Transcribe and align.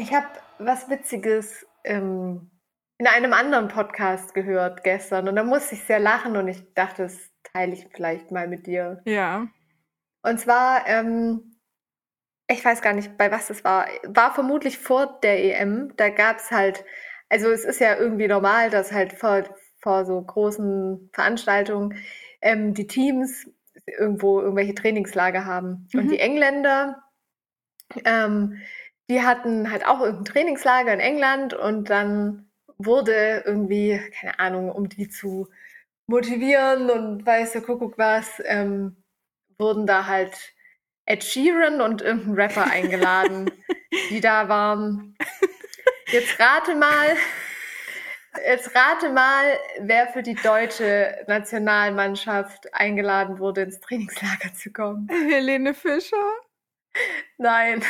Ich 0.00 0.14
habe 0.14 0.28
was 0.58 0.88
Witziges 0.88 1.66
ähm, 1.84 2.50
in 2.98 3.06
einem 3.06 3.32
anderen 3.32 3.68
Podcast 3.68 4.32
gehört 4.32 4.84
gestern 4.84 5.28
und 5.28 5.36
da 5.36 5.44
musste 5.44 5.74
ich 5.74 5.84
sehr 5.84 5.98
lachen 5.98 6.36
und 6.36 6.48
ich 6.48 6.72
dachte, 6.74 7.02
das 7.02 7.30
teile 7.52 7.72
ich 7.72 7.86
vielleicht 7.92 8.30
mal 8.30 8.48
mit 8.48 8.66
dir. 8.66 9.00
Ja. 9.04 9.48
Und 10.22 10.40
zwar, 10.40 10.86
ähm, 10.86 11.56
ich 12.48 12.64
weiß 12.64 12.82
gar 12.82 12.92
nicht, 12.94 13.16
bei 13.18 13.30
was 13.30 13.50
es 13.50 13.64
war. 13.64 13.86
War 14.04 14.34
vermutlich 14.34 14.78
vor 14.78 15.18
der 15.22 15.38
EM. 15.44 15.92
Da 15.96 16.08
gab 16.10 16.38
es 16.38 16.50
halt, 16.50 16.84
also 17.28 17.50
es 17.50 17.64
ist 17.64 17.80
ja 17.80 17.96
irgendwie 17.96 18.28
normal, 18.28 18.70
dass 18.70 18.92
halt 18.92 19.12
vor, 19.14 19.44
vor 19.80 20.04
so 20.06 20.20
großen 20.22 21.10
Veranstaltungen 21.12 21.98
ähm, 22.40 22.74
die 22.74 22.86
Teams 22.86 23.46
irgendwo 23.86 24.40
irgendwelche 24.40 24.74
Trainingslager 24.74 25.44
haben. 25.44 25.88
Und 25.94 26.06
Mhm. 26.06 26.08
die 26.10 26.18
Engländer, 26.20 27.02
ähm, 28.04 28.58
die 29.10 29.22
hatten 29.22 29.70
halt 29.70 29.86
auch 29.86 30.00
irgendein 30.00 30.24
Trainingslager 30.32 30.92
in 30.92 31.00
England 31.00 31.54
und 31.54 31.90
dann 31.90 32.50
wurde 32.76 33.42
irgendwie, 33.46 34.00
keine 34.20 34.38
Ahnung, 34.38 34.70
um 34.70 34.88
die 34.88 35.08
zu 35.08 35.48
motivieren 36.08 36.90
und 36.90 37.26
weiß 37.26 37.52
der 37.54 37.62
Kuckuck 37.62 37.98
was, 37.98 38.42
ähm, 38.46 38.97
wurden 39.58 39.86
da 39.86 40.06
halt 40.06 40.54
Ed 41.06 41.24
Sheeran 41.24 41.80
und 41.80 42.02
irgendein 42.02 42.34
Rapper 42.34 42.70
eingeladen, 42.70 43.50
die 44.10 44.20
da 44.20 44.48
waren. 44.48 45.16
Jetzt 46.06 46.38
rate 46.38 46.74
mal, 46.74 47.16
jetzt 48.46 48.74
rate 48.74 49.10
mal, 49.10 49.58
wer 49.80 50.08
für 50.08 50.22
die 50.22 50.34
deutsche 50.34 51.24
Nationalmannschaft 51.26 52.72
eingeladen 52.74 53.38
wurde, 53.38 53.62
ins 53.62 53.80
Trainingslager 53.80 54.54
zu 54.54 54.72
kommen. 54.72 55.08
Helene 55.08 55.74
Fischer. 55.74 56.32
Nein, 57.36 57.84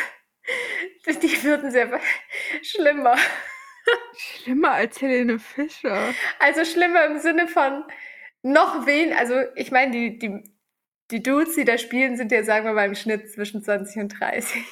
die 1.06 1.42
würden 1.44 1.70
sehr 1.70 2.00
schlimmer. 2.62 3.16
Schlimmer 4.16 4.72
als 4.72 5.00
Helene 5.00 5.38
Fischer. 5.38 6.14
Also 6.38 6.64
schlimmer 6.64 7.06
im 7.06 7.18
Sinne 7.18 7.48
von 7.48 7.84
noch 8.42 8.86
wen, 8.86 9.12
also 9.12 9.34
ich 9.56 9.70
meine, 9.70 9.92
die, 9.92 10.18
die, 10.18 10.57
die 11.10 11.22
Dudes, 11.22 11.54
die 11.54 11.64
da 11.64 11.78
spielen, 11.78 12.16
sind 12.16 12.32
ja, 12.32 12.42
sagen 12.44 12.66
wir 12.66 12.72
mal, 12.72 12.86
im 12.86 12.94
Schnitt 12.94 13.30
zwischen 13.32 13.62
20 13.62 14.02
und 14.02 14.20
30. 14.20 14.62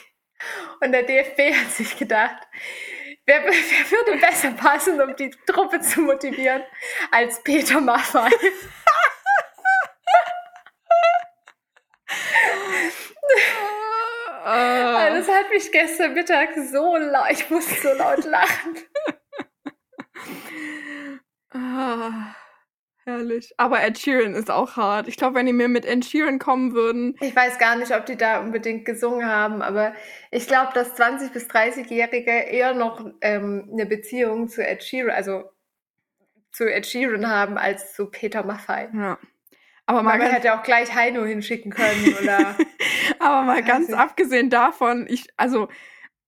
Und 0.81 0.93
der 0.93 1.03
DFB 1.03 1.55
hat 1.55 1.71
sich 1.73 1.97
gedacht, 1.97 2.37
wer, 3.25 3.43
wer 3.45 3.91
würde 3.91 4.21
besser 4.21 4.51
passen, 4.53 5.01
um 5.01 5.17
die 5.17 5.31
Truppe 5.47 5.81
zu 5.81 6.03
motivieren, 6.03 6.63
als 7.11 7.43
Peter 7.43 7.81
Maffay? 7.81 8.31
Ah. 14.45 14.97
Also 14.99 15.27
das 15.27 15.37
hat 15.37 15.51
mich 15.51 15.73
gestern 15.73 16.15
Mittag 16.15 16.51
so 16.71 16.97
laut, 16.97 17.31
ich 17.33 17.51
musste 17.51 17.75
so 17.83 17.93
laut 17.95 18.25
lachen. 18.25 18.77
Herrlich. 23.07 23.55
Aber 23.57 23.83
Ed 23.85 23.99
Sheeran 23.99 24.35
ist 24.35 24.51
auch 24.51 24.77
hart. 24.77 25.07
Ich 25.07 25.17
glaube, 25.17 25.37
wenn 25.37 25.47
die 25.47 25.53
mir 25.53 25.69
mit 25.69 25.85
Ed 25.87 26.05
Sheeran 26.05 26.41
kommen 26.41 26.73
würden. 26.73 27.17
Ich 27.21 27.37
weiß 27.37 27.57
gar 27.59 27.77
nicht, 27.77 27.95
ob 27.95 28.05
die 28.05 28.17
da 28.17 28.41
unbedingt 28.41 28.85
gesungen 28.85 29.25
haben, 29.27 29.63
aber 29.63 29.95
ich 30.33 30.49
glaube, 30.49 30.73
dass 30.75 30.99
20- 30.99 31.33
bis 31.33 31.47
30-Jährige 31.49 32.33
eher 32.33 32.75
noch 32.75 33.07
ähm, 33.21 33.69
eine 33.73 33.87
Beziehung 33.87 34.49
zu 34.49 34.67
Ed 34.67 34.83
Sheeran, 34.83 35.13
also 35.15 35.45
zu 36.51 36.65
Ed 36.65 36.85
Sheeran 36.85 37.29
haben, 37.31 37.59
als 37.59 37.95
zu 37.95 38.07
Peter 38.11 38.43
Maffay. 38.45 38.89
Ja. 38.93 39.19
Aber 39.87 40.03
Man 40.03 40.19
mal, 40.19 40.19
ganz, 40.19 40.35
hätte 40.35 40.53
auch 40.55 40.65
gleich 40.65 40.93
Heino 40.93 41.25
hinschicken 41.25 41.71
können 41.71 42.13
oder 42.21 42.57
aber 43.21 43.43
mal 43.43 43.63
ganz 43.63 43.89
ich. 43.91 43.95
abgesehen 43.97 44.51
davon, 44.51 45.07
ich, 45.09 45.27
also, 45.37 45.69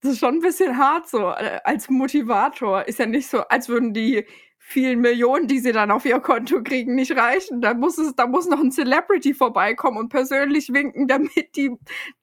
das 0.00 0.12
ist 0.12 0.20
schon 0.20 0.36
ein 0.36 0.40
bisschen 0.42 0.78
hart 0.78 1.08
so. 1.08 1.30
äh, 1.30 1.58
Als 1.64 1.90
Motivator 1.90 2.86
ist 2.86 3.00
ja 3.00 3.06
nicht 3.06 3.28
so, 3.28 3.40
als 3.48 3.68
würden 3.68 3.92
die 3.92 4.24
vielen 4.68 5.00
Millionen, 5.00 5.46
die 5.46 5.60
sie 5.60 5.72
dann 5.72 5.90
auf 5.90 6.04
ihr 6.04 6.20
Konto 6.20 6.62
kriegen, 6.62 6.94
nicht 6.94 7.16
reichen. 7.16 7.62
Da 7.62 7.72
muss 7.72 7.96
es, 7.96 8.14
da 8.14 8.26
muss 8.26 8.46
noch 8.48 8.60
ein 8.60 8.70
Celebrity 8.70 9.32
vorbeikommen 9.32 9.96
und 9.96 10.10
persönlich 10.10 10.72
winken, 10.74 11.08
damit 11.08 11.56
die, 11.56 11.74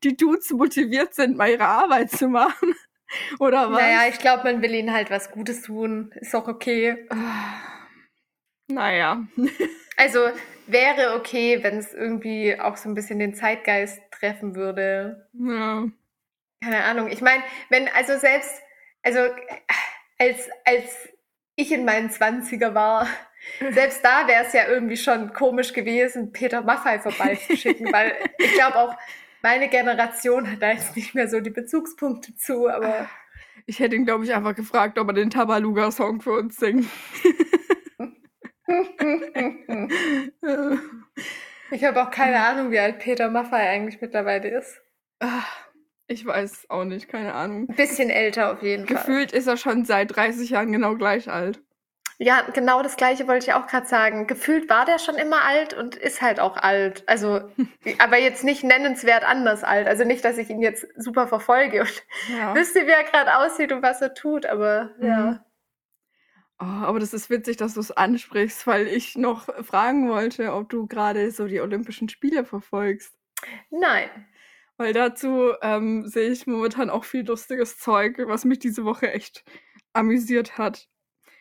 die 0.03 0.16
Dudes 0.16 0.51
motiviert 0.51 1.16
sind, 1.16 1.38
mal 1.38 1.50
ihre 1.50 1.66
Arbeit 1.66 2.11
zu 2.11 2.28
machen. 2.28 2.75
Oder 3.39 3.72
was? 3.72 3.79
naja, 3.79 4.07
ich 4.09 4.19
glaube, 4.19 4.44
man 4.44 4.61
will 4.61 4.75
ihnen 4.75 4.94
halt 4.94 5.09
was 5.09 5.31
Gutes 5.31 5.63
tun. 5.63 6.13
Ist 6.22 6.35
auch 6.35 6.47
okay. 6.47 7.07
Naja. 8.67 9.25
Also 9.97 10.19
wäre 10.67 11.16
okay, 11.16 11.63
wenn 11.63 11.77
es 11.77 11.94
irgendwie 11.94 12.59
auch 12.59 12.75
so 12.75 12.89
ein 12.89 12.95
bisschen 12.95 13.17
den 13.17 13.33
Zeitgeist 13.33 14.01
treffen 14.12 14.57
würde. 14.57 15.29
Ja. 15.31 15.85
Keine 16.62 16.83
Ahnung. 16.83 17.07
Ich 17.07 17.22
meine, 17.22 17.41
wenn, 17.69 17.88
also 17.88 18.17
selbst, 18.17 18.51
also 19.03 19.22
als, 20.19 20.50
als 20.66 21.14
ich 21.55 21.71
in 21.71 21.85
meinen 21.85 22.09
Zwanziger 22.09 22.75
war, 22.75 23.07
selbst 23.71 24.03
da 24.03 24.27
wäre 24.27 24.45
es 24.45 24.53
ja 24.53 24.67
irgendwie 24.67 24.97
schon 24.97 25.33
komisch 25.33 25.73
gewesen, 25.73 26.31
Peter 26.31 26.61
Maffay 26.61 26.99
vorbeizuschicken, 26.99 27.91
weil 27.91 28.13
ich 28.38 28.53
glaube 28.53 28.77
auch, 28.77 28.95
meine 29.41 29.69
Generation 29.69 30.51
hat 30.51 30.61
da 30.61 30.71
jetzt 30.71 30.95
nicht 30.95 31.13
mehr 31.13 31.27
so 31.27 31.39
die 31.39 31.51
Bezugspunkte 31.51 32.35
zu, 32.35 32.67
aber 32.67 33.09
Ich 33.67 33.79
hätte 33.79 33.95
ihn, 33.95 34.05
glaube 34.05 34.25
ich, 34.25 34.33
einfach 34.33 34.55
gefragt, 34.55 34.99
ob 34.99 35.07
er 35.07 35.13
den 35.13 35.29
Tabaluga-Song 35.29 36.21
für 36.21 36.33
uns 36.33 36.57
singt. 36.57 36.88
ich 41.71 41.83
habe 41.83 42.03
auch 42.03 42.11
keine 42.11 42.39
Ahnung, 42.45 42.71
wie 42.71 42.79
alt 42.79 42.99
Peter 42.99 43.29
Maffay 43.29 43.67
eigentlich 43.67 44.01
mittlerweile 44.01 44.49
ist. 44.49 44.81
Ich 46.07 46.25
weiß 46.25 46.67
auch 46.69 46.83
nicht, 46.83 47.07
keine 47.07 47.33
Ahnung. 47.33 47.67
Ein 47.69 47.75
bisschen 47.75 48.09
älter 48.09 48.51
auf 48.53 48.61
jeden 48.61 48.85
Fall. 48.88 48.95
Gefühlt 48.97 49.31
ist 49.31 49.47
er 49.47 49.57
schon 49.57 49.85
seit 49.85 50.16
30 50.16 50.51
Jahren 50.51 50.71
genau 50.71 50.95
gleich 50.95 51.29
alt. 51.29 51.61
Ja, 52.17 52.41
genau 52.53 52.81
das 52.81 52.95
Gleiche 52.95 53.27
wollte 53.27 53.47
ich 53.47 53.53
auch 53.53 53.67
gerade 53.67 53.88
sagen. 53.88 54.25
Gefühlt 54.27 54.69
war 54.69 54.85
der 54.85 54.99
schon 54.99 55.15
immer 55.15 55.41
alt 55.44 55.73
und 55.73 55.95
ist 55.95 56.21
halt 56.21 56.39
auch 56.39 56.55
alt. 56.57 57.03
Also, 57.07 57.41
aber 57.99 58.17
jetzt 58.17 58.44
nicht 58.44 58.63
nennenswert 58.63 59.25
anders 59.25 59.63
alt. 59.63 59.88
Also 59.88 60.05
nicht, 60.05 60.23
dass 60.23 60.38
ich 60.38 60.49
ihn 60.49 60.61
jetzt 60.61 60.88
super 60.95 61.27
verfolge 61.27 61.81
und 61.81 62.03
Ja. 62.38 62.55
wüsste, 62.55 62.85
wie 62.88 62.91
er 62.91 63.03
gerade 63.03 63.38
aussieht 63.38 63.71
und 63.73 63.81
was 63.81 64.01
er 64.01 64.13
tut, 64.13 64.45
aber 64.45 64.91
Mhm. 64.99 65.05
ja. 65.07 65.45
Oh, 66.57 66.63
aber 66.85 66.99
das 67.01 67.13
ist 67.13 67.29
witzig, 67.29 67.57
dass 67.57 67.73
du 67.73 67.81
es 67.81 67.91
ansprichst, 67.91 68.65
weil 68.65 68.88
ich 68.88 69.17
noch 69.17 69.49
fragen 69.65 70.07
wollte, 70.07 70.53
ob 70.53 70.69
du 70.69 70.88
gerade 70.88 71.29
so 71.31 71.47
die 71.47 71.59
Olympischen 71.59 72.07
Spiele 72.07 72.45
verfolgst. 72.45 73.13
Nein. 73.69 74.09
Weil 74.78 74.94
dazu 74.94 75.53
ähm, 75.62 76.08
sehe 76.08 76.30
ich 76.31 76.47
momentan 76.47 76.90
auch 76.90 77.06
viel 77.06 77.25
lustiges 77.25 77.78
Zeug, 77.78 78.18
was 78.25 78.46
mich 78.46 78.59
diese 78.59 78.84
Woche 78.84 79.12
echt 79.12 79.44
amüsiert 79.94 80.58
hat. 80.58 80.90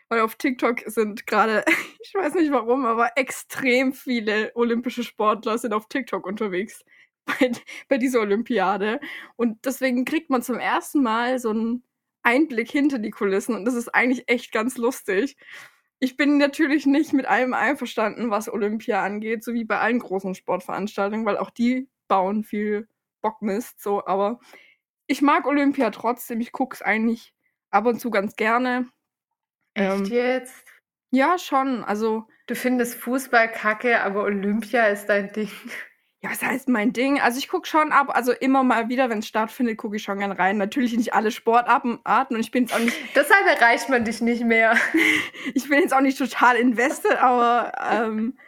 Weil 0.09 0.21
auf 0.21 0.37
TikTok 0.37 0.83
sind 0.87 1.27
gerade, 1.27 1.65
ich 2.01 2.15
weiß 2.15 2.35
nicht 2.35 2.53
warum, 2.53 2.85
aber 2.87 3.17
extrem 3.17 3.93
viele 3.93 4.53
olympische 4.55 5.03
Sportler 5.03 5.59
sind 5.59 5.73
auf 5.73 5.89
TikTok 5.89 6.27
unterwegs 6.27 6.85
bei, 7.25 7.51
bei 7.89 7.99
dieser 7.99 8.21
Olympiade. 8.21 9.01
Und 9.37 9.65
deswegen 9.65 10.05
kriegt 10.05 10.31
man 10.31 10.43
zum 10.43 10.59
ersten 10.59 11.03
Mal 11.03 11.39
so 11.39 11.51
einen 11.51 11.83
Einblick 12.23 12.71
hinter 12.71 12.99
die 12.99 13.11
Kulissen 13.11 13.55
und 13.55 13.65
das 13.67 13.75
ist 13.75 13.95
eigentlich 13.95 14.25
echt 14.29 14.53
ganz 14.53 14.79
lustig. 14.79 15.37
Ich 16.01 16.17
bin 16.17 16.39
natürlich 16.39 16.87
nicht 16.87 17.13
mit 17.13 17.27
allem 17.27 17.55
einverstanden, 17.55 18.31
was 18.31 18.53
Olympia 18.53 19.03
angeht, 19.03 19.45
so 19.45 19.55
wie 19.55 19.65
bei 19.65 19.79
allen 19.79 19.99
großen 19.99 20.35
Sportveranstaltungen, 20.35 21.27
weil 21.27 21.37
auch 21.39 21.51
die 21.51 21.89
bauen 22.09 22.45
viel 22.45 22.89
Bockmist, 23.25 23.83
so, 23.83 24.05
aber 24.07 24.39
ich 25.07 25.23
mag 25.23 25.47
Olympia 25.47 25.91
trotzdem, 25.91 26.41
ich 26.41 26.53
gucke 26.53 26.75
es 26.75 26.83
eigentlich 26.83 27.35
ab 27.71 27.87
und 27.87 27.99
zu 27.99 28.11
ganz 28.11 28.37
gerne. 28.37 28.87
Echt 29.75 29.93
Ähm, 29.93 30.05
jetzt? 30.05 30.65
ja, 31.11 31.39
schon, 31.39 31.83
also, 31.85 32.27
Du 32.47 32.55
findest 32.55 32.97
Fußball 32.97 33.51
kacke, 33.51 34.03
aber 34.03 34.25
Olympia 34.25 34.85
ist 34.89 35.07
dein 35.07 35.33
Ding. 35.33 35.51
ja, 36.21 36.31
was 36.31 36.43
heißt 36.43 36.69
mein 36.69 36.93
Ding? 36.93 37.19
Also 37.19 37.39
ich 37.39 37.49
gucke 37.49 37.67
schon 37.67 37.91
ab, 37.93 38.15
also 38.15 38.33
immer 38.33 38.63
mal 38.63 38.91
wieder, 38.91 39.09
wenn 39.09 39.21
es 39.21 39.27
stattfindet, 39.29 39.79
gucke 39.79 39.97
ich 39.97 40.03
schon 40.03 40.19
gern 40.19 40.33
rein. 40.33 40.59
Natürlich 40.59 40.95
nicht 40.95 41.15
alle 41.15 41.31
Sportarten 41.31 41.97
und 42.05 42.41
ich 42.41 42.51
bin 42.51 42.65
jetzt 42.65 42.75
auch 42.75 42.81
nicht, 42.81 42.95
Deshalb 43.17 43.47
erreicht 43.47 43.89
man 43.89 44.05
dich 44.05 44.21
nicht 44.21 44.45
mehr. 44.45 44.77
ich 45.55 45.69
bin 45.69 45.81
jetzt 45.81 45.95
auch 45.95 46.03
nicht 46.03 46.19
total 46.19 46.57
invested, 46.57 47.17
aber 47.17 47.73
ähm, 47.91 48.39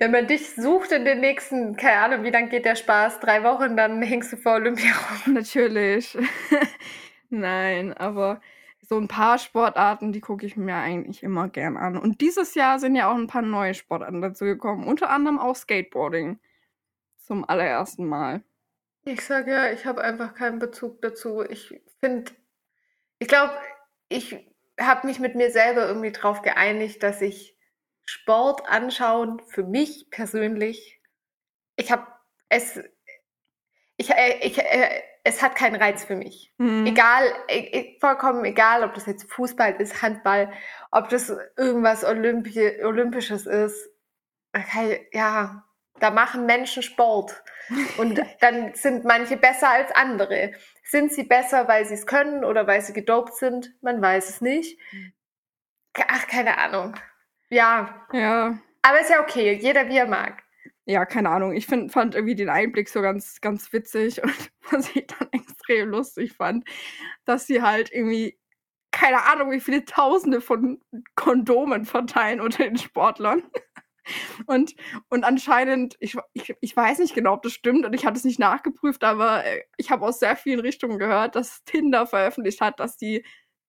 Wenn 0.00 0.10
man 0.10 0.26
dich 0.26 0.54
sucht 0.54 0.92
in 0.92 1.04
den 1.04 1.20
nächsten, 1.20 1.76
keine 1.76 1.98
Ahnung, 2.00 2.24
wie 2.24 2.30
lang 2.30 2.48
geht 2.48 2.64
der 2.64 2.76
Spaß? 2.76 3.20
Drei 3.20 3.42
Wochen, 3.44 3.76
dann 3.76 4.02
hängst 4.02 4.32
du 4.32 4.36
vor 4.36 4.54
Olympia 4.54 4.92
rum. 5.26 5.34
Natürlich. 5.34 6.16
Nein, 7.30 7.92
aber 7.94 8.40
so 8.80 8.98
ein 8.98 9.08
paar 9.08 9.38
Sportarten, 9.38 10.12
die 10.12 10.20
gucke 10.20 10.46
ich 10.46 10.56
mir 10.56 10.76
eigentlich 10.76 11.22
immer 11.22 11.48
gern 11.48 11.76
an. 11.76 11.96
Und 11.96 12.20
dieses 12.20 12.54
Jahr 12.54 12.78
sind 12.78 12.96
ja 12.96 13.10
auch 13.10 13.14
ein 13.16 13.26
paar 13.28 13.42
neue 13.42 13.74
Sportarten 13.74 14.20
dazu 14.20 14.44
gekommen, 14.44 14.86
unter 14.86 15.10
anderem 15.10 15.38
auch 15.38 15.56
Skateboarding. 15.56 16.38
zum 17.18 17.48
allerersten 17.48 18.06
Mal? 18.06 18.42
Ich 19.04 19.22
sage 19.22 19.50
ja, 19.52 19.72
ich 19.72 19.86
habe 19.86 20.02
einfach 20.02 20.34
keinen 20.34 20.58
Bezug 20.58 21.02
dazu. 21.02 21.42
Ich 21.42 21.80
finde, 22.00 22.32
ich 23.18 23.28
glaube, 23.28 23.54
ich 24.08 24.36
habe 24.80 25.06
mich 25.06 25.20
mit 25.20 25.34
mir 25.34 25.50
selber 25.50 25.86
irgendwie 25.88 26.12
drauf 26.12 26.42
geeinigt, 26.42 27.02
dass 27.02 27.22
ich 27.22 27.53
Sport 28.04 28.68
anschauen 28.68 29.40
für 29.48 29.62
mich 29.62 30.08
persönlich, 30.10 31.00
ich 31.76 31.90
habe 31.90 32.06
es, 32.48 32.78
ich, 33.96 34.10
äh, 34.10 34.38
ich, 34.40 34.58
äh, 34.58 35.02
es 35.24 35.42
hat 35.42 35.56
keinen 35.56 35.76
Reiz 35.76 36.04
für 36.04 36.16
mich. 36.16 36.52
Mhm. 36.58 36.86
Egal, 36.86 37.24
e- 37.48 37.98
vollkommen 37.98 38.44
egal, 38.44 38.84
ob 38.84 38.94
das 38.94 39.06
jetzt 39.06 39.32
Fußball 39.32 39.80
ist, 39.80 40.02
Handball, 40.02 40.52
ob 40.90 41.08
das 41.08 41.32
irgendwas 41.56 42.04
Olympi 42.04 42.82
Olympisches 42.84 43.46
ist. 43.46 43.88
Okay, 44.54 45.08
ja, 45.12 45.64
da 45.98 46.10
machen 46.10 46.44
Menschen 46.46 46.82
Sport. 46.82 47.42
Und 47.96 48.20
dann 48.40 48.74
sind 48.74 49.04
manche 49.04 49.38
besser 49.38 49.70
als 49.70 49.90
andere. 49.92 50.52
Sind 50.82 51.12
sie 51.12 51.24
besser, 51.24 51.66
weil 51.66 51.86
sie 51.86 51.94
es 51.94 52.06
können 52.06 52.44
oder 52.44 52.66
weil 52.66 52.82
sie 52.82 52.92
gedopt 52.92 53.34
sind? 53.34 53.72
Man 53.80 54.02
weiß 54.02 54.28
es 54.28 54.40
nicht. 54.42 54.78
Ach, 55.94 56.26
keine 56.26 56.58
Ahnung. 56.58 56.94
Ja. 57.50 58.06
Ja. 58.12 58.58
Aber 58.82 59.00
ist 59.00 59.10
ja 59.10 59.20
okay, 59.22 59.58
jeder 59.60 59.88
wie 59.88 59.96
er 59.96 60.06
mag. 60.06 60.42
Ja, 60.86 61.06
keine 61.06 61.30
Ahnung. 61.30 61.52
Ich 61.54 61.66
find, 61.66 61.92
fand 61.92 62.14
irgendwie 62.14 62.34
den 62.34 62.50
Einblick 62.50 62.88
so 62.88 63.00
ganz, 63.00 63.40
ganz 63.40 63.72
witzig 63.72 64.22
und 64.22 64.50
was 64.70 64.94
ich 64.94 65.06
dann 65.06 65.28
extrem 65.32 65.88
lustig 65.90 66.32
fand, 66.34 66.64
dass 67.24 67.46
sie 67.46 67.62
halt 67.62 67.90
irgendwie, 67.92 68.38
keine 68.90 69.24
Ahnung, 69.24 69.50
wie 69.50 69.60
viele 69.60 69.84
Tausende 69.84 70.40
von 70.40 70.80
Kondomen 71.14 71.86
verteilen 71.86 72.40
unter 72.40 72.64
den 72.64 72.78
Sportlern. 72.78 73.42
Und, 74.46 74.74
und 75.08 75.24
anscheinend, 75.24 75.96
ich, 75.98 76.14
ich, 76.34 76.54
ich 76.60 76.76
weiß 76.76 76.98
nicht 76.98 77.14
genau, 77.14 77.32
ob 77.32 77.42
das 77.42 77.54
stimmt 77.54 77.86
und 77.86 77.94
ich 77.94 78.04
habe 78.04 78.14
es 78.14 78.24
nicht 78.24 78.38
nachgeprüft, 78.38 79.02
aber 79.02 79.46
äh, 79.46 79.62
ich 79.78 79.90
habe 79.90 80.04
aus 80.04 80.20
sehr 80.20 80.36
vielen 80.36 80.60
Richtungen 80.60 80.98
gehört, 80.98 81.36
dass 81.36 81.64
Tinder 81.64 82.06
veröffentlicht 82.06 82.60
hat, 82.60 82.80
dass 82.80 82.98
die 82.98 83.24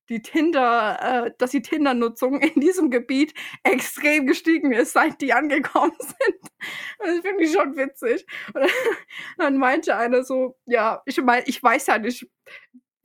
die 0.10 0.22
Tinder, 0.22 1.26
äh, 1.26 1.32
dass 1.38 1.52
die 1.52 1.62
Tinder-Nutzung 1.62 2.40
in 2.42 2.62
diesem 2.62 2.92
Gebiet 2.92 3.34
extrem 3.64 4.28
gestiegen 4.28 4.72
ist, 4.72 4.94
seit 4.94 5.22
die 5.22 5.34
angekommen 5.34 5.96
sind. 6.00 6.52
Das 7.00 7.20
finde 7.20 7.44
ich 7.44 7.54
schon 7.54 7.76
witzig. 7.76 8.26
Und 8.54 8.70
dann 9.38 9.58
meinte 9.58 9.96
einer 9.96 10.24
so, 10.24 10.58
ja, 10.66 11.02
ich 11.06 11.22
meine, 11.22 11.46
ich 11.48 11.62
weiß 11.62 11.88
ja 11.88 11.98
nicht, 11.98 12.28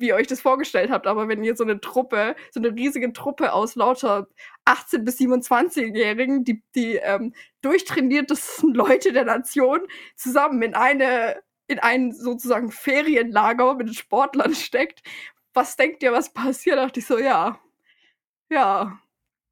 wie 0.00 0.08
ihr 0.08 0.14
euch 0.14 0.26
das 0.26 0.40
vorgestellt 0.40 0.90
habt, 0.90 1.06
aber 1.06 1.28
wenn 1.28 1.44
ihr 1.44 1.54
so 1.54 1.62
eine 1.62 1.78
Truppe, 1.80 2.34
so 2.50 2.60
eine 2.60 2.74
riesige 2.74 3.12
Truppe 3.12 3.52
aus 3.52 3.74
lauter 3.74 4.28
18 4.64 5.04
bis 5.04 5.18
27-Jährigen, 5.18 6.42
die, 6.42 6.62
die 6.74 6.96
ähm, 6.96 7.34
durchtrainiertesten 7.60 8.72
Leute 8.74 9.12
der 9.12 9.24
Nation 9.24 9.80
zusammen 10.16 10.62
in 10.62 10.74
eine 10.74 11.42
in 11.66 11.78
ein 11.78 12.10
sozusagen 12.10 12.72
Ferienlager 12.72 13.74
mit 13.76 13.94
Sportlern 13.94 14.56
steckt, 14.56 15.02
was 15.54 15.76
denkt 15.76 16.02
ihr, 16.02 16.12
was 16.12 16.32
passiert? 16.32 16.76
Da 16.78 16.84
dachte 16.84 17.00
ich 17.00 17.06
so, 17.06 17.18
ja, 17.18 17.58
ja, 18.50 18.98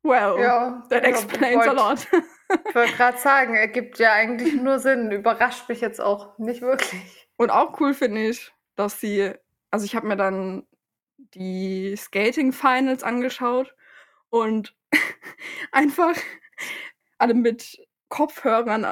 well, 0.03 0.37
Ja, 0.41 0.83
that 0.91 1.03
ja, 1.05 1.09
explains 1.11 1.67
a 1.67 1.77
wollt- 1.77 2.11
lot. 2.13 2.23
Ich 2.69 2.75
wollte 2.75 2.93
gerade 2.97 3.19
sagen, 3.19 3.55
ergibt 3.55 3.99
ja 3.99 4.13
eigentlich 4.13 4.55
nur 4.55 4.79
Sinn. 4.79 5.11
Überrascht 5.13 5.69
mich 5.69 5.81
jetzt 5.81 6.01
auch 6.01 6.39
nicht 6.39 6.63
wirklich. 6.63 7.29
Und 7.37 7.51
auch 7.51 7.79
cool 7.81 7.95
finde 7.95 8.29
ich, 8.29 8.53
dass 8.75 9.01
sie, 9.01 9.33
also 9.71 9.85
ich 9.85 9.95
habe 9.95 10.07
mir 10.07 10.17
dann 10.17 10.67
die 11.35 11.95
Skating 11.97 12.53
Finals 12.53 13.03
angeschaut 13.03 13.75
und 14.31 14.75
einfach 15.73 16.15
alle 17.19 17.35
mit 17.35 17.79
Kopfhörern 18.09 18.87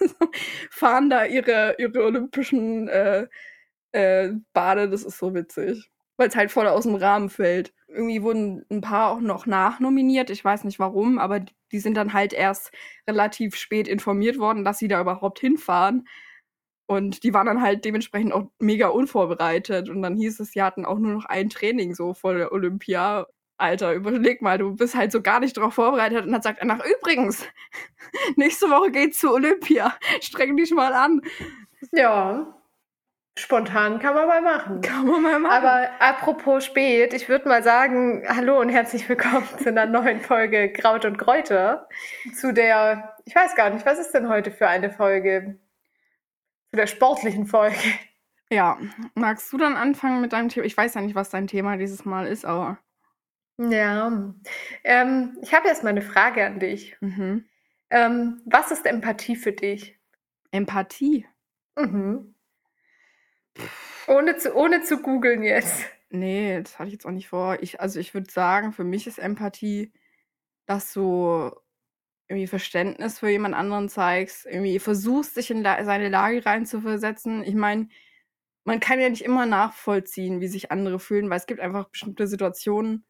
fahren 0.70 1.10
da 1.10 1.24
ihre, 1.24 1.74
ihre 1.78 2.04
olympischen 2.04 2.88
äh, 2.88 3.26
äh, 3.92 4.30
Bade. 4.52 4.88
Das 4.88 5.02
ist 5.02 5.18
so 5.18 5.34
witzig. 5.34 5.90
Weil 6.22 6.28
es 6.28 6.36
halt 6.36 6.52
voll 6.52 6.68
aus 6.68 6.84
dem 6.84 6.94
Rahmen 6.94 7.30
fällt. 7.30 7.74
Irgendwie 7.88 8.22
wurden 8.22 8.64
ein 8.70 8.80
paar 8.80 9.10
auch 9.10 9.20
noch 9.20 9.44
nachnominiert. 9.44 10.30
Ich 10.30 10.44
weiß 10.44 10.62
nicht 10.62 10.78
warum, 10.78 11.18
aber 11.18 11.40
die 11.72 11.80
sind 11.80 11.96
dann 11.96 12.12
halt 12.12 12.32
erst 12.32 12.70
relativ 13.08 13.56
spät 13.56 13.88
informiert 13.88 14.38
worden, 14.38 14.64
dass 14.64 14.78
sie 14.78 14.86
da 14.86 15.00
überhaupt 15.00 15.40
hinfahren. 15.40 16.06
Und 16.86 17.24
die 17.24 17.34
waren 17.34 17.46
dann 17.46 17.60
halt 17.60 17.84
dementsprechend 17.84 18.32
auch 18.32 18.52
mega 18.60 18.86
unvorbereitet. 18.86 19.88
Und 19.88 20.00
dann 20.00 20.14
hieß 20.14 20.38
es, 20.38 20.52
sie 20.52 20.62
hatten 20.62 20.84
auch 20.84 21.00
nur 21.00 21.12
noch 21.12 21.24
ein 21.24 21.48
Training 21.48 21.96
so 21.96 22.14
vor 22.14 22.34
der 22.34 22.52
Olympia. 22.52 23.26
Alter, 23.56 23.92
überleg 23.92 24.42
mal, 24.42 24.58
du 24.58 24.76
bist 24.76 24.94
halt 24.94 25.10
so 25.10 25.22
gar 25.22 25.40
nicht 25.40 25.56
darauf 25.56 25.74
vorbereitet. 25.74 26.24
Und 26.24 26.30
dann 26.30 26.42
sagt 26.42 26.60
er 26.60 26.66
nach, 26.66 26.84
übrigens, 27.00 27.44
nächste 28.36 28.70
Woche 28.70 28.92
geht's 28.92 29.18
zu 29.18 29.32
Olympia. 29.32 29.92
Streng 30.20 30.56
dich 30.56 30.70
mal 30.70 30.92
an. 30.92 31.20
Ja, 31.90 32.61
spontan 33.38 33.98
kann 33.98 34.14
man 34.14 34.26
mal 34.26 34.42
machen. 34.42 34.80
Kann 34.80 35.06
man 35.06 35.22
mal 35.22 35.38
machen. 35.38 35.52
Aber 35.52 35.90
apropos 36.00 36.64
spät, 36.64 37.14
ich 37.14 37.28
würde 37.28 37.48
mal 37.48 37.62
sagen, 37.62 38.24
hallo 38.28 38.60
und 38.60 38.68
herzlich 38.68 39.08
willkommen 39.08 39.46
zu 39.58 39.68
einer 39.68 39.86
neuen 39.86 40.20
Folge 40.20 40.72
Kraut 40.72 41.04
und 41.04 41.16
Kräuter. 41.16 41.88
Zu 42.34 42.52
der, 42.52 43.16
ich 43.24 43.34
weiß 43.34 43.54
gar 43.54 43.70
nicht, 43.70 43.86
was 43.86 43.98
ist 43.98 44.12
denn 44.12 44.28
heute 44.28 44.50
für 44.50 44.68
eine 44.68 44.90
Folge? 44.90 45.58
Zu 46.70 46.76
der 46.76 46.86
sportlichen 46.86 47.46
Folge. 47.46 47.76
ja, 48.50 48.78
magst 49.14 49.52
du 49.52 49.58
dann 49.58 49.76
anfangen 49.76 50.20
mit 50.20 50.32
deinem 50.32 50.48
Thema? 50.48 50.66
Ich 50.66 50.76
weiß 50.76 50.94
ja 50.94 51.00
nicht, 51.00 51.14
was 51.14 51.30
dein 51.30 51.46
Thema 51.46 51.76
dieses 51.76 52.04
Mal 52.04 52.26
ist, 52.26 52.44
aber. 52.44 52.78
Ja, 53.58 54.34
ähm, 54.84 55.38
ich 55.42 55.54
habe 55.54 55.68
jetzt 55.68 55.84
mal 55.84 55.90
eine 55.90 56.02
Frage 56.02 56.44
an 56.44 56.58
dich. 56.58 56.96
Mhm. 57.00 57.44
Ähm, 57.90 58.40
was 58.46 58.70
ist 58.70 58.86
Empathie 58.86 59.36
für 59.36 59.52
dich? 59.52 59.98
Empathie. 60.50 61.26
Mhm. 61.76 62.31
Ohne 64.06 64.36
zu, 64.36 64.54
ohne 64.54 64.82
zu 64.82 64.98
googeln 64.98 65.42
jetzt. 65.42 65.84
Nee, 66.10 66.60
das 66.62 66.78
hatte 66.78 66.88
ich 66.88 66.94
jetzt 66.94 67.06
auch 67.06 67.10
nicht 67.10 67.28
vor. 67.28 67.58
Ich, 67.62 67.80
also 67.80 67.98
ich 67.98 68.14
würde 68.14 68.30
sagen, 68.30 68.72
für 68.72 68.84
mich 68.84 69.06
ist 69.06 69.18
Empathie, 69.18 69.92
dass 70.66 70.92
du 70.92 71.50
irgendwie 72.28 72.46
Verständnis 72.46 73.18
für 73.18 73.28
jemand 73.30 73.54
anderen 73.54 73.88
zeigst, 73.88 74.46
irgendwie 74.46 74.78
versuchst, 74.78 75.36
dich 75.36 75.50
in 75.50 75.62
la 75.62 75.84
seine 75.84 76.08
Lage 76.08 76.44
reinzuversetzen. 76.44 77.44
Ich 77.44 77.54
meine, 77.54 77.88
man 78.64 78.80
kann 78.80 79.00
ja 79.00 79.08
nicht 79.08 79.24
immer 79.24 79.46
nachvollziehen, 79.46 80.40
wie 80.40 80.48
sich 80.48 80.70
andere 80.70 80.98
fühlen, 81.00 81.30
weil 81.30 81.38
es 81.38 81.46
gibt 81.46 81.60
einfach 81.60 81.88
bestimmte 81.90 82.26
Situationen, 82.26 83.04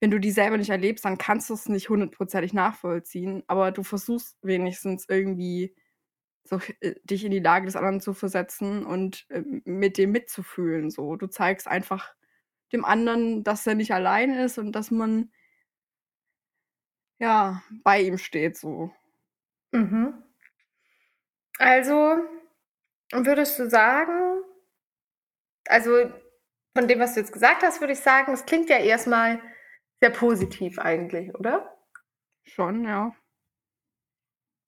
wenn 0.00 0.10
du 0.10 0.20
die 0.20 0.30
selber 0.30 0.58
nicht 0.58 0.70
erlebst, 0.70 1.04
dann 1.04 1.18
kannst 1.18 1.50
du 1.50 1.54
es 1.54 1.68
nicht 1.68 1.88
hundertprozentig 1.88 2.52
nachvollziehen, 2.52 3.42
aber 3.46 3.72
du 3.72 3.82
versuchst 3.82 4.36
wenigstens 4.42 5.06
irgendwie 5.08 5.74
so 6.48 6.60
äh, 6.80 6.94
dich 7.04 7.24
in 7.24 7.30
die 7.30 7.40
Lage 7.40 7.66
des 7.66 7.76
anderen 7.76 8.00
zu 8.00 8.14
versetzen 8.14 8.86
und 8.86 9.26
äh, 9.30 9.42
mit 9.64 9.98
dem 9.98 10.12
mitzufühlen. 10.12 10.90
So, 10.90 11.16
du 11.16 11.26
zeigst 11.28 11.68
einfach 11.68 12.14
dem 12.72 12.84
anderen, 12.84 13.44
dass 13.44 13.66
er 13.66 13.74
nicht 13.74 13.92
allein 13.92 14.32
ist 14.34 14.58
und 14.58 14.72
dass 14.72 14.90
man 14.90 15.30
ja 17.18 17.62
bei 17.84 18.00
ihm 18.02 18.18
steht. 18.18 18.56
So, 18.56 18.92
Mhm. 19.72 20.22
Also, 21.58 22.24
würdest 23.12 23.58
du 23.58 23.68
sagen, 23.68 24.42
also 25.68 26.10
von 26.76 26.88
dem, 26.88 26.98
was 26.98 27.14
du 27.14 27.20
jetzt 27.20 27.32
gesagt 27.32 27.62
hast, 27.62 27.80
würde 27.80 27.92
ich 27.94 28.00
sagen, 28.00 28.32
es 28.32 28.46
klingt 28.46 28.68
ja 28.68 28.78
erstmal 28.78 29.40
sehr 30.00 30.10
positiv 30.10 30.78
eigentlich, 30.78 31.34
oder? 31.34 31.72
schon, 32.44 32.84
ja. 32.84 33.14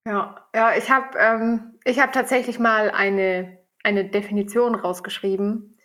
Ja, 0.06 0.48
ja, 0.54 0.74
ich 0.76 0.90
habe 0.90 1.18
ähm, 1.18 1.77
ich 1.88 2.00
hab 2.00 2.12
tatsächlich 2.12 2.58
mal 2.58 2.90
eine, 2.90 3.58
eine 3.82 4.04
Definition 4.04 4.74
rausgeschrieben, 4.74 5.78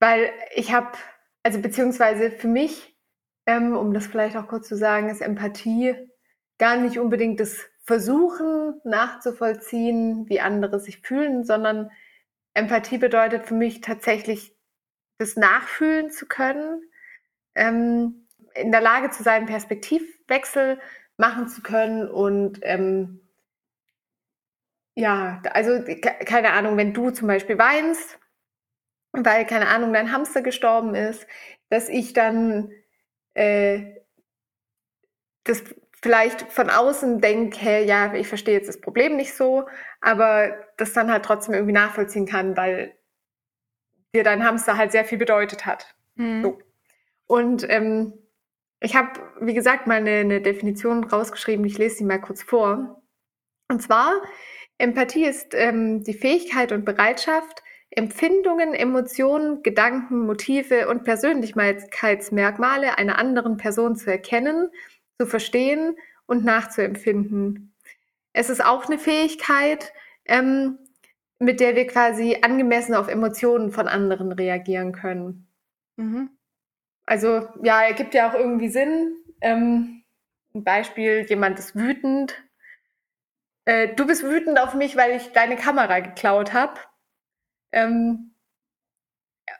weil 0.00 0.30
ich 0.54 0.72
habe, 0.72 0.92
also 1.42 1.60
beziehungsweise 1.60 2.30
für 2.30 2.46
mich, 2.46 2.96
ähm, 3.46 3.76
um 3.76 3.92
das 3.92 4.06
vielleicht 4.06 4.36
auch 4.36 4.46
kurz 4.46 4.68
zu 4.68 4.76
sagen, 4.76 5.08
ist 5.08 5.20
Empathie 5.20 5.96
gar 6.58 6.76
nicht 6.76 6.98
unbedingt 6.98 7.40
das 7.40 7.66
Versuchen 7.82 8.80
nachzuvollziehen, 8.84 10.28
wie 10.28 10.40
andere 10.40 10.78
sich 10.78 11.00
fühlen, 11.00 11.44
sondern 11.44 11.90
Empathie 12.54 12.98
bedeutet 12.98 13.46
für 13.46 13.54
mich 13.54 13.80
tatsächlich 13.80 14.54
das 15.18 15.36
Nachfühlen 15.36 16.10
zu 16.10 16.26
können, 16.26 16.82
ähm, 17.56 18.28
in 18.54 18.70
der 18.70 18.80
Lage 18.80 19.10
zu 19.10 19.24
sein, 19.24 19.46
Perspektivwechsel 19.46 20.78
machen 21.16 21.48
zu 21.48 21.62
können 21.62 22.08
und 22.08 22.60
ähm, 22.62 23.27
ja, 24.98 25.40
also 25.52 25.80
ke- 25.84 26.24
keine 26.24 26.50
Ahnung, 26.50 26.76
wenn 26.76 26.92
du 26.92 27.10
zum 27.10 27.28
Beispiel 27.28 27.56
weinst, 27.56 28.18
weil 29.12 29.46
keine 29.46 29.68
Ahnung, 29.68 29.92
dein 29.92 30.10
Hamster 30.12 30.42
gestorben 30.42 30.96
ist, 30.96 31.24
dass 31.70 31.88
ich 31.88 32.14
dann 32.14 32.72
äh, 33.34 33.94
das 35.44 35.62
vielleicht 36.02 36.42
von 36.50 36.68
außen 36.68 37.20
denke, 37.20 37.58
hey, 37.60 37.84
ja, 37.86 38.12
ich 38.14 38.26
verstehe 38.26 38.54
jetzt 38.54 38.68
das 38.68 38.80
Problem 38.80 39.16
nicht 39.16 39.34
so, 39.34 39.68
aber 40.00 40.52
das 40.76 40.92
dann 40.92 41.12
halt 41.12 41.24
trotzdem 41.24 41.54
irgendwie 41.54 41.72
nachvollziehen 41.72 42.26
kann, 42.26 42.56
weil 42.56 42.92
dir 44.12 44.24
dein 44.24 44.44
Hamster 44.44 44.76
halt 44.76 44.90
sehr 44.90 45.04
viel 45.04 45.18
bedeutet 45.18 45.64
hat. 45.64 45.94
Mhm. 46.16 46.42
So. 46.42 46.58
Und 47.26 47.70
ähm, 47.70 48.14
ich 48.80 48.96
habe, 48.96 49.10
wie 49.40 49.54
gesagt, 49.54 49.86
mal 49.86 49.98
eine, 49.98 50.18
eine 50.18 50.40
Definition 50.40 51.04
rausgeschrieben. 51.04 51.64
Ich 51.66 51.78
lese 51.78 51.96
sie 51.96 52.04
mal 52.04 52.20
kurz 52.20 52.42
vor. 52.42 53.00
Und 53.68 53.82
zwar 53.82 54.12
Empathie 54.78 55.24
ist 55.24 55.54
ähm, 55.54 56.04
die 56.04 56.14
Fähigkeit 56.14 56.72
und 56.72 56.84
Bereitschaft, 56.84 57.62
Empfindungen, 57.90 58.74
Emotionen, 58.74 59.62
Gedanken, 59.62 60.26
Motive 60.26 60.88
und 60.88 61.04
Persönlichkeitsmerkmale 61.04 62.96
einer 62.96 63.18
anderen 63.18 63.56
Person 63.56 63.96
zu 63.96 64.10
erkennen, 64.10 64.70
zu 65.18 65.26
verstehen 65.26 65.96
und 66.26 66.44
nachzuempfinden. 66.44 67.74
Es 68.32 68.50
ist 68.50 68.64
auch 68.64 68.86
eine 68.86 68.98
Fähigkeit, 68.98 69.92
ähm, 70.26 70.78
mit 71.40 71.60
der 71.60 71.74
wir 71.76 71.86
quasi 71.86 72.38
angemessen 72.42 72.94
auf 72.94 73.08
Emotionen 73.08 73.72
von 73.72 73.88
anderen 73.88 74.32
reagieren 74.32 74.92
können. 74.92 75.48
Mhm. 75.96 76.30
Also 77.06 77.48
ja, 77.62 77.82
ergibt 77.82 78.14
ja 78.14 78.30
auch 78.30 78.34
irgendwie 78.34 78.68
Sinn. 78.68 79.16
Ähm, 79.40 80.02
ein 80.54 80.62
Beispiel, 80.62 81.24
jemand 81.28 81.58
ist 81.58 81.74
wütend. 81.74 82.36
Äh, 83.68 83.94
du 83.94 84.06
bist 84.06 84.22
wütend 84.22 84.58
auf 84.58 84.72
mich, 84.72 84.96
weil 84.96 85.14
ich 85.14 85.32
deine 85.32 85.56
Kamera 85.56 86.00
geklaut 86.00 86.54
habe. 86.54 86.80
Ähm, 87.70 88.34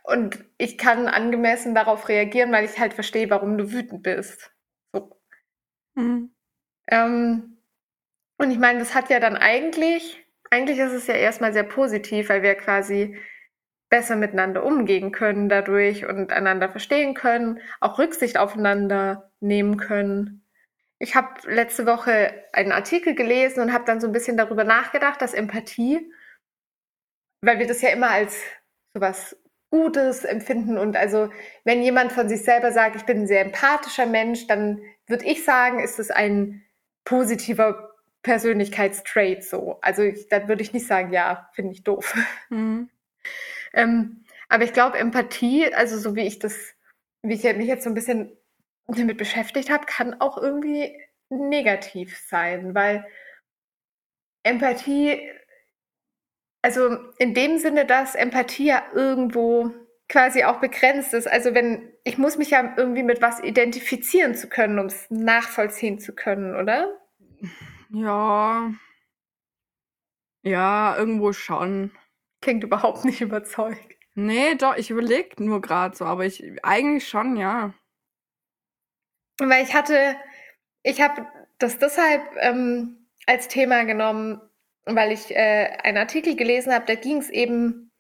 und 0.05 0.43
ich 0.57 0.79
kann 0.79 1.09
angemessen 1.09 1.75
darauf 1.75 2.09
reagieren, 2.09 2.51
weil 2.51 2.65
ich 2.65 2.79
halt 2.79 2.95
verstehe, 2.95 3.29
warum 3.29 3.59
du 3.59 3.71
wütend 3.71 4.03
bist. 4.03 4.51
So. 4.95 5.21
Mhm. 5.95 6.35
Ähm, 6.87 7.59
und 8.39 8.51
ich 8.51 8.59
meine, 8.59 8.79
das 8.79 8.95
hat 8.95 9.11
ja 9.11 9.21
dann 9.21 9.37
eigentlich, 9.37 10.25
eigentlich 10.51 10.79
ist 10.79 10.93
es 10.93 11.07
ja 11.07 11.15
erstmal 11.15 11.53
sehr 11.53 11.65
positiv, 11.65 12.31
weil 12.31 12.43
wir 12.43 12.55
quasi 12.55 13.19
besser 13.91 14.17
miteinander 14.17 14.65
umgehen 14.65 15.13
können 15.13 15.51
dadurch 15.51 16.07
und 16.07 16.33
einander 16.33 16.71
verstehen 16.71 17.13
können, 17.13 17.61
auch 17.81 17.99
Rücksicht 17.99 18.39
aufeinander 18.39 19.31
nehmen 19.41 19.77
können. 19.77 20.48
Ich 20.99 21.15
habe 21.15 21.29
letzte 21.45 21.87
Woche 21.87 22.45
einen 22.53 22.73
Artikel 22.73 23.15
gelesen 23.15 23.61
und 23.61 23.73
habe 23.73 23.85
dann 23.85 24.01
so 24.01 24.07
ein 24.07 24.13
bisschen 24.13 24.37
darüber 24.37 24.65
nachgedacht, 24.65 25.23
dass 25.23 25.35
Empathie 25.35 26.13
weil 27.41 27.59
wir 27.59 27.67
das 27.67 27.83
ja 27.83 27.91
immer 27.91 28.11
als 28.11 28.41
sowas 28.95 29.37
Gutes 29.71 30.25
empfinden. 30.25 30.79
Und 30.79 30.97
also, 30.97 31.31
wenn 31.65 31.83
jemand 31.83 32.13
von 32.13 32.29
sich 32.29 32.43
selber 32.43 32.73
sagt, 32.73 32.97
ich 32.97 33.05
bin 33.05 33.21
ein 33.21 33.27
sehr 33.27 33.43
empathischer 33.43 34.07
Mensch, 34.07 34.47
dann 34.47 34.81
würde 35.07 35.27
ich 35.27 35.45
sagen, 35.45 35.81
ist 35.81 35.99
es 35.99 36.11
ein 36.11 36.63
positiver 37.05 37.95
Persönlichkeitstrait 38.23 39.45
so. 39.45 39.79
Also, 39.83 40.03
ich, 40.03 40.29
dann 40.29 40.49
würde 40.49 40.63
ich 40.63 40.73
nicht 40.73 40.87
sagen, 40.87 41.13
ja, 41.13 41.51
finde 41.53 41.73
ich 41.73 41.85
doof. 41.85 42.17
Mhm. 42.49 42.89
ähm, 43.75 44.25
aber 44.49 44.65
ich 44.65 44.73
glaube, 44.73 44.99
Empathie, 44.99 45.73
also 45.75 45.99
so 45.99 46.17
wie 46.17 46.27
ich 46.27 46.39
das, 46.39 46.75
wie 47.23 47.35
ich 47.35 47.45
mich 47.57 47.69
jetzt 47.69 47.85
so 47.85 47.91
ein 47.91 47.95
bisschen 47.95 48.33
damit 48.89 49.19
beschäftigt 49.19 49.71
habe, 49.71 49.87
kann 49.87 50.21
auch 50.21 50.39
irgendwie 50.39 50.99
negativ 51.31 52.19
sein, 52.27 52.75
weil 52.75 53.07
Empathie 54.43 55.21
also 56.63 56.99
in 57.19 57.35
dem 57.35 57.59
Sinne, 57.59 57.87
dass 57.87 58.15
Empathie 58.15 58.67
ja 58.67 58.83
irgendwo 58.93 59.71
quasi 60.09 60.45
auch 60.45 60.61
begrenzt 60.61 61.15
ist. 61.15 61.31
Also 61.31 61.55
wenn, 61.55 61.93
ich 62.05 62.19
muss 62.19 62.37
mich 62.37 62.51
ja 62.51 62.75
irgendwie 62.77 63.03
mit 63.03 63.23
was 63.23 63.43
identifizieren 63.43 64.35
zu 64.35 64.49
können, 64.49 64.79
um 64.79 64.87
es 64.87 65.07
nachvollziehen 65.11 65.99
zu 65.99 66.15
können, 66.15 66.57
oder? 66.57 66.99
Ja. 67.91 68.73
Ja, 70.43 70.97
irgendwo 70.97 71.33
schon. 71.33 71.93
Klingt 72.41 72.65
überhaupt 72.65 73.05
nicht 73.05 73.21
überzeugt. 73.21 73.97
Nee, 74.15 74.55
doch, 74.57 74.77
ich 74.77 74.91
überlege 74.91 75.43
nur 75.43 75.61
gerade 75.61 75.97
so, 75.97 76.05
aber 76.05 76.25
ich 76.25 76.43
eigentlich 76.65 77.07
schon, 77.07 77.37
ja. 77.37 77.73
Weil 79.39 79.65
ich 79.65 79.75
hatte, 79.75 80.17
ich 80.83 81.01
habe 81.01 81.27
das 81.59 81.79
deshalb 81.79 82.23
ähm, 82.41 83.07
als 83.27 83.49
Thema 83.49 83.85
genommen, 83.85 84.41
weil 84.85 85.13
ich 85.13 85.35
äh, 85.35 85.77
einen 85.83 85.99
Artikel 85.99 86.37
gelesen 86.37 86.73
habe, 86.73 86.87
da 86.87 86.95
ging 86.95 87.19
es 87.19 87.31
eben 87.31 87.91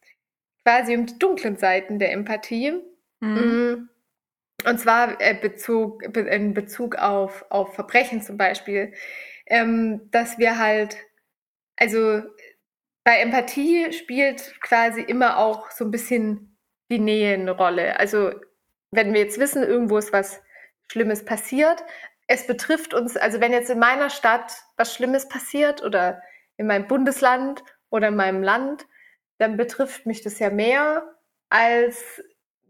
quasi 0.64 0.97
um 0.97 1.07
die 1.07 1.18
dunklen 1.18 1.57
Seiten 1.57 1.99
der 1.99 2.12
Empathie. 2.12 2.80
Mhm. 3.21 3.35
Mm. 3.35 3.88
Und 4.66 4.80
zwar 4.80 5.21
äh, 5.21 5.35
Bezug, 5.35 6.02
in 6.16 6.54
Bezug 6.54 6.97
auf, 6.97 7.45
auf 7.50 7.75
Verbrechen 7.75 8.23
zum 8.23 8.37
Beispiel, 8.37 8.92
ähm, 9.47 10.11
dass 10.11 10.38
wir 10.38 10.59
halt, 10.59 10.97
also 11.76 12.23
bei 13.04 13.21
Empathie 13.21 13.92
spielt 13.92 14.61
quasi 14.61 15.00
immer 15.00 15.38
auch 15.38 15.71
so 15.71 15.85
ein 15.85 15.90
bisschen 15.90 16.59
die 16.90 16.99
Nähe 16.99 17.35
eine 17.35 17.52
Rolle. 17.52 17.99
Also 17.99 18.33
wenn 18.90 19.12
wir 19.14 19.21
jetzt 19.21 19.38
wissen, 19.38 19.62
irgendwo 19.62 19.99
ist 19.99 20.12
was 20.12 20.42
Schlimmes 20.90 21.25
passiert, 21.25 21.85
es 22.28 22.47
betrifft 22.47 22.95
uns, 22.95 23.16
also 23.16 23.40
wenn 23.40 23.52
jetzt 23.52 23.71
in 23.71 23.78
meiner 23.78 24.11
Stadt 24.11 24.52
was 24.76 24.95
Schlimmes 24.95 25.28
passiert 25.28 25.83
oder 25.83 26.23
in 26.57 26.66
meinem 26.66 26.87
Bundesland 26.87 27.64
oder 27.90 28.09
in 28.09 28.16
meinem 28.16 28.42
Land, 28.42 28.87
dann 29.38 29.57
betrifft 29.57 30.04
mich 30.04 30.23
das 30.23 30.38
ja 30.38 30.50
mehr, 30.50 31.14
als 31.49 32.23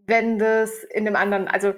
wenn 0.06 0.38
das 0.38 0.84
in 0.84 1.06
einem 1.06 1.16
anderen, 1.16 1.48
also 1.48 1.74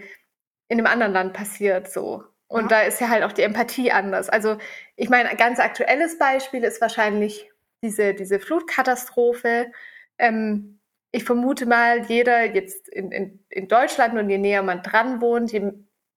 in 0.68 0.78
einem 0.78 0.86
anderen 0.86 1.12
Land 1.12 1.32
passiert 1.32 1.90
so. 1.90 2.24
Und 2.48 2.62
ja. 2.62 2.68
da 2.68 2.80
ist 2.82 3.00
ja 3.00 3.08
halt 3.08 3.22
auch 3.22 3.32
die 3.32 3.42
Empathie 3.42 3.92
anders. 3.92 4.28
Also 4.28 4.58
ich 4.96 5.08
meine, 5.08 5.30
ein 5.30 5.36
ganz 5.36 5.58
aktuelles 5.58 6.18
Beispiel 6.18 6.64
ist 6.64 6.80
wahrscheinlich 6.80 7.50
diese, 7.82 8.12
diese 8.12 8.40
Flutkatastrophe. 8.40 9.72
Ähm, 10.18 10.80
ich 11.12 11.24
vermute 11.24 11.66
mal, 11.66 12.04
jeder 12.06 12.44
jetzt 12.44 12.88
in, 12.88 13.10
in, 13.10 13.44
in 13.48 13.68
Deutschland 13.68 14.18
und 14.18 14.28
je 14.28 14.38
näher 14.38 14.62
man 14.62 14.82
dran 14.82 15.20
wohnt, 15.20 15.52
je, 15.52 15.72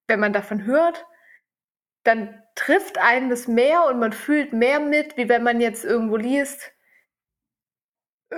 wenn 0.08 0.20
man 0.20 0.34
davon 0.34 0.66
hört, 0.66 1.06
dann 2.04 2.42
trifft 2.56 2.98
einen 2.98 3.30
das 3.30 3.48
mehr 3.48 3.86
und 3.86 4.00
man 4.00 4.14
fühlt 4.14 4.54
mehr 4.54 4.80
mit, 4.80 5.18
wie 5.18 5.30
wenn 5.30 5.44
man 5.44 5.62
jetzt 5.62 5.86
irgendwo 5.86 6.18
liest, 6.18 6.72
äh, 8.30 8.36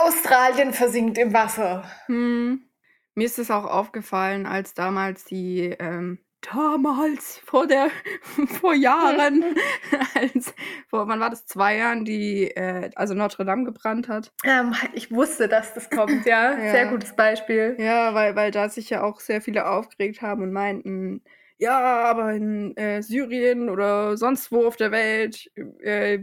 Australien 0.00 0.72
versinkt 0.72 1.18
im 1.18 1.32
Wasser. 1.32 1.90
Hm. 2.06 2.68
Mir 3.14 3.26
ist 3.26 3.38
es 3.38 3.50
auch 3.50 3.64
aufgefallen, 3.64 4.46
als 4.46 4.74
damals 4.74 5.24
die 5.24 5.76
ähm, 5.78 6.18
damals 6.40 7.38
vor 7.44 7.66
der 7.66 7.90
vor 8.60 8.74
Jahren 8.74 9.44
als 10.14 10.54
vor 10.88 11.06
wann 11.08 11.20
war 11.20 11.30
das 11.30 11.46
zwei 11.46 11.76
Jahren 11.76 12.04
die 12.04 12.50
äh, 12.50 12.90
also 12.94 13.14
Notre 13.14 13.44
Dame 13.44 13.64
gebrannt 13.64 14.08
hat 14.08 14.32
ähm, 14.44 14.74
ich 14.94 15.10
wusste 15.10 15.48
dass 15.48 15.74
das 15.74 15.90
kommt 15.90 16.24
ja. 16.26 16.52
ja 16.58 16.70
sehr 16.70 16.86
gutes 16.86 17.14
Beispiel 17.14 17.76
ja 17.78 18.14
weil 18.14 18.36
weil 18.36 18.50
da 18.50 18.68
sich 18.68 18.90
ja 18.90 19.02
auch 19.02 19.20
sehr 19.20 19.42
viele 19.42 19.68
aufgeregt 19.68 20.22
haben 20.22 20.42
und 20.42 20.52
meinten 20.52 21.22
ja, 21.60 22.04
aber 22.04 22.32
in 22.32 22.74
äh, 22.78 23.02
Syrien 23.02 23.68
oder 23.68 24.16
sonst 24.16 24.50
wo 24.50 24.66
auf 24.66 24.76
der 24.76 24.92
Welt 24.92 25.50
äh, 25.80 26.20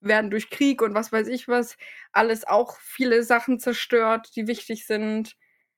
werden 0.00 0.30
durch 0.30 0.50
Krieg 0.50 0.82
und 0.82 0.94
was 0.94 1.12
weiß 1.12 1.28
ich 1.28 1.46
was 1.46 1.76
alles 2.12 2.46
auch 2.46 2.76
viele 2.80 3.22
Sachen 3.22 3.60
zerstört, 3.60 4.30
die 4.34 4.48
wichtig 4.48 4.86
sind, 4.86 5.36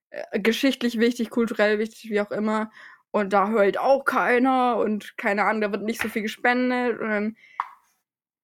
äh, 0.09 0.41
geschichtlich 0.41 0.99
wichtig, 0.99 1.29
kulturell 1.29 1.79
wichtig, 1.79 2.11
wie 2.11 2.21
auch 2.21 2.31
immer. 2.31 2.71
Und 3.11 3.33
da 3.33 3.49
hört 3.49 3.79
auch 3.79 4.05
keiner 4.05 4.77
und 4.77 5.17
keine 5.17 5.45
Ahnung, 5.45 5.63
da 5.63 5.73
wird 5.73 5.83
nicht 5.83 6.01
so 6.01 6.09
viel 6.09 6.23
gespendet. 6.23 7.01
Und 7.01 7.09
dann, 7.09 7.37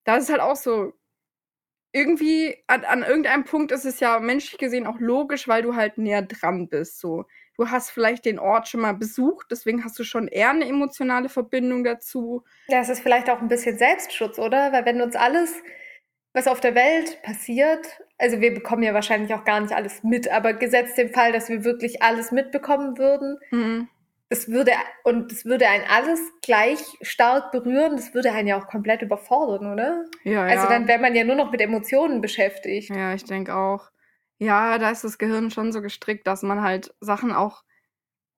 da 0.04 0.16
ist 0.16 0.24
es 0.24 0.30
halt 0.30 0.40
auch 0.40 0.56
so, 0.56 0.92
irgendwie 1.92 2.56
an, 2.66 2.84
an 2.84 3.02
irgendeinem 3.02 3.44
Punkt 3.44 3.70
ist 3.70 3.84
es 3.84 4.00
ja 4.00 4.18
menschlich 4.18 4.58
gesehen 4.58 4.86
auch 4.86 4.98
logisch, 4.98 5.46
weil 5.46 5.62
du 5.62 5.76
halt 5.76 5.98
näher 5.98 6.22
dran 6.22 6.68
bist. 6.68 6.98
So 6.98 7.24
du 7.56 7.70
hast 7.70 7.90
vielleicht 7.90 8.24
den 8.24 8.38
Ort 8.38 8.68
schon 8.68 8.80
mal 8.80 8.94
besucht, 8.94 9.46
deswegen 9.50 9.84
hast 9.84 9.98
du 9.98 10.04
schon 10.04 10.28
eher 10.28 10.50
eine 10.50 10.66
emotionale 10.66 11.28
Verbindung 11.28 11.84
dazu. 11.84 12.44
Ja, 12.68 12.80
es 12.80 12.88
ist 12.88 13.00
vielleicht 13.00 13.30
auch 13.30 13.40
ein 13.40 13.48
bisschen 13.48 13.78
Selbstschutz, 13.78 14.38
oder? 14.38 14.72
Weil 14.72 14.84
wenn 14.84 15.00
uns 15.00 15.16
alles, 15.16 15.54
was 16.32 16.48
auf 16.48 16.60
der 16.60 16.74
Welt 16.74 17.22
passiert, 17.22 18.00
also 18.18 18.40
wir 18.40 18.52
bekommen 18.52 18.82
ja 18.82 18.94
wahrscheinlich 18.94 19.34
auch 19.34 19.44
gar 19.44 19.60
nicht 19.60 19.74
alles 19.74 20.02
mit, 20.02 20.28
aber 20.28 20.54
gesetzt 20.54 20.98
den 20.98 21.12
Fall, 21.12 21.32
dass 21.32 21.48
wir 21.48 21.64
wirklich 21.64 22.02
alles 22.02 22.32
mitbekommen 22.32 22.98
würden, 22.98 23.38
mhm. 23.50 23.88
Das 24.34 24.48
würde 24.48 24.72
und 25.04 25.30
das 25.30 25.44
würde 25.44 25.68
einen 25.68 25.84
alles 25.88 26.20
gleich 26.42 26.80
stark 27.02 27.52
berühren, 27.52 27.96
das 27.96 28.14
würde 28.14 28.32
einen 28.32 28.48
ja 28.48 28.60
auch 28.60 28.66
komplett 28.66 29.02
überfordern, 29.02 29.72
oder? 29.72 30.04
Ja, 30.24 30.42
also 30.42 30.64
ja. 30.64 30.70
dann 30.70 30.88
wäre 30.88 31.00
man 31.00 31.14
ja 31.14 31.22
nur 31.22 31.36
noch 31.36 31.52
mit 31.52 31.60
Emotionen 31.60 32.20
beschäftigt. 32.20 32.90
Ja, 32.90 33.14
ich 33.14 33.24
denke 33.24 33.54
auch. 33.54 33.90
Ja, 34.38 34.78
da 34.78 34.90
ist 34.90 35.04
das 35.04 35.18
Gehirn 35.18 35.52
schon 35.52 35.70
so 35.70 35.80
gestrickt, 35.80 36.26
dass 36.26 36.42
man 36.42 36.62
halt 36.62 36.92
Sachen 37.00 37.32
auch 37.32 37.62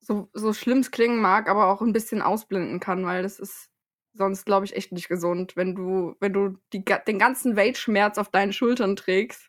so, 0.00 0.28
so 0.34 0.52
schlimm 0.52 0.80
es 0.80 0.90
klingen 0.90 1.18
mag, 1.18 1.48
aber 1.48 1.68
auch 1.68 1.80
ein 1.80 1.94
bisschen 1.94 2.20
ausblenden 2.20 2.78
kann, 2.78 3.06
weil 3.06 3.22
das 3.22 3.38
ist 3.38 3.70
sonst, 4.12 4.44
glaube 4.44 4.66
ich, 4.66 4.76
echt 4.76 4.92
nicht 4.92 5.08
gesund, 5.08 5.56
wenn 5.56 5.74
du, 5.74 6.14
wenn 6.20 6.34
du 6.34 6.58
die, 6.74 6.84
den 6.84 7.18
ganzen 7.18 7.56
Weltschmerz 7.56 8.18
auf 8.18 8.28
deinen 8.28 8.52
Schultern 8.52 8.96
trägst. 8.96 9.48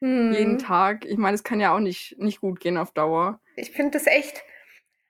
Hm. 0.00 0.32
Jeden 0.32 0.58
Tag. 0.58 1.06
Ich 1.06 1.16
meine, 1.16 1.34
es 1.34 1.44
kann 1.44 1.60
ja 1.60 1.74
auch 1.74 1.80
nicht, 1.80 2.16
nicht 2.18 2.40
gut 2.40 2.60
gehen 2.60 2.76
auf 2.76 2.92
Dauer. 2.92 3.40
Ich 3.56 3.70
finde 3.70 3.92
das 3.92 4.06
echt. 4.06 4.44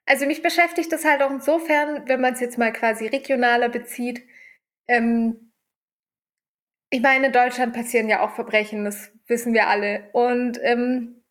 Also 0.09 0.25
mich 0.25 0.41
beschäftigt 0.41 0.91
das 0.91 1.05
halt 1.05 1.21
auch 1.21 1.29
insofern, 1.29 2.07
wenn 2.07 2.19
man 2.19 2.33
es 2.33 2.39
jetzt 2.39 2.57
mal 2.57 2.73
quasi 2.73 3.05
regionaler 3.05 3.69
bezieht. 3.69 4.27
Ähm, 4.87 5.51
ich 6.89 6.99
meine, 6.99 7.27
in 7.27 7.31
Deutschland 7.31 7.75
passieren 7.75 8.09
ja 8.09 8.21
auch 8.21 8.33
Verbrechen, 8.33 8.85
das 8.85 9.11
wissen 9.27 9.53
wir 9.53 9.67
alle. 9.67 10.09
Und 10.13 10.59
ähm, 10.63 11.23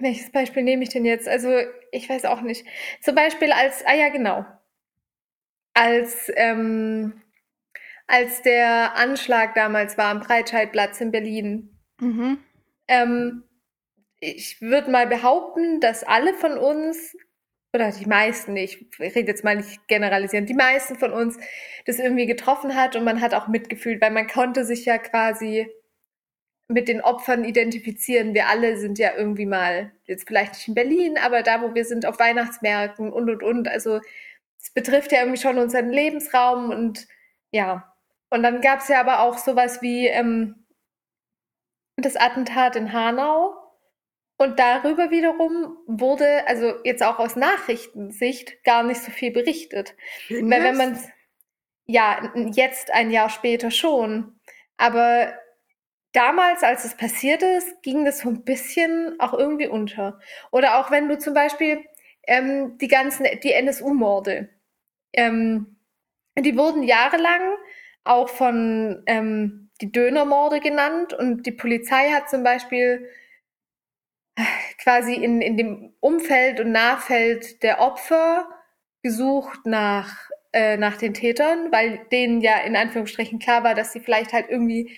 welches 0.00 0.32
Beispiel 0.32 0.64
nehme 0.64 0.82
ich 0.82 0.88
denn 0.88 1.04
jetzt? 1.04 1.28
Also, 1.28 1.56
ich 1.92 2.08
weiß 2.08 2.24
auch 2.24 2.40
nicht. 2.40 2.66
Zum 3.00 3.14
Beispiel 3.14 3.52
als, 3.52 3.86
ah 3.86 3.94
ja, 3.94 4.08
genau. 4.08 4.44
Als, 5.72 6.32
ähm, 6.34 7.22
als 8.08 8.42
der 8.42 8.96
Anschlag 8.96 9.54
damals 9.54 9.96
war 9.96 10.06
am 10.06 10.18
Breitscheidplatz 10.18 11.00
in 11.00 11.12
Berlin. 11.12 11.78
Mhm. 12.00 12.38
Ähm, 12.88 13.45
ich 14.26 14.60
würde 14.60 14.90
mal 14.90 15.06
behaupten, 15.06 15.80
dass 15.80 16.02
alle 16.02 16.34
von 16.34 16.58
uns, 16.58 17.16
oder 17.72 17.90
die 17.92 18.06
meisten, 18.06 18.56
ich 18.56 18.86
rede 18.98 19.30
jetzt 19.30 19.44
mal 19.44 19.56
nicht 19.56 19.86
generalisierend, 19.86 20.48
die 20.48 20.54
meisten 20.54 20.96
von 20.96 21.12
uns 21.12 21.38
das 21.84 21.98
irgendwie 21.98 22.26
getroffen 22.26 22.74
hat 22.74 22.96
und 22.96 23.04
man 23.04 23.20
hat 23.20 23.34
auch 23.34 23.48
mitgefühlt, 23.48 24.00
weil 24.00 24.10
man 24.10 24.26
konnte 24.26 24.64
sich 24.64 24.84
ja 24.84 24.98
quasi 24.98 25.68
mit 26.68 26.88
den 26.88 27.00
Opfern 27.00 27.44
identifizieren. 27.44 28.34
Wir 28.34 28.48
alle 28.48 28.76
sind 28.78 28.98
ja 28.98 29.14
irgendwie 29.16 29.46
mal, 29.46 29.92
jetzt 30.04 30.26
vielleicht 30.26 30.54
nicht 30.54 30.68
in 30.68 30.74
Berlin, 30.74 31.18
aber 31.18 31.42
da, 31.42 31.62
wo 31.62 31.74
wir 31.74 31.84
sind, 31.84 32.06
auf 32.06 32.18
Weihnachtsmärkten 32.18 33.12
und, 33.12 33.30
und, 33.30 33.42
und. 33.42 33.68
Also 33.68 34.00
es 34.60 34.70
betrifft 34.72 35.12
ja 35.12 35.20
irgendwie 35.20 35.40
schon 35.40 35.58
unseren 35.58 35.90
Lebensraum 35.90 36.70
und 36.70 37.06
ja. 37.52 37.94
Und 38.30 38.42
dann 38.42 38.60
gab 38.60 38.80
es 38.80 38.88
ja 38.88 38.98
aber 39.00 39.20
auch 39.20 39.38
sowas 39.38 39.80
wie 39.82 40.08
ähm, 40.08 40.66
das 41.96 42.16
Attentat 42.16 42.74
in 42.74 42.92
Hanau. 42.92 43.65
Und 44.38 44.58
darüber 44.58 45.10
wiederum 45.10 45.78
wurde, 45.86 46.46
also 46.46 46.74
jetzt 46.84 47.02
auch 47.02 47.18
aus 47.18 47.36
Nachrichtensicht, 47.36 48.62
gar 48.64 48.82
nicht 48.82 49.00
so 49.00 49.10
viel 49.10 49.30
berichtet. 49.30 49.94
Weil 50.28 50.62
wenn 50.62 50.76
man 50.76 50.98
ja, 51.86 52.32
jetzt 52.52 52.90
ein 52.92 53.10
Jahr 53.10 53.30
später 53.30 53.70
schon. 53.70 54.34
Aber 54.76 55.32
damals, 56.12 56.62
als 56.62 56.84
es 56.84 56.96
passiert 56.96 57.42
ist, 57.42 57.82
ging 57.82 58.04
das 58.04 58.20
so 58.20 58.28
ein 58.28 58.44
bisschen 58.44 59.18
auch 59.20 59.32
irgendwie 59.32 59.68
unter. 59.68 60.20
Oder 60.50 60.78
auch 60.78 60.90
wenn 60.90 61.08
du 61.08 61.18
zum 61.18 61.34
Beispiel 61.34 61.84
ähm, 62.26 62.76
die 62.78 62.88
ganzen, 62.88 63.26
die 63.42 63.52
NSU-Morde, 63.52 64.48
ähm, 65.12 65.76
die 66.38 66.56
wurden 66.56 66.82
jahrelang 66.82 67.56
auch 68.04 68.28
von 68.28 69.02
ähm, 69.06 69.70
die 69.80 69.92
Dönermorde 69.92 70.60
genannt 70.60 71.12
und 71.12 71.44
die 71.46 71.52
Polizei 71.52 72.10
hat 72.10 72.28
zum 72.28 72.42
Beispiel 72.42 73.08
quasi 74.78 75.14
in, 75.14 75.40
in 75.40 75.56
dem 75.56 75.94
Umfeld 76.00 76.60
und 76.60 76.72
Nahfeld 76.72 77.62
der 77.62 77.80
Opfer 77.80 78.48
gesucht 79.02 79.60
nach, 79.64 80.30
äh, 80.52 80.76
nach 80.76 80.96
den 80.96 81.14
Tätern, 81.14 81.72
weil 81.72 82.06
denen 82.10 82.40
ja 82.40 82.58
in 82.58 82.76
Anführungsstrichen 82.76 83.38
klar 83.38 83.64
war, 83.64 83.74
dass 83.74 83.92
sie 83.92 84.00
vielleicht 84.00 84.32
halt 84.32 84.46
irgendwie 84.48 84.96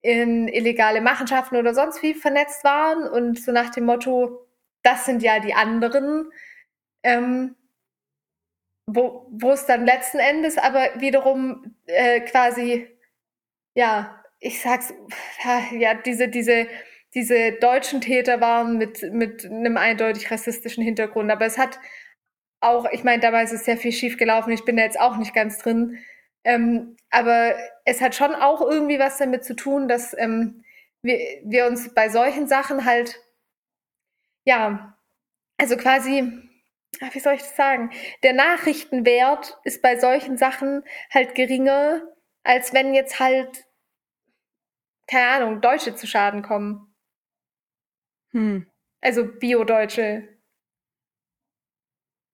in 0.00 0.48
illegale 0.48 1.00
Machenschaften 1.00 1.56
oder 1.56 1.74
sonst 1.74 2.02
wie 2.02 2.14
vernetzt 2.14 2.64
waren 2.64 3.08
und 3.08 3.38
so 3.38 3.52
nach 3.52 3.70
dem 3.70 3.84
Motto, 3.84 4.46
das 4.82 5.06
sind 5.06 5.22
ja 5.22 5.38
die 5.38 5.54
anderen, 5.54 6.30
ähm, 7.04 7.54
wo, 8.86 9.28
wo 9.30 9.52
es 9.52 9.64
dann 9.66 9.86
letzten 9.86 10.18
Endes 10.18 10.58
aber 10.58 10.88
wiederum 10.96 11.76
äh, 11.86 12.20
quasi, 12.20 12.88
ja, 13.74 14.22
ich 14.40 14.60
sag's, 14.60 14.92
ja, 15.72 15.94
diese, 15.94 16.28
diese, 16.28 16.66
diese 17.14 17.52
deutschen 17.52 18.00
Täter 18.00 18.40
waren 18.40 18.78
mit, 18.78 19.02
mit 19.12 19.44
einem 19.44 19.76
eindeutig 19.76 20.30
rassistischen 20.30 20.82
Hintergrund. 20.82 21.30
Aber 21.30 21.44
es 21.44 21.58
hat 21.58 21.78
auch, 22.60 22.86
ich 22.90 23.04
meine, 23.04 23.20
damals 23.20 23.52
ist 23.52 23.64
sehr 23.64 23.76
viel 23.76 23.92
schief 23.92 24.16
gelaufen, 24.16 24.52
ich 24.52 24.64
bin 24.64 24.76
da 24.76 24.82
jetzt 24.82 25.00
auch 25.00 25.16
nicht 25.16 25.34
ganz 25.34 25.58
drin. 25.58 25.98
Ähm, 26.44 26.96
aber 27.10 27.54
es 27.84 28.00
hat 28.00 28.14
schon 28.14 28.34
auch 28.34 28.60
irgendwie 28.60 28.98
was 28.98 29.18
damit 29.18 29.44
zu 29.44 29.54
tun, 29.54 29.88
dass 29.88 30.16
ähm, 30.18 30.64
wir, 31.02 31.18
wir 31.44 31.66
uns 31.66 31.92
bei 31.94 32.08
solchen 32.08 32.46
Sachen 32.48 32.84
halt, 32.84 33.20
ja, 34.44 34.96
also 35.58 35.76
quasi, 35.76 36.32
wie 37.12 37.20
soll 37.20 37.34
ich 37.34 37.42
das 37.42 37.56
sagen? 37.56 37.90
Der 38.22 38.32
Nachrichtenwert 38.32 39.58
ist 39.64 39.82
bei 39.82 39.98
solchen 39.98 40.36
Sachen 40.36 40.82
halt 41.12 41.34
geringer, 41.34 42.02
als 42.44 42.72
wenn 42.72 42.94
jetzt 42.94 43.20
halt, 43.20 43.64
keine 45.06 45.28
Ahnung, 45.28 45.60
Deutsche 45.60 45.94
zu 45.94 46.06
Schaden 46.06 46.42
kommen. 46.42 46.91
Hm. 48.32 48.66
Also 49.00 49.26
Bio-Deutsche. 49.26 50.28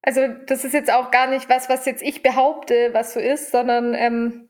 Also 0.02 0.28
das 0.46 0.64
ist 0.64 0.72
jetzt 0.74 0.92
auch 0.92 1.11
gar 1.11 1.26
nicht 1.28 1.48
was, 1.48 1.68
was 1.68 1.84
jetzt 1.87 2.02
ich 2.02 2.22
behaupte, 2.22 2.90
was 2.94 3.14
so 3.14 3.20
ist, 3.20 3.50
sondern 3.50 3.94
ähm, 3.94 4.48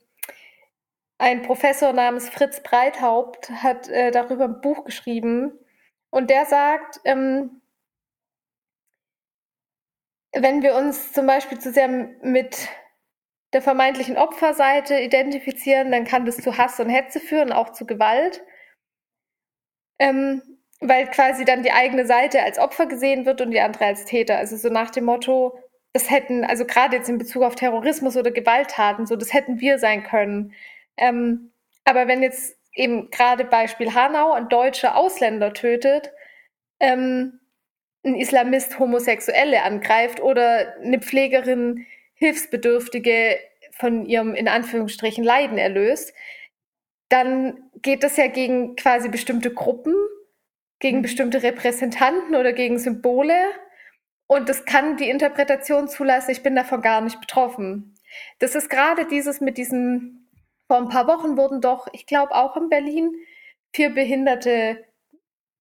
ein 1.18 1.42
Professor 1.42 1.92
namens 1.92 2.28
Fritz 2.28 2.62
Breithaupt 2.62 3.50
hat 3.50 3.88
äh, 3.88 4.10
darüber 4.10 4.44
ein 4.44 4.60
Buch 4.60 4.84
geschrieben 4.84 5.52
und 6.10 6.30
der 6.30 6.46
sagt, 6.46 7.00
ähm, 7.04 7.60
wenn 10.32 10.62
wir 10.62 10.74
uns 10.76 11.12
zum 11.12 11.26
Beispiel 11.26 11.58
zu 11.58 11.72
sehr 11.72 11.88
mit 11.88 12.68
der 13.52 13.62
vermeintlichen 13.62 14.16
Opferseite 14.18 15.00
identifizieren, 15.00 15.90
dann 15.90 16.04
kann 16.04 16.26
das 16.26 16.36
zu 16.36 16.56
Hass 16.58 16.78
und 16.80 16.90
Hetze 16.90 17.18
führen, 17.18 17.52
auch 17.52 17.70
zu 17.72 17.86
Gewalt. 17.86 18.44
Ähm, 19.98 20.57
weil 20.80 21.06
quasi 21.08 21.44
dann 21.44 21.62
die 21.62 21.72
eigene 21.72 22.06
Seite 22.06 22.42
als 22.42 22.58
Opfer 22.58 22.86
gesehen 22.86 23.26
wird 23.26 23.40
und 23.40 23.50
die 23.50 23.60
andere 23.60 23.86
als 23.86 24.04
Täter. 24.04 24.38
Also 24.38 24.56
so 24.56 24.68
nach 24.68 24.90
dem 24.90 25.04
Motto, 25.04 25.58
das 25.92 26.10
hätten, 26.10 26.44
also 26.44 26.64
gerade 26.64 26.96
jetzt 26.96 27.08
in 27.08 27.18
Bezug 27.18 27.42
auf 27.42 27.56
Terrorismus 27.56 28.16
oder 28.16 28.30
Gewalttaten, 28.30 29.06
so 29.06 29.16
das 29.16 29.32
hätten 29.32 29.60
wir 29.60 29.78
sein 29.78 30.04
können. 30.04 30.52
Ähm, 30.96 31.52
aber 31.84 32.06
wenn 32.06 32.22
jetzt 32.22 32.56
eben 32.74 33.10
gerade 33.10 33.44
Beispiel 33.44 33.94
Hanau 33.94 34.32
ein 34.32 34.48
deutscher 34.48 34.96
Ausländer 34.96 35.52
tötet, 35.52 36.12
ähm, 36.80 37.40
ein 38.04 38.14
Islamist 38.14 38.78
Homosexuelle 38.78 39.62
angreift 39.62 40.20
oder 40.20 40.74
eine 40.80 41.00
Pflegerin 41.00 41.86
Hilfsbedürftige 42.14 43.38
von 43.72 44.06
ihrem 44.06 44.34
in 44.34 44.48
Anführungsstrichen 44.48 45.24
Leiden 45.24 45.58
erlöst, 45.58 46.12
dann 47.08 47.70
geht 47.82 48.02
das 48.02 48.16
ja 48.16 48.28
gegen 48.28 48.76
quasi 48.76 49.08
bestimmte 49.08 49.52
Gruppen 49.52 49.94
gegen 50.80 50.98
mhm. 50.98 51.02
bestimmte 51.02 51.42
Repräsentanten 51.42 52.34
oder 52.34 52.52
gegen 52.52 52.78
Symbole. 52.78 53.34
Und 54.26 54.48
das 54.48 54.64
kann 54.64 54.96
die 54.96 55.08
Interpretation 55.08 55.88
zulassen, 55.88 56.30
ich 56.30 56.42
bin 56.42 56.54
davon 56.54 56.82
gar 56.82 57.00
nicht 57.00 57.20
betroffen. 57.20 57.94
Das 58.38 58.54
ist 58.54 58.68
gerade 58.68 59.06
dieses 59.06 59.40
mit 59.40 59.58
diesem, 59.58 60.28
vor 60.66 60.78
ein 60.78 60.88
paar 60.88 61.06
Wochen 61.06 61.36
wurden 61.36 61.60
doch, 61.60 61.88
ich 61.92 62.06
glaube 62.06 62.34
auch 62.34 62.56
in 62.56 62.68
Berlin, 62.68 63.12
vier 63.72 63.90
behinderte 63.90 64.84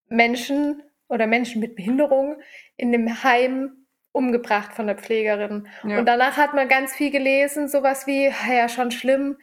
Menschen 0.10 0.84
oder 1.10 1.28
Menschen 1.28 1.62
mit 1.62 1.76
Behinderung 1.76 2.38
in 2.76 2.92
dem 2.92 3.24
Heim 3.24 3.86
umgebracht 4.12 4.74
von 4.74 4.88
der 4.88 4.98
Pflegerin. 4.98 5.68
Ja. 5.84 6.00
Und 6.00 6.06
danach 6.06 6.38
hat 6.38 6.54
man 6.54 6.68
ganz 6.68 6.94
viel 6.94 7.12
gelesen, 7.12 7.68
sowas 7.68 8.08
wie, 8.08 8.26
ja, 8.26 8.68
schon 8.68 8.92
schlimm, 8.92 9.38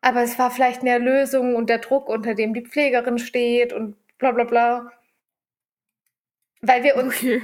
aber 0.00 0.22
es 0.22 0.38
war 0.38 0.50
vielleicht 0.50 0.82
eine 0.82 0.98
Lösung 0.98 1.54
und 1.54 1.70
der 1.70 1.78
Druck, 1.78 2.08
unter 2.08 2.34
dem 2.34 2.52
die 2.52 2.66
Pflegerin 2.66 3.18
steht 3.18 3.72
und 3.72 3.96
bla 4.18 4.32
bla 4.32 4.44
bla. 4.44 4.92
Weil 6.66 6.82
wir 6.82 6.96
uns. 6.96 7.14
Okay. 7.16 7.42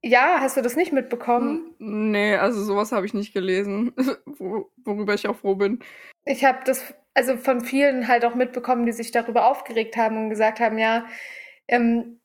Ja, 0.00 0.38
hast 0.40 0.56
du 0.56 0.62
das 0.62 0.76
nicht 0.76 0.92
mitbekommen? 0.92 1.74
Nee, 1.78 2.36
also 2.36 2.62
sowas 2.62 2.92
habe 2.92 3.04
ich 3.04 3.14
nicht 3.14 3.34
gelesen, 3.34 3.92
worüber 4.84 5.14
ich 5.14 5.26
auch 5.26 5.34
froh 5.34 5.56
bin. 5.56 5.80
Ich 6.24 6.44
habe 6.44 6.60
das 6.64 6.94
also 7.14 7.36
von 7.36 7.62
vielen 7.62 8.06
halt 8.06 8.24
auch 8.24 8.36
mitbekommen, 8.36 8.86
die 8.86 8.92
sich 8.92 9.10
darüber 9.10 9.46
aufgeregt 9.46 9.96
haben 9.96 10.16
und 10.16 10.30
gesagt 10.30 10.60
haben, 10.60 10.78
ja, 10.78 11.04
ähm, 11.66 12.20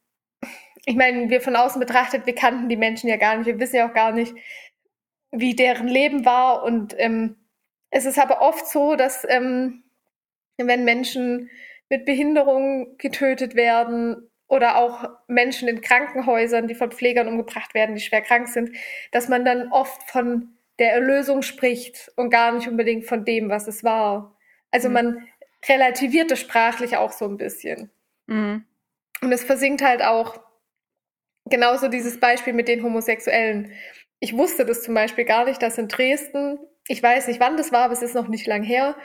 ich 0.86 0.96
meine, 0.96 1.30
wir 1.30 1.42
von 1.42 1.56
außen 1.56 1.80
betrachtet, 1.80 2.28
wir 2.28 2.36
kannten 2.36 2.70
die 2.70 2.78
Menschen 2.78 3.10
ja 3.10 3.18
gar 3.18 3.38
nicht, 3.38 3.48
wir 3.48 3.60
wissen 3.60 3.78
ja 3.78 3.90
auch 3.90 3.94
gar 3.94 4.12
nicht, 4.12 4.36
wie 5.32 5.56
deren 5.56 5.88
Leben 5.88 6.26
war. 6.26 6.64
Und 6.64 6.94
ähm, 7.00 7.38
es 7.90 8.06
ist 8.06 8.20
aber 8.20 8.42
oft 8.42 8.68
so, 8.68 8.96
dass 8.96 9.26
ähm, 9.28 9.84
wenn 10.58 10.84
Menschen 10.84 11.50
mit 11.90 12.06
Behinderung 12.06 12.98
getötet 12.98 13.56
werden, 13.56 14.30
oder 14.54 14.78
auch 14.78 15.10
Menschen 15.28 15.68
in 15.68 15.82
Krankenhäusern, 15.82 16.68
die 16.68 16.76
von 16.76 16.92
Pflegern 16.92 17.28
umgebracht 17.28 17.74
werden, 17.74 17.96
die 17.96 18.02
schwer 18.02 18.22
krank 18.22 18.48
sind, 18.48 18.70
dass 19.12 19.28
man 19.28 19.44
dann 19.44 19.72
oft 19.72 20.04
von 20.04 20.50
der 20.78 20.94
Erlösung 20.94 21.42
spricht 21.42 22.12
und 22.18 22.30
gar 22.30 22.52
nicht 22.52 22.68
unbedingt 22.68 23.06
von 23.06 23.26
dem, 23.26 23.50
was 23.50 23.68
es 23.68 23.84
war. 23.84 24.38
Also 24.70 24.90
mhm. 24.90 24.94
man 24.94 25.28
relativiert 25.68 26.30
das 26.30 26.40
sprachlich 26.40 26.98
auch 26.98 27.12
so 27.12 27.26
ein 27.26 27.38
bisschen. 27.38 27.90
Mhm. 28.28 28.64
Und 29.22 29.32
es 29.32 29.44
versinkt 29.44 29.82
halt 29.82 30.04
auch 30.04 30.40
genauso 31.46 31.88
dieses 31.88 32.20
Beispiel 32.20 32.54
mit 32.54 32.68
den 32.68 32.84
Homosexuellen. 32.84 33.72
Ich 34.20 34.38
wusste 34.38 34.66
das 34.66 34.84
zum 34.84 34.94
Beispiel 34.94 35.26
gar 35.26 35.46
nicht, 35.46 35.64
dass 35.64 35.80
in 35.80 35.88
Dresden, 35.88 36.60
ich 36.88 37.02
weiß 37.02 37.28
nicht 37.28 37.40
wann 37.40 37.58
das 37.58 37.72
war, 37.72 37.86
aber 37.86 37.94
es 37.94 38.04
ist 38.04 38.14
noch 38.14 38.28
nicht 38.28 38.46
lang 38.46 38.62
her, 38.62 38.96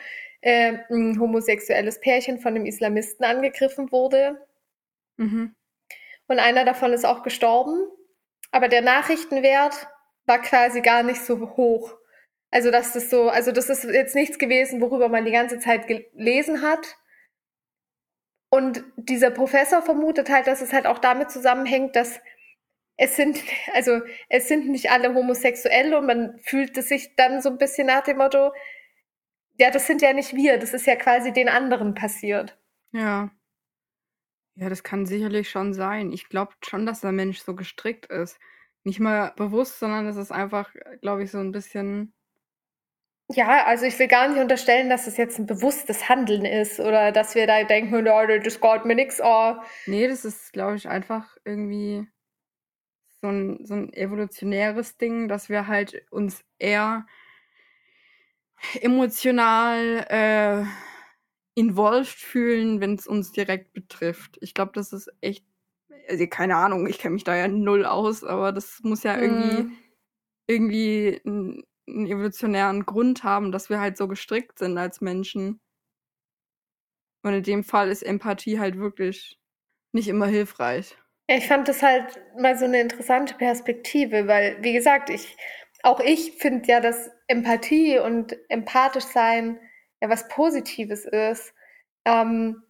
äh, 0.43 0.75
ein 0.91 1.19
homosexuelles 1.19 2.01
Pärchen 2.01 2.39
von 2.39 2.55
einem 2.55 2.67
Islamisten 2.67 3.25
angegriffen 3.25 3.91
wurde 3.91 4.39
Mhm. 5.19 5.55
Und 6.27 6.39
einer 6.39 6.65
davon 6.65 6.93
ist 6.93 7.05
auch 7.05 7.23
gestorben. 7.23 7.87
Aber 8.51 8.69
der 8.69 8.83
Nachrichtenwert 8.83 9.89
war 10.25 10.41
quasi 10.41 10.81
gar 10.81 11.03
nicht 11.03 11.21
so 11.21 11.39
hoch. 11.57 11.95
Also, 12.51 12.71
dass 12.71 12.93
das 12.93 13.11
so, 13.11 13.29
also 13.29 13.53
das 13.53 13.69
ist 13.69 13.85
jetzt 13.85 14.15
nichts 14.15 14.39
gewesen, 14.39 14.81
worüber 14.81 15.09
man 15.09 15.27
die 15.27 15.33
ganze 15.33 15.59
Zeit 15.59 15.87
gelesen 15.87 16.63
hat. 16.63 16.97
Und 18.51 18.83
dieser 18.97 19.31
Professor 19.31 19.83
vermutet 19.83 20.31
halt, 20.31 20.47
dass 20.47 20.63
es 20.63 20.73
halt 20.73 20.87
auch 20.87 20.99
damit 20.99 21.31
zusammenhängt, 21.31 21.95
dass 21.97 22.21
es 22.97 23.17
sind, 23.17 23.39
also 23.75 24.01
es 24.29 24.49
sind 24.49 24.69
nicht 24.69 24.91
alle 24.91 25.15
homosexuell 25.15 25.95
und 25.95 26.07
man 26.07 26.39
fühlt 26.41 26.77
es 26.79 26.89
sich 26.89 27.15
dann 27.17 27.43
so 27.43 27.51
ein 27.51 27.59
bisschen 27.59 27.87
nach 27.87 28.03
dem 28.03 28.19
Motto, 28.19 28.53
ja, 29.59 29.71
das 29.71 29.87
sind 29.87 30.03
ja 30.03 30.13
nicht 30.13 30.35
wir, 30.35 30.59
das 30.59 30.73
ist 30.73 30.87
ja 30.87 30.97
quasi 30.97 31.33
den 31.33 31.49
anderen 31.49 31.95
passiert. 31.95 32.57
Ja. 32.93 33.31
Ja, 34.61 34.69
das 34.69 34.83
kann 34.83 35.07
sicherlich 35.07 35.51
schon 35.51 35.73
sein. 35.73 36.13
Ich 36.13 36.29
glaube 36.29 36.53
schon, 36.65 36.85
dass 36.85 37.01
der 37.01 37.13
Mensch 37.13 37.39
so 37.39 37.55
gestrickt 37.55 38.07
ist. 38.07 38.41
Nicht 38.83 38.99
mal 38.99 39.33
bewusst, 39.37 39.79
sondern 39.79 40.07
es 40.09 40.17
ist 40.17 40.33
einfach, 40.33 40.75
glaube 41.01 41.23
ich, 41.23 41.31
so 41.31 41.39
ein 41.39 41.53
bisschen. 41.53 42.13
Ja, 43.31 43.67
also 43.67 43.85
ich 43.85 43.97
will 44.01 44.09
gar 44.09 44.29
nicht 44.29 44.41
unterstellen, 44.41 44.91
dass 44.91 45.07
es 45.07 45.17
jetzt 45.17 45.39
ein 45.39 45.47
bewusstes 45.47 46.09
Handeln 46.09 46.45
ist 46.45 46.81
oder 46.81 47.13
dass 47.13 47.37
wir 47.37 47.47
da 47.47 47.63
denken, 47.63 48.05
ja, 48.05 48.39
das 48.39 48.61
geht 48.61 48.85
mir 48.85 48.97
nix. 48.97 49.21
Oh. 49.23 49.55
Nee, 49.87 50.09
das 50.09 50.25
ist, 50.25 50.53
glaube 50.53 50.75
ich, 50.75 50.89
einfach 50.89 51.37
irgendwie 51.45 52.09
so 53.21 53.29
ein, 53.29 53.65
so 53.65 53.75
ein 53.75 53.93
evolutionäres 53.93 54.97
Ding, 54.97 55.29
dass 55.29 55.49
wir 55.49 55.69
halt 55.69 56.05
uns 56.11 56.43
eher 56.59 57.07
emotional 58.81 60.05
äh, 60.09 60.88
involved 61.59 62.07
fühlen, 62.07 62.81
wenn 62.81 62.95
es 62.95 63.09
uns 63.09 63.33
direkt 63.33 63.73
betrifft. 63.73 64.39
Ich 64.41 64.55
glaube, 64.55 64.71
das 64.75 64.93
ist 64.93 65.11
echt, 65.21 65.45
also 66.09 66.25
keine 66.29 66.55
Ahnung, 66.55 66.87
ich 66.87 66.99
kenne 66.99 67.15
mich 67.15 67.25
da 67.25 67.35
ja 67.35 67.49
null 67.49 67.85
aus, 67.85 68.23
aber 68.23 68.53
das 68.53 68.79
muss 68.85 69.03
ja 69.03 69.21
irgendwie, 69.21 69.65
mm. 69.65 69.77
irgendwie 70.47 71.21
einen, 71.27 71.65
einen 71.89 72.07
evolutionären 72.07 72.87
Grund 72.87 73.25
haben, 73.25 73.51
dass 73.51 73.71
wir 73.71 73.81
halt 73.81 73.97
so 73.97 74.07
gestrickt 74.07 74.61
sind 74.61 74.79
als 74.79 75.01
Menschen. 75.01 75.59
Und 77.25 77.35
in 77.35 77.43
dem 77.43 77.65
Fall 77.65 77.91
ist 77.91 78.03
Empathie 78.03 78.61
halt 78.61 78.79
wirklich 78.79 79.41
nicht 79.93 80.07
immer 80.07 80.27
hilfreich. 80.27 80.97
Ich 81.27 81.49
fand 81.49 81.67
das 81.67 81.83
halt 81.83 82.21
mal 82.39 82.57
so 82.57 82.67
eine 82.67 82.81
interessante 82.81 83.35
Perspektive, 83.35 84.29
weil, 84.29 84.57
wie 84.63 84.75
gesagt, 84.75 85.11
ich, 85.11 85.37
auch 85.83 85.99
ich 85.99 86.35
finde 86.39 86.69
ja, 86.69 86.79
dass 86.79 87.11
Empathie 87.27 87.99
und 87.99 88.37
empathisch 88.49 89.05
sein 89.05 89.59
ja 90.01 90.09
was 90.09 90.29
Positives 90.29 91.05
ist. 91.05 91.55
Ähm, 92.05 92.63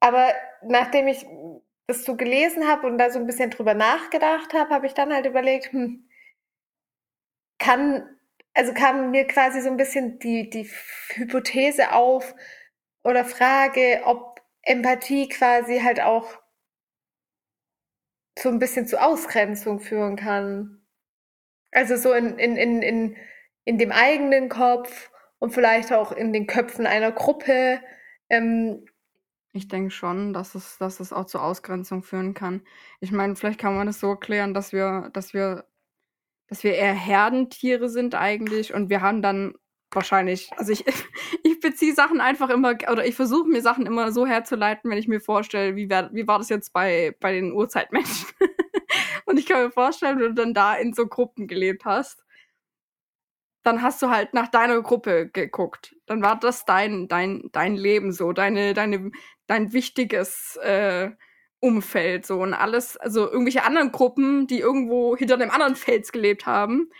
aber 0.00 0.32
nachdem 0.62 1.08
ich 1.08 1.26
das 1.86 2.04
so 2.04 2.16
gelesen 2.16 2.66
habe 2.68 2.86
und 2.86 2.98
da 2.98 3.10
so 3.10 3.18
ein 3.18 3.26
bisschen 3.26 3.50
drüber 3.50 3.74
nachgedacht 3.74 4.52
habe, 4.54 4.70
habe 4.70 4.86
ich 4.86 4.94
dann 4.94 5.12
halt 5.12 5.26
überlegt, 5.26 5.72
hm, 5.72 6.08
kann, 7.58 8.18
also 8.54 8.74
kam 8.74 9.10
mir 9.10 9.26
quasi 9.26 9.60
so 9.60 9.68
ein 9.70 9.76
bisschen 9.76 10.18
die, 10.18 10.50
die 10.50 10.70
Hypothese 11.14 11.92
auf 11.92 12.34
oder 13.02 13.24
Frage, 13.24 14.02
ob 14.04 14.42
Empathie 14.62 15.28
quasi 15.28 15.80
halt 15.80 16.00
auch 16.00 16.38
so 18.38 18.48
ein 18.48 18.58
bisschen 18.58 18.86
zu 18.86 19.00
Ausgrenzung 19.00 19.80
führen 19.80 20.16
kann. 20.16 20.84
Also 21.70 21.96
so 21.96 22.12
in, 22.12 22.38
in, 22.38 22.56
in, 22.56 22.82
in, 22.82 23.16
in 23.64 23.78
dem 23.78 23.92
eigenen 23.92 24.48
Kopf 24.48 25.10
und 25.44 25.50
vielleicht 25.50 25.92
auch 25.92 26.10
in 26.10 26.32
den 26.32 26.46
Köpfen 26.46 26.86
einer 26.86 27.12
Gruppe. 27.12 27.78
Ähm, 28.30 28.86
ich 29.52 29.68
denke 29.68 29.90
schon, 29.90 30.32
dass 30.32 30.54
es, 30.54 30.78
dass 30.78 31.00
es 31.00 31.12
auch 31.12 31.26
zu 31.26 31.38
Ausgrenzung 31.38 32.02
führen 32.02 32.32
kann. 32.32 32.62
Ich 33.00 33.12
meine, 33.12 33.36
vielleicht 33.36 33.60
kann 33.60 33.76
man 33.76 33.86
es 33.86 34.00
so 34.00 34.08
erklären, 34.08 34.54
dass 34.54 34.72
wir, 34.72 35.10
dass 35.12 35.34
wir, 35.34 35.66
dass 36.48 36.64
wir 36.64 36.74
eher 36.74 36.94
Herdentiere 36.94 37.90
sind 37.90 38.14
eigentlich 38.14 38.72
und 38.72 38.88
wir 38.88 39.02
haben 39.02 39.20
dann 39.20 39.52
wahrscheinlich, 39.92 40.50
also 40.56 40.72
ich, 40.72 40.82
ich 41.44 41.60
beziehe 41.60 41.94
Sachen 41.94 42.22
einfach 42.22 42.48
immer, 42.48 42.78
oder 42.90 43.04
ich 43.04 43.14
versuche 43.14 43.46
mir 43.46 43.60
Sachen 43.60 43.84
immer 43.84 44.12
so 44.12 44.26
herzuleiten, 44.26 44.90
wenn 44.90 44.96
ich 44.96 45.08
mir 45.08 45.20
vorstelle, 45.20 45.76
wie, 45.76 45.90
wär, 45.90 46.08
wie 46.14 46.26
war 46.26 46.38
das 46.38 46.48
jetzt 46.48 46.72
bei, 46.72 47.14
bei 47.20 47.32
den 47.34 47.52
Urzeitmenschen. 47.52 48.28
und 49.26 49.38
ich 49.38 49.44
kann 49.44 49.62
mir 49.62 49.70
vorstellen, 49.70 50.18
wenn 50.20 50.34
du 50.34 50.42
dann 50.42 50.54
da 50.54 50.74
in 50.74 50.94
so 50.94 51.06
Gruppen 51.06 51.48
gelebt 51.48 51.84
hast, 51.84 52.23
dann 53.64 53.82
hast 53.82 54.00
du 54.02 54.10
halt 54.10 54.34
nach 54.34 54.48
deiner 54.48 54.80
Gruppe 54.82 55.28
geguckt. 55.28 55.96
Dann 56.06 56.22
war 56.22 56.38
das 56.38 56.64
dein, 56.64 57.08
dein, 57.08 57.48
dein 57.50 57.74
Leben 57.74 58.12
so, 58.12 58.32
deine, 58.32 58.74
deine, 58.74 59.10
dein 59.46 59.72
wichtiges 59.72 60.56
äh, 60.62 61.10
Umfeld 61.60 62.26
so 62.26 62.42
und 62.42 62.52
alles, 62.52 62.98
also 62.98 63.26
irgendwelche 63.26 63.64
anderen 63.64 63.90
Gruppen, 63.90 64.46
die 64.46 64.60
irgendwo 64.60 65.16
hinter 65.16 65.34
einem 65.34 65.50
anderen 65.50 65.76
Fels 65.76 66.12
gelebt 66.12 66.44
haben, 66.44 66.90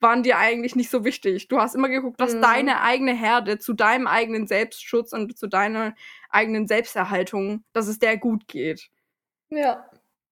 waren 0.00 0.24
dir 0.24 0.38
eigentlich 0.38 0.74
nicht 0.74 0.90
so 0.90 1.04
wichtig. 1.04 1.46
Du 1.46 1.58
hast 1.60 1.76
immer 1.76 1.88
geguckt, 1.88 2.20
dass 2.20 2.34
mhm. 2.34 2.42
deine 2.42 2.82
eigene 2.82 3.14
Herde 3.14 3.58
zu 3.58 3.74
deinem 3.74 4.08
eigenen 4.08 4.48
Selbstschutz 4.48 5.12
und 5.12 5.38
zu 5.38 5.46
deiner 5.46 5.94
eigenen 6.30 6.66
Selbsterhaltung, 6.66 7.64
dass 7.72 7.86
es 7.86 8.00
der 8.00 8.16
gut 8.16 8.48
geht. 8.48 8.90
Ja. 9.50 9.88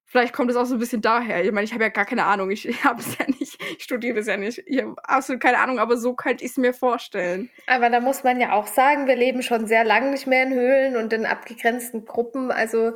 Vielleicht 0.09 0.33
kommt 0.33 0.51
es 0.53 0.57
auch 0.57 0.66
so 0.66 0.75
ein 0.75 0.79
bisschen 0.79 1.03
daher. 1.03 1.45
Ich 1.45 1.51
meine, 1.51 1.64
ich 1.64 1.73
habe 1.73 1.83
ja 1.83 1.88
gar 1.88 2.05
keine 2.05 2.25
Ahnung. 2.25 2.51
Ich, 2.51 2.85
habe 2.85 3.01
es 3.01 3.19
ja 3.19 3.27
nicht, 3.27 3.61
ich 3.77 3.83
studiere 3.83 4.21
es 4.21 4.29
ja 4.29 4.37
nicht. 4.37 4.62
Ich 4.66 4.81
habe 4.81 4.95
absolut 5.03 5.42
keine 5.42 5.59
Ahnung, 5.59 5.81
aber 5.81 5.97
so 5.97 6.14
könnte 6.14 6.45
ich 6.45 6.53
es 6.53 6.57
mir 6.57 6.73
vorstellen. 6.73 7.51
Aber 7.66 7.90
da 7.90 7.99
muss 8.01 8.23
man 8.23 8.40
ja 8.40 8.53
auch 8.53 8.69
sagen, 8.69 9.09
wir 9.09 9.16
leben 9.16 9.42
schon 9.42 9.66
sehr 9.66 9.85
lange 9.85 10.12
nicht 10.12 10.27
mehr 10.29 10.45
in 10.45 10.55
Höhlen 10.55 10.97
und 10.97 11.12
in 11.12 11.27
abgegrenzten 11.27 12.05
Gruppen. 12.05 12.53
Also 12.53 12.92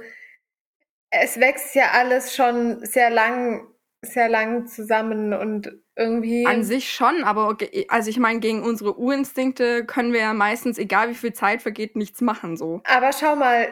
es 1.10 1.40
wächst 1.40 1.74
ja 1.74 1.90
alles 1.92 2.36
schon 2.36 2.84
sehr 2.86 3.10
lang, 3.10 3.66
sehr 4.02 4.28
lang 4.28 4.68
zusammen 4.68 5.34
und 5.34 5.72
irgendwie. 5.96 6.46
An 6.46 6.62
sich 6.62 6.92
schon, 6.92 7.24
aber 7.24 7.56
also 7.88 8.08
ich 8.08 8.18
meine, 8.18 8.38
gegen 8.38 8.62
unsere 8.62 8.96
Urinstinkte 8.96 9.84
können 9.84 10.12
wir 10.12 10.20
ja 10.20 10.32
meistens, 10.32 10.78
egal 10.78 11.10
wie 11.10 11.14
viel 11.14 11.32
Zeit 11.32 11.60
vergeht, 11.60 11.96
nichts 11.96 12.20
machen 12.20 12.56
so. 12.56 12.80
Aber 12.84 13.10
schau 13.12 13.34
mal, 13.34 13.68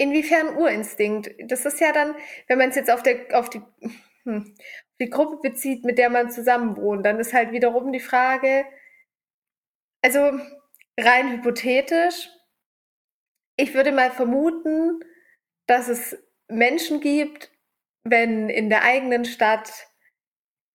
inwiefern 0.00 0.56
Urinstinkt? 0.56 1.30
Das 1.44 1.66
ist 1.66 1.80
ja 1.80 1.92
dann, 1.92 2.14
wenn 2.48 2.58
man 2.58 2.70
es 2.70 2.76
jetzt 2.76 2.90
auf 2.90 3.02
der 3.02 3.38
auf 3.38 3.50
die 3.50 3.62
hm, 4.24 4.54
die 5.00 5.10
Gruppe 5.10 5.48
bezieht, 5.48 5.84
mit 5.84 5.98
der 5.98 6.10
man 6.10 6.30
zusammen 6.30 6.76
wohnt, 6.76 7.06
dann 7.06 7.18
ist 7.20 7.32
halt 7.32 7.52
wiederum 7.52 7.92
die 7.92 8.00
Frage, 8.00 8.64
also 10.02 10.38
rein 10.98 11.32
hypothetisch, 11.32 12.28
ich 13.56 13.74
würde 13.74 13.92
mal 13.92 14.10
vermuten, 14.10 15.00
dass 15.66 15.88
es 15.88 16.16
Menschen 16.48 17.00
gibt, 17.00 17.50
wenn 18.04 18.48
in 18.48 18.70
der 18.70 18.82
eigenen 18.82 19.24
Stadt 19.24 19.88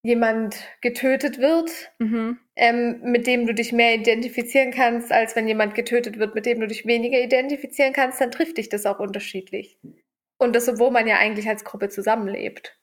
jemand 0.06 0.56
getötet 0.80 1.38
wird, 1.38 1.70
mhm. 1.98 2.38
ähm, 2.54 3.00
mit 3.02 3.26
dem 3.26 3.46
du 3.46 3.52
dich 3.52 3.72
mehr 3.72 3.94
identifizieren 3.94 4.70
kannst, 4.70 5.12
als 5.12 5.34
wenn 5.34 5.48
jemand 5.48 5.74
getötet 5.74 6.18
wird, 6.18 6.34
mit 6.34 6.46
dem 6.46 6.60
du 6.60 6.66
dich 6.66 6.86
weniger 6.86 7.18
identifizieren 7.18 7.92
kannst, 7.92 8.20
dann 8.20 8.30
trifft 8.30 8.58
dich 8.58 8.68
das 8.68 8.86
auch 8.86 9.00
unterschiedlich. 9.00 9.78
Und 10.38 10.54
das, 10.54 10.68
obwohl 10.68 10.90
man 10.90 11.06
ja 11.06 11.16
eigentlich 11.16 11.48
als 11.48 11.64
Gruppe 11.64 11.88
zusammenlebt. 11.88 12.78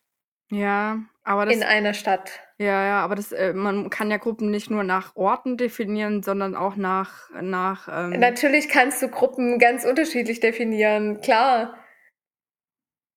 Ja, 0.51 0.99
aber 1.23 1.45
das. 1.45 1.55
In 1.55 1.63
einer 1.63 1.93
Stadt. 1.93 2.41
Ja, 2.57 2.85
ja, 2.85 2.99
aber 3.03 3.15
das, 3.15 3.31
äh, 3.31 3.53
man 3.53 3.89
kann 3.89 4.11
ja 4.11 4.17
Gruppen 4.17 4.51
nicht 4.51 4.69
nur 4.69 4.83
nach 4.83 5.15
Orten 5.15 5.57
definieren, 5.57 6.21
sondern 6.21 6.55
auch 6.55 6.75
nach. 6.75 7.29
nach 7.41 7.87
ähm 7.91 8.19
Natürlich 8.19 8.69
kannst 8.69 9.01
du 9.01 9.07
Gruppen 9.07 9.59
ganz 9.59 9.85
unterschiedlich 9.85 10.39
definieren, 10.39 11.21
klar. 11.21 11.77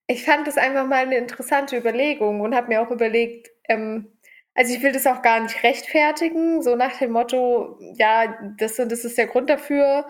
Ich 0.09 0.25
fand 0.25 0.47
das 0.47 0.57
einfach 0.57 0.87
mal 0.87 1.05
eine 1.05 1.17
interessante 1.17 1.77
Überlegung 1.77 2.41
und 2.41 2.55
habe 2.55 2.69
mir 2.69 2.81
auch 2.81 2.93
überlegt, 2.93 3.51
ähm, 3.69 4.13
also 4.55 4.75
ich 4.75 4.83
will 4.83 4.93
das 4.93 5.07
auch 5.07 5.23
gar 5.23 5.41
nicht 5.41 5.63
rechtfertigen, 5.63 6.63
so 6.63 6.77
nach 6.77 6.99
dem 6.99 7.13
Motto, 7.13 7.79
ja, 7.97 8.39
das 8.59 8.77
das 8.77 9.05
ist 9.05 9.19
der 9.19 9.27
Grund 9.27 9.51
dafür. 9.51 10.07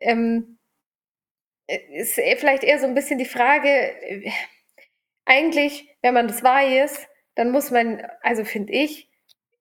Ähm, 0.00 0.58
ist 1.66 2.14
vielleicht 2.14 2.64
eher 2.64 2.78
so 2.78 2.86
ein 2.86 2.94
bisschen 2.94 3.18
die 3.18 3.24
Frage, 3.24 3.68
äh, 3.68 4.30
eigentlich, 5.24 5.88
wenn 6.02 6.14
man 6.14 6.28
das 6.28 6.42
weiß, 6.42 7.06
dann 7.34 7.50
muss 7.52 7.70
man, 7.70 8.02
also 8.22 8.44
finde 8.44 8.72
ich, 8.72 9.08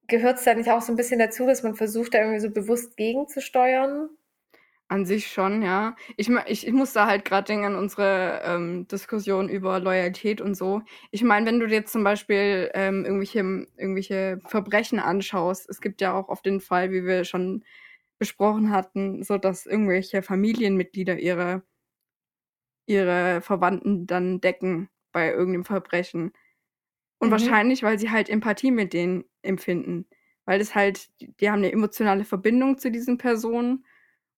gehört 0.08 0.40
es 0.40 0.44
da 0.44 0.54
nicht 0.54 0.70
auch 0.70 0.82
so 0.82 0.92
ein 0.92 0.98
bisschen 0.98 1.20
dazu, 1.20 1.46
dass 1.46 1.64
man 1.64 1.76
versucht, 1.76 2.14
da 2.14 2.20
irgendwie 2.20 2.40
so 2.40 2.52
bewusst 2.52 2.98
gegenzusteuern? 2.98 4.10
An 4.92 5.06
sich 5.06 5.28
schon, 5.32 5.62
ja. 5.62 5.96
Ich, 6.18 6.28
ich, 6.48 6.68
ich 6.68 6.74
muss 6.74 6.92
da 6.92 7.08
halt 7.08 7.24
gerade 7.24 7.46
denken 7.46 7.64
an 7.64 7.76
unsere 7.76 8.42
ähm, 8.44 8.90
Diskussion 8.90 9.48
über 9.48 9.80
Loyalität 9.80 10.42
und 10.42 10.56
so. 10.56 10.82
Ich 11.12 11.24
meine, 11.24 11.46
wenn 11.46 11.62
du 11.62 11.68
dir 11.68 11.76
jetzt 11.76 11.94
zum 11.94 12.04
Beispiel 12.04 12.70
ähm, 12.74 13.06
irgendwelche, 13.06 13.40
irgendwelche 13.78 14.42
Verbrechen 14.48 15.00
anschaust, 15.00 15.70
es 15.70 15.80
gibt 15.80 16.02
ja 16.02 16.14
auch 16.14 16.28
oft 16.28 16.46
den 16.46 16.60
Fall, 16.60 16.92
wie 16.92 17.06
wir 17.06 17.24
schon 17.24 17.64
besprochen 18.20 18.72
hatten, 18.72 19.24
so 19.24 19.38
dass 19.38 19.66
irgendwelche 19.66 20.22
Familienmitglieder 20.24 21.18
ihre, 21.20 21.64
ihre 22.86 23.40
Verwandten 23.40 24.08
dann 24.08 24.42
decken 24.42 24.90
bei 25.14 25.32
irgendeinem 25.32 25.64
Verbrechen. 25.64 26.34
Und 27.20 27.30
mhm. 27.30 27.32
wahrscheinlich, 27.32 27.82
weil 27.82 27.98
sie 27.98 28.12
halt 28.12 28.30
Empathie 28.30 28.72
mit 28.72 28.92
denen 28.92 29.24
empfinden. 29.42 30.06
Weil 30.44 30.60
es 30.60 30.76
halt, 30.76 31.08
die 31.22 31.50
haben 31.50 31.60
eine 31.60 31.72
emotionale 31.72 32.26
Verbindung 32.26 32.78
zu 32.78 32.92
diesen 32.92 33.18
Personen 33.18 33.86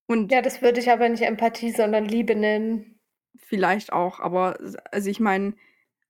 und 0.08 0.32
ja, 0.32 0.42
das 0.42 0.62
würde 0.62 0.80
ich 0.80 0.92
aber 0.92 1.08
nicht 1.10 1.24
Empathie, 1.24 1.72
sondern 1.72 2.06
Liebe 2.06 2.36
nennen. 2.36 3.00
Vielleicht 3.38 3.94
auch, 3.94 4.20
aber 4.20 4.58
also 4.92 5.10
ich 5.10 5.20
meine, 5.20 5.56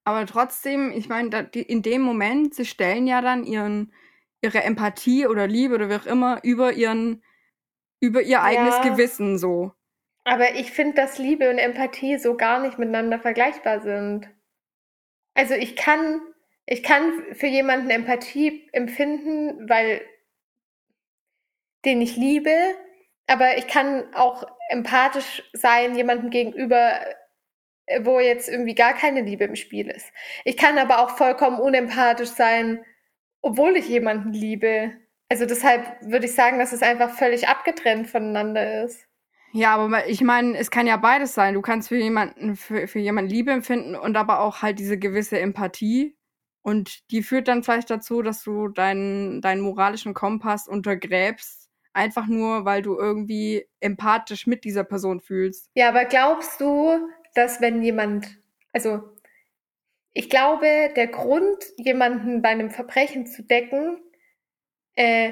aber 0.04 0.26
trotzdem, 0.26 0.92
ich 0.92 1.08
meine, 1.08 1.50
in 1.54 1.82
dem 1.82 2.02
Moment, 2.02 2.56
sie 2.56 2.66
stellen 2.66 3.08
ja 3.08 3.22
dann 3.22 3.46
ihren, 3.46 3.94
ihre 4.42 4.64
Empathie 4.64 5.28
oder 5.28 5.48
Liebe 5.48 5.76
oder 5.76 5.90
wie 5.90 5.96
auch 5.96 6.06
immer 6.06 6.40
über 6.44 6.74
ihren, 6.74 7.24
über 8.00 8.22
ihr 8.22 8.44
eigenes 8.44 8.76
ja, 8.76 8.90
Gewissen 8.90 9.38
so. 9.38 9.72
Aber 10.26 10.56
ich 10.56 10.72
finde, 10.72 10.96
dass 10.96 11.18
Liebe 11.18 11.50
und 11.50 11.58
Empathie 11.58 12.18
so 12.18 12.36
gar 12.36 12.62
nicht 12.62 12.78
miteinander 12.78 13.20
vergleichbar 13.20 13.82
sind. 13.82 14.30
Also 15.34 15.54
ich 15.54 15.76
kann, 15.76 16.22
ich 16.66 16.84
kann 16.84 17.12
für 17.34 17.48
jemanden 17.48 17.90
Empathie 17.90 18.68
empfinden, 18.72 19.70
weil 19.70 20.02
den 21.86 22.02
ich 22.02 22.16
liebe, 22.16 22.76
aber 23.28 23.58
ich 23.58 23.68
kann 23.68 24.14
auch 24.14 24.46
empathisch 24.70 25.44
sein 25.54 25.96
jemandem 25.96 26.30
gegenüber, 26.30 27.00
äh, 27.86 28.04
wo 28.04 28.20
jetzt 28.20 28.50
irgendwie 28.50 28.76
gar 28.76 28.94
keine 28.94 29.22
Liebe 29.22 29.46
im 29.46 29.56
Spiel 29.56 29.90
ist. 29.90 30.12
Ich 30.46 30.58
kann 30.58 30.78
aber 30.78 31.00
auch 31.00 31.12
vollkommen 31.18 31.60
unempathisch 31.60 32.30
sein, 32.30 32.84
obwohl 33.42 33.76
ich 33.78 33.88
jemanden 33.88 34.34
liebe. 34.34 34.94
Also 35.30 35.46
deshalb 35.46 36.02
würde 36.02 36.26
ich 36.26 36.36
sagen, 36.36 36.60
dass 36.60 36.74
es 36.74 36.82
einfach 36.82 37.12
völlig 37.12 37.48
abgetrennt 37.48 38.08
voneinander 38.08 38.84
ist. 38.84 39.06
Ja, 39.56 39.76
aber 39.76 40.08
ich 40.08 40.22
meine, 40.22 40.58
es 40.58 40.72
kann 40.72 40.88
ja 40.88 40.98
beides 40.98 41.36
sein. 41.36 41.54
Du 41.54 41.62
kannst 41.62 41.90
für 41.90 41.98
jemanden, 41.98 42.56
für, 42.56 42.88
für 42.88 43.00
jemanden 43.00 43.30
Liebe 43.30 43.52
empfinden 43.52 43.96
und 43.96 44.18
aber 44.18 44.40
auch 44.40 44.64
halt 44.64 44.80
diese 44.80 44.98
gewisse 44.98 45.40
Empathie. 45.40 46.18
Und 46.64 47.12
die 47.12 47.22
führt 47.22 47.48
dann 47.48 47.62
vielleicht 47.62 47.92
dazu, 47.92 48.24
dass 48.24 48.44
du 48.44 48.70
deinen, 48.70 49.42
deinen 49.42 49.62
moralischen 49.62 50.16
Kompass 50.16 50.68
untergräbst, 50.68 51.63
einfach 51.94 52.28
nur, 52.28 52.66
weil 52.66 52.82
du 52.82 52.98
irgendwie 52.98 53.68
empathisch 53.80 54.48
mit 54.48 54.64
dieser 54.64 54.84
Person 54.84 55.22
fühlst. 55.22 55.70
Ja, 55.76 55.90
aber 55.90 56.06
glaubst 56.06 56.60
du, 56.60 57.08
dass 57.36 57.62
wenn 57.62 57.82
jemand, 57.82 58.40
also 58.74 59.02
ich 60.14 60.30
glaube, 60.30 60.92
der 60.96 61.08
Grund, 61.08 61.64
jemanden 61.78 62.42
bei 62.42 62.50
einem 62.50 62.70
Verbrechen 62.70 63.26
zu 63.26 63.44
decken, 63.44 63.98
äh, 64.96 65.32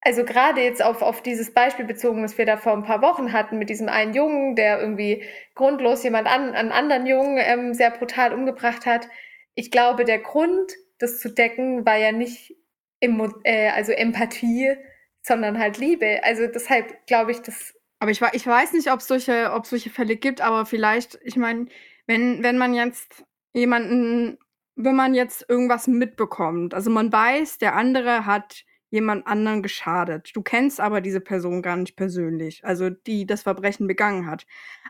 also 0.00 0.24
gerade 0.24 0.62
jetzt 0.62 0.82
auf, 0.82 1.02
auf 1.02 1.20
dieses 1.20 1.52
Beispiel 1.52 1.84
bezogen, 1.84 2.22
das 2.22 2.38
wir 2.38 2.46
da 2.46 2.56
vor 2.56 2.72
ein 2.72 2.84
paar 2.84 3.02
Wochen 3.02 3.32
hatten, 3.32 3.58
mit 3.58 3.70
diesem 3.70 3.88
einen 3.88 4.14
Jungen, 4.14 4.54
der 4.54 4.80
irgendwie 4.80 5.24
grundlos 5.56 6.04
jemand 6.04 6.28
an, 6.28 6.54
einen 6.54 6.70
anderen 6.70 7.06
Jungen 7.06 7.38
ähm, 7.40 7.74
sehr 7.74 7.90
brutal 7.90 8.32
umgebracht 8.32 8.86
hat. 8.86 9.08
Ich 9.54 9.72
glaube, 9.72 10.04
der 10.04 10.20
Grund, 10.20 10.72
das 10.98 11.18
zu 11.18 11.28
decken, 11.28 11.84
war 11.84 11.96
ja 11.96 12.12
nicht 12.12 12.54
äh, 13.00 13.70
also 13.70 13.92
Empathie, 13.92 14.74
sondern 15.22 15.58
halt 15.58 15.78
Liebe. 15.78 16.20
Also 16.22 16.46
deshalb 16.46 17.06
glaube 17.06 17.32
ich, 17.32 17.42
dass. 17.42 17.74
Aber 17.98 18.10
ich, 18.10 18.20
ich 18.32 18.46
weiß 18.46 18.72
nicht, 18.74 18.90
ob 18.92 19.00
es 19.00 19.08
solche, 19.08 19.50
solche 19.64 19.90
Fälle 19.90 20.16
gibt, 20.16 20.40
aber 20.40 20.66
vielleicht, 20.66 21.18
ich 21.22 21.36
meine, 21.36 21.66
wenn, 22.06 22.42
wenn 22.42 22.58
man 22.58 22.74
jetzt 22.74 23.24
jemanden, 23.54 24.38
wenn 24.76 24.94
man 24.94 25.14
jetzt 25.14 25.46
irgendwas 25.48 25.86
mitbekommt, 25.86 26.74
also 26.74 26.90
man 26.90 27.10
weiß, 27.10 27.58
der 27.58 27.74
andere 27.74 28.26
hat 28.26 28.64
jemand 28.90 29.26
anderen 29.26 29.62
geschadet. 29.62 30.30
Du 30.34 30.42
kennst 30.42 30.80
aber 30.80 31.00
diese 31.00 31.20
Person 31.20 31.62
gar 31.62 31.76
nicht 31.76 31.96
persönlich, 31.96 32.64
also 32.64 32.90
die 32.90 33.26
das 33.26 33.42
Verbrechen 33.42 33.86
begangen 33.86 34.26
hat. 34.26 34.46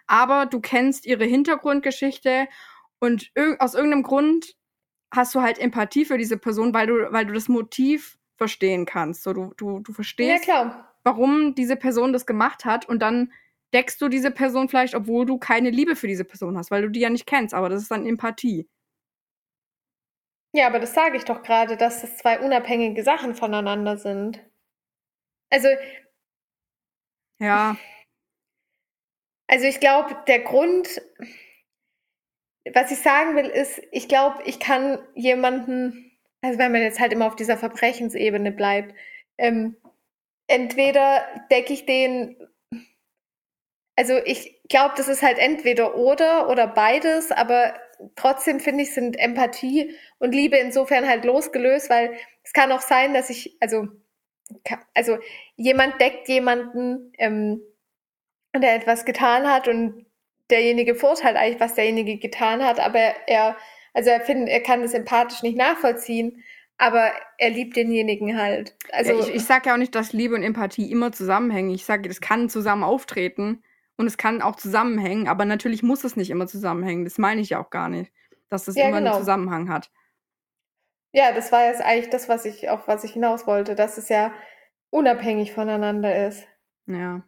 Aber 0.07 0.47
du 0.47 0.61
kennst 0.61 1.07
ihre 1.07 1.25
Hintergrundgeschichte 1.25 2.47
und 2.99 3.31
aus 3.59 3.75
irgendeinem 3.75 4.03
Grund 4.03 4.57
hast 5.13 5.35
du 5.35 5.41
halt 5.41 5.59
Empathie 5.59 6.05
für 6.05 6.19
diese 6.19 6.37
Person, 6.37 6.75
weil 6.75 6.87
du, 6.87 7.13
weil 7.13 7.27
du 7.27 7.33
das 7.33 7.49
Motiv 7.49 8.19
verstehen 8.37 8.85
kannst. 8.85 9.23
So, 9.23 9.33
du, 9.33 9.53
du, 9.57 9.81
du 9.81 9.93
verstehst, 9.93 10.47
ja, 10.47 10.93
warum 11.05 11.55
diese 11.55 11.77
Person 11.77 12.13
das 12.13 12.27
gemacht 12.27 12.65
hat 12.65 12.89
und 12.89 13.01
dann 13.01 13.33
deckst 13.73 14.01
du 14.01 14.09
diese 14.09 14.31
Person 14.31 14.69
vielleicht, 14.69 14.95
obwohl 14.95 15.27
du 15.27 15.39
keine 15.39 15.71
Liebe 15.71 15.97
für 15.97 16.07
diese 16.07 16.25
Person 16.25 16.57
hast, 16.57 16.71
weil 16.71 16.83
du 16.83 16.89
die 16.89 17.01
ja 17.01 17.11
nicht 17.11 17.27
kennst, 17.27 17.55
aber 17.55 17.69
das 17.69 17.83
ist 17.83 17.91
dann 17.91 18.07
Empathie. 18.07 18.69
Ja, 20.53 20.69
aber 20.69 20.79
das 20.79 20.95
sage 20.95 21.17
ich 21.17 21.25
doch 21.25 21.43
gerade, 21.43 21.77
dass 21.77 22.01
das 22.01 22.17
zwei 22.17 22.41
unabhängige 22.41 23.03
Sachen 23.03 23.35
voneinander 23.35 23.99
sind. 23.99 24.41
Also. 25.51 25.69
Ja. 27.39 27.77
Also 29.49 29.67
ich 29.67 29.79
glaube, 29.81 30.17
der 30.27 30.41
Grund, 30.41 31.01
was 32.75 32.91
ich 32.91 32.99
sagen 32.99 33.37
will, 33.37 33.47
ist, 33.47 33.81
ich 33.93 34.09
glaube, 34.09 34.43
ich 34.45 34.59
kann 34.59 34.99
jemanden, 35.15 36.13
also 36.43 36.59
wenn 36.59 36.73
man 36.73 36.83
jetzt 36.83 37.01
halt 37.01 37.13
immer 37.13 37.27
auf 37.27 37.37
dieser 37.37 37.57
Verbrechensebene 37.57 38.53
bleibt, 38.53 38.95
ähm, 39.39 39.77
entweder 40.49 41.25
decke 41.51 41.73
ich 41.73 41.87
den, 41.87 42.37
also 43.97 44.19
ich 44.25 44.61
glaube, 44.69 44.95
das 44.97 45.09
ist 45.09 45.23
halt 45.23 45.39
entweder 45.39 45.97
oder 45.97 46.49
oder 46.51 46.67
beides, 46.67 47.31
aber 47.33 47.75
trotzdem 48.17 48.61
finde 48.61 48.83
ich, 48.83 48.93
sind 48.93 49.19
Empathie 49.19 49.95
und 50.19 50.35
Liebe 50.35 50.57
insofern 50.57 51.09
halt 51.09 51.25
losgelöst, 51.25 51.89
weil 51.91 52.17
es 52.43 52.53
kann 52.53 52.73
auch 52.73 52.83
sein, 52.83 53.15
dass 53.15 53.31
ich, 53.31 53.57
also, 53.61 53.89
also 54.95 55.19
jemand 55.57 56.01
deckt 56.01 56.29
jemanden, 56.29 57.13
ähm, 57.19 57.61
der 58.55 58.75
etwas 58.75 59.05
getan 59.05 59.51
hat 59.51 59.69
und 59.69 60.06
derjenige 60.51 60.95
verurteilt 60.95 61.37
eigentlich, 61.37 61.61
was 61.61 61.75
derjenige 61.75 62.19
getan 62.19 62.65
hat, 62.65 62.81
aber 62.81 63.01
er, 63.27 63.57
also 63.95 64.11
er 64.11 64.21
findet, 64.21 64.49
er 64.49 64.61
kann 64.61 64.83
das 64.83 64.95
empathisch 64.95 65.43
nicht 65.43 65.57
nachvollziehen, 65.57 66.43
aber 66.79 67.11
er 67.39 67.51
liebt 67.51 67.77
denjenigen 67.77 68.39
halt. 68.39 68.77
Also 68.93 69.13
ja, 69.13 69.21
ich, 69.21 69.35
ich 69.35 69.45
sage 69.45 69.69
ja 69.69 69.75
auch 69.75 69.79
nicht, 69.79 69.95
dass 69.95 70.13
Liebe 70.13 70.35
und 70.35 70.43
Empathie 70.43 70.91
immer 70.91 71.13
zusammenhängen. 71.13 71.71
Ich 71.71 71.85
sage, 71.85 72.09
das 72.09 72.21
kann 72.21 72.49
zusammen 72.49 72.83
auftreten 72.83 73.63
und 73.97 74.07
es 74.07 74.19
kann 74.19 74.43
auch 74.43 74.57
zusammenhängen, 74.57 75.29
aber 75.29 75.45
natürlich 75.45 75.83
muss 75.83 76.05
es 76.05 76.17
nicht 76.17 76.31
immer 76.31 76.47
zusammenhängen. 76.47 77.05
Das 77.05 77.19
meine 77.19 77.41
ich 77.41 77.51
ja 77.51 77.63
auch 77.63 77.71
gar 77.71 77.89
nicht, 77.89 78.13
dass 78.51 78.65
das 78.67 78.77
ja, 78.77 78.89
immer 78.89 78.99
genau. 78.99 79.13
einen 79.13 79.21
Zusammenhang 79.21 79.69
hat. 79.71 79.91
Ja, 81.13 81.33
das 81.33 81.51
war 81.51 81.65
jetzt 81.65 81.81
eigentlich 81.81 82.11
das, 82.11 82.29
was 82.29 82.45
ich 82.45 82.69
auf 82.69 82.87
was 82.89 83.05
ich 83.05 83.13
hinaus 83.13 83.47
wollte, 83.47 83.75
dass 83.75 83.97
es 83.97 84.11
ja 84.11 84.35
unabhängig 84.91 85.53
voneinander 85.53 86.27
ist. 86.27 86.47
Ja. 86.87 87.23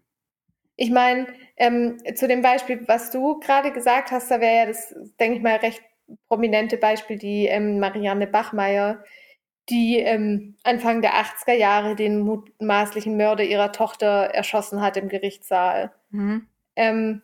Ich 0.81 0.91
meine, 0.91 1.27
ähm, 1.57 1.99
zu 2.15 2.29
dem 2.29 2.41
Beispiel, 2.41 2.87
was 2.87 3.11
du 3.11 3.41
gerade 3.41 3.73
gesagt 3.73 4.13
hast, 4.13 4.31
da 4.31 4.41
wäre 4.41 4.57
ja 4.59 4.67
das, 4.67 4.95
denke 5.19 5.37
ich 5.37 5.43
mal, 5.43 5.57
recht 5.57 5.83
prominente 6.29 6.77
Beispiel 6.77 7.19
die 7.19 7.47
ähm, 7.47 7.81
Marianne 7.81 8.29
Bachmeier, 8.29 9.03
die 9.69 9.99
ähm, 9.99 10.57
Anfang 10.63 11.03
der 11.03 11.15
80er 11.15 11.55
Jahre 11.55 11.97
den 11.97 12.21
mutmaßlichen 12.21 13.17
Mörder 13.17 13.43
ihrer 13.43 13.73
Tochter 13.73 14.31
erschossen 14.33 14.81
hat 14.81 14.97
im 14.97 15.09
Gerichtssaal. 15.09 15.93
Mhm. 16.11 16.47
Ähm, 16.77 17.23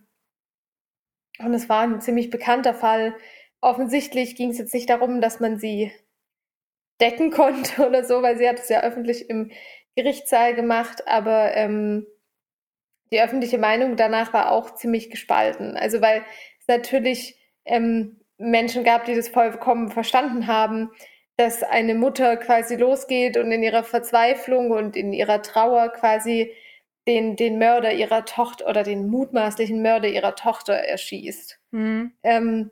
und 1.38 1.54
es 1.54 1.68
war 1.68 1.82
ein 1.82 2.00
ziemlich 2.00 2.30
bekannter 2.30 2.74
Fall. 2.74 3.14
Offensichtlich 3.60 4.34
ging 4.34 4.50
es 4.50 4.58
jetzt 4.58 4.74
nicht 4.74 4.90
darum, 4.90 5.20
dass 5.20 5.38
man 5.38 5.60
sie 5.60 5.92
decken 7.00 7.30
konnte 7.30 7.86
oder 7.86 8.04
so, 8.04 8.20
weil 8.20 8.36
sie 8.36 8.48
hat 8.48 8.58
es 8.58 8.68
ja 8.68 8.80
öffentlich 8.80 9.30
im 9.30 9.52
Gerichtssaal 9.94 10.56
gemacht, 10.56 11.06
aber 11.06 11.54
ähm, 11.54 12.04
die 13.14 13.22
öffentliche 13.22 13.58
Meinung 13.58 13.94
danach 13.94 14.32
war 14.32 14.50
auch 14.50 14.74
ziemlich 14.74 15.08
gespalten. 15.08 15.76
Also 15.76 16.00
weil 16.00 16.24
es 16.58 16.66
natürlich 16.66 17.38
ähm, 17.64 18.20
Menschen 18.38 18.82
gab, 18.82 19.04
die 19.04 19.14
das 19.14 19.28
vollkommen 19.28 19.92
verstanden 19.92 20.48
haben, 20.48 20.90
dass 21.36 21.62
eine 21.62 21.94
Mutter 21.94 22.36
quasi 22.36 22.74
losgeht 22.74 23.36
und 23.36 23.52
in 23.52 23.62
ihrer 23.62 23.84
Verzweiflung 23.84 24.72
und 24.72 24.96
in 24.96 25.12
ihrer 25.12 25.42
Trauer 25.42 25.90
quasi 25.90 26.52
den, 27.06 27.36
den 27.36 27.58
Mörder 27.58 27.92
ihrer 27.92 28.24
Tochter 28.24 28.66
oder 28.66 28.82
den 28.82 29.06
mutmaßlichen 29.06 29.80
Mörder 29.80 30.08
ihrer 30.08 30.34
Tochter 30.34 30.74
erschießt. 30.74 31.60
Mhm. 31.70 32.12
Ähm, 32.24 32.70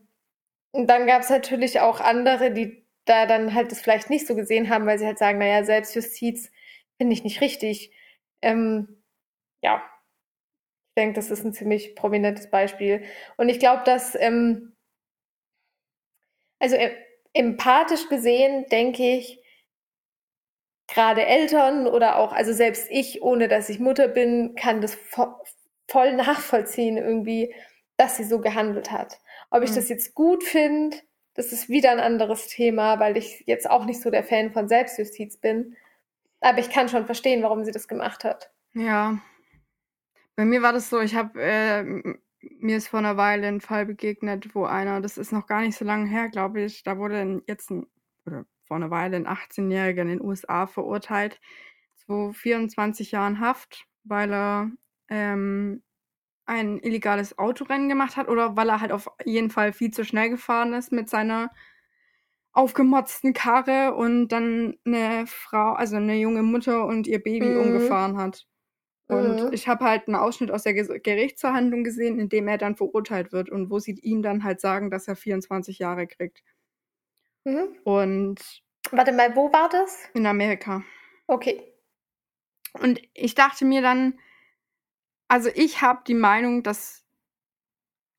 und 0.72 0.90
dann 0.90 1.06
gab 1.06 1.22
es 1.22 1.30
natürlich 1.30 1.78
auch 1.78 2.00
andere, 2.00 2.50
die 2.50 2.84
da 3.04 3.26
dann 3.26 3.54
halt 3.54 3.70
das 3.70 3.80
vielleicht 3.80 4.10
nicht 4.10 4.26
so 4.26 4.34
gesehen 4.34 4.70
haben, 4.70 4.86
weil 4.86 4.98
sie 4.98 5.06
halt 5.06 5.18
sagen, 5.18 5.38
naja, 5.38 5.62
Selbstjustiz 5.62 6.50
finde 6.96 7.12
ich 7.12 7.22
nicht 7.22 7.40
richtig. 7.40 7.92
Ähm, 8.42 9.02
ja, 9.62 9.82
ich 10.92 10.96
denke, 10.96 11.14
das 11.14 11.30
ist 11.30 11.42
ein 11.42 11.54
ziemlich 11.54 11.94
prominentes 11.94 12.50
Beispiel. 12.50 13.02
Und 13.38 13.48
ich 13.48 13.58
glaube, 13.58 13.82
dass, 13.86 14.14
ähm, 14.14 14.76
also 16.58 16.76
äh, 16.76 16.90
empathisch 17.32 18.10
gesehen, 18.10 18.66
denke 18.70 19.02
ich, 19.02 19.42
gerade 20.88 21.24
Eltern 21.24 21.86
oder 21.86 22.18
auch, 22.18 22.34
also 22.34 22.52
selbst 22.52 22.88
ich, 22.90 23.22
ohne 23.22 23.48
dass 23.48 23.70
ich 23.70 23.80
Mutter 23.80 24.06
bin, 24.06 24.54
kann 24.54 24.82
das 24.82 24.94
vo 24.94 25.34
voll 25.88 26.12
nachvollziehen 26.14 26.98
irgendwie, 26.98 27.54
dass 27.96 28.18
sie 28.18 28.24
so 28.24 28.40
gehandelt 28.40 28.90
hat. 28.90 29.18
Ob 29.50 29.62
ich 29.62 29.70
mhm. 29.70 29.76
das 29.76 29.88
jetzt 29.88 30.14
gut 30.14 30.44
finde, 30.44 30.98
das 31.32 31.52
ist 31.52 31.70
wieder 31.70 31.90
ein 31.90 32.00
anderes 32.00 32.48
Thema, 32.48 33.00
weil 33.00 33.16
ich 33.16 33.44
jetzt 33.46 33.68
auch 33.68 33.86
nicht 33.86 34.02
so 34.02 34.10
der 34.10 34.24
Fan 34.24 34.52
von 34.52 34.68
Selbstjustiz 34.68 35.38
bin. 35.38 35.74
Aber 36.40 36.58
ich 36.58 36.68
kann 36.68 36.90
schon 36.90 37.06
verstehen, 37.06 37.42
warum 37.42 37.64
sie 37.64 37.72
das 37.72 37.88
gemacht 37.88 38.24
hat. 38.24 38.50
Ja. 38.74 39.22
Bei 40.42 40.46
mir 40.46 40.60
war 40.60 40.72
das 40.72 40.90
so, 40.90 40.98
ich 40.98 41.14
habe, 41.14 41.40
äh, 41.40 41.84
mir 42.40 42.76
ist 42.76 42.88
vor 42.88 42.98
einer 42.98 43.16
Weile 43.16 43.46
ein 43.46 43.60
Fall 43.60 43.86
begegnet, 43.86 44.56
wo 44.56 44.64
einer, 44.64 45.00
das 45.00 45.16
ist 45.16 45.30
noch 45.30 45.46
gar 45.46 45.60
nicht 45.60 45.78
so 45.78 45.84
lange 45.84 46.08
her, 46.10 46.30
glaube 46.30 46.62
ich, 46.62 46.82
da 46.82 46.98
wurde 46.98 47.44
jetzt 47.46 47.70
ein, 47.70 47.86
oder 48.26 48.44
vor 48.62 48.76
einer 48.76 48.90
Weile 48.90 49.18
ein 49.18 49.28
18-Jähriger 49.28 50.02
in 50.02 50.08
den 50.08 50.20
USA 50.20 50.66
verurteilt 50.66 51.40
zu 51.94 52.32
24 52.32 53.12
Jahren 53.12 53.38
Haft, 53.38 53.86
weil 54.02 54.32
er 54.32 54.72
ähm, 55.06 55.84
ein 56.44 56.80
illegales 56.80 57.38
Autorennen 57.38 57.88
gemacht 57.88 58.16
hat 58.16 58.26
oder 58.26 58.56
weil 58.56 58.68
er 58.68 58.80
halt 58.80 58.90
auf 58.90 59.08
jeden 59.24 59.50
Fall 59.50 59.72
viel 59.72 59.92
zu 59.92 60.04
schnell 60.04 60.30
gefahren 60.30 60.74
ist 60.74 60.90
mit 60.90 61.08
seiner 61.08 61.52
aufgemotzten 62.52 63.32
Karre 63.32 63.94
und 63.94 64.26
dann 64.30 64.74
eine 64.84 65.24
Frau, 65.28 65.74
also 65.74 65.94
eine 65.94 66.16
junge 66.16 66.42
Mutter 66.42 66.84
und 66.84 67.06
ihr 67.06 67.22
Baby 67.22 67.46
mhm. 67.46 67.60
umgefahren 67.60 68.16
hat. 68.16 68.48
Und 69.12 69.44
mhm. 69.44 69.52
ich 69.52 69.68
habe 69.68 69.84
halt 69.84 70.08
einen 70.08 70.16
Ausschnitt 70.16 70.50
aus 70.50 70.62
der 70.62 70.74
Gerichtsverhandlung 70.74 71.84
gesehen, 71.84 72.18
in 72.18 72.28
dem 72.28 72.48
er 72.48 72.58
dann 72.58 72.76
verurteilt 72.76 73.32
wird 73.32 73.50
und 73.50 73.70
wo 73.70 73.78
sie 73.78 73.92
ihm 74.02 74.22
dann 74.22 74.44
halt 74.44 74.60
sagen, 74.60 74.90
dass 74.90 75.08
er 75.08 75.16
24 75.16 75.78
Jahre 75.78 76.06
kriegt. 76.06 76.42
Mhm. 77.44 77.76
Und. 77.84 78.40
Warte 78.90 79.12
mal, 79.12 79.34
wo 79.36 79.52
war 79.52 79.68
das? 79.68 79.98
In 80.14 80.26
Amerika. 80.26 80.82
Okay. 81.26 81.62
Und 82.80 83.00
ich 83.14 83.34
dachte 83.34 83.64
mir 83.64 83.82
dann, 83.82 84.18
also 85.28 85.50
ich 85.54 85.82
habe 85.82 86.02
die 86.06 86.14
Meinung, 86.14 86.62
dass, 86.62 87.04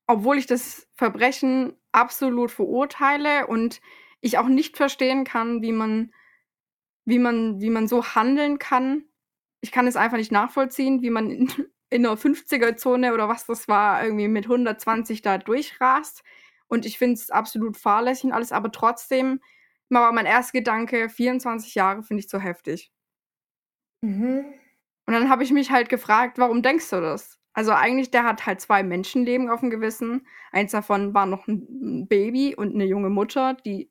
obwohl 0.06 0.38
ich 0.38 0.46
das 0.46 0.88
Verbrechen 0.94 1.76
absolut 1.92 2.50
verurteile 2.50 3.46
und 3.46 3.80
ich 4.20 4.38
auch 4.38 4.48
nicht 4.48 4.76
verstehen 4.76 5.24
kann, 5.24 5.62
wie 5.62 5.72
man, 5.72 6.12
wie 7.04 7.18
man, 7.18 7.60
wie 7.60 7.70
man 7.70 7.88
so 7.88 8.04
handeln 8.04 8.58
kann. 8.58 9.04
Ich 9.64 9.72
kann 9.72 9.86
es 9.86 9.96
einfach 9.96 10.18
nicht 10.18 10.30
nachvollziehen, 10.30 11.00
wie 11.00 11.08
man 11.08 11.30
in, 11.30 11.48
in 11.88 12.02
der 12.02 12.18
50er-Zone 12.18 13.14
oder 13.14 13.30
was 13.30 13.46
das 13.46 13.66
war, 13.66 14.04
irgendwie 14.04 14.28
mit 14.28 14.44
120 14.44 15.22
da 15.22 15.38
durchrast. 15.38 16.22
Und 16.66 16.84
ich 16.84 16.98
finde 16.98 17.14
es 17.14 17.30
absolut 17.30 17.78
fahrlässig 17.78 18.24
und 18.24 18.32
alles, 18.32 18.52
aber 18.52 18.70
trotzdem 18.70 19.40
war 19.88 20.12
mein 20.12 20.26
erster 20.26 20.58
Gedanke, 20.58 21.08
24 21.08 21.74
Jahre 21.74 22.02
finde 22.02 22.20
ich 22.20 22.28
zu 22.28 22.38
heftig. 22.38 22.92
Mhm. 24.02 24.44
Und 25.06 25.14
dann 25.14 25.30
habe 25.30 25.44
ich 25.44 25.50
mich 25.50 25.70
halt 25.70 25.88
gefragt, 25.88 26.36
warum 26.36 26.60
denkst 26.62 26.90
du 26.90 27.00
das? 27.00 27.38
Also 27.54 27.72
eigentlich, 27.72 28.10
der 28.10 28.24
hat 28.24 28.44
halt 28.44 28.60
zwei 28.60 28.82
Menschenleben 28.82 29.48
auf 29.48 29.60
dem 29.60 29.70
Gewissen. 29.70 30.26
Eins 30.52 30.72
davon 30.72 31.14
war 31.14 31.24
noch 31.24 31.48
ein 31.48 32.06
Baby 32.06 32.54
und 32.54 32.74
eine 32.74 32.84
junge 32.84 33.08
Mutter, 33.08 33.54
die 33.54 33.90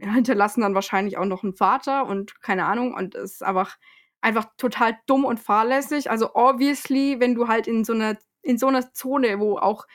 hinterlassen 0.00 0.60
dann 0.60 0.74
wahrscheinlich 0.74 1.16
auch 1.16 1.24
noch 1.24 1.44
einen 1.44 1.54
Vater 1.54 2.06
und 2.06 2.42
keine 2.42 2.66
Ahnung 2.66 2.92
und 2.92 3.14
ist 3.14 3.42
einfach 3.42 3.78
einfach 4.22 4.46
total 4.56 4.98
dumm 5.06 5.24
und 5.24 5.40
fahrlässig. 5.40 6.10
Also 6.10 6.34
obviously, 6.34 7.20
wenn 7.20 7.34
du 7.34 7.48
halt 7.48 7.66
in 7.66 7.84
so 7.84 7.92
einer 7.92 8.16
in 8.42 8.58
so 8.58 8.66
einer 8.68 8.92
Zone, 8.92 9.38
wo 9.38 9.58
auch 9.58 9.86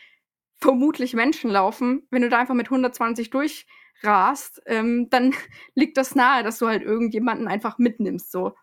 vermutlich 0.55 1.13
Menschen 1.13 1.51
laufen, 1.51 2.07
wenn 2.11 2.21
du 2.21 2.29
da 2.29 2.39
einfach 2.39 2.55
mit 2.55 2.67
120 2.67 3.29
durchrast, 3.29 4.61
ähm, 4.65 5.09
dann 5.09 5.33
liegt 5.75 5.97
das 5.97 6.15
nahe, 6.15 6.43
dass 6.43 6.59
du 6.59 6.67
halt 6.67 6.83
irgendjemanden 6.83 7.47
einfach 7.47 7.77
mitnimmst 7.77 8.31
so. 8.31 8.53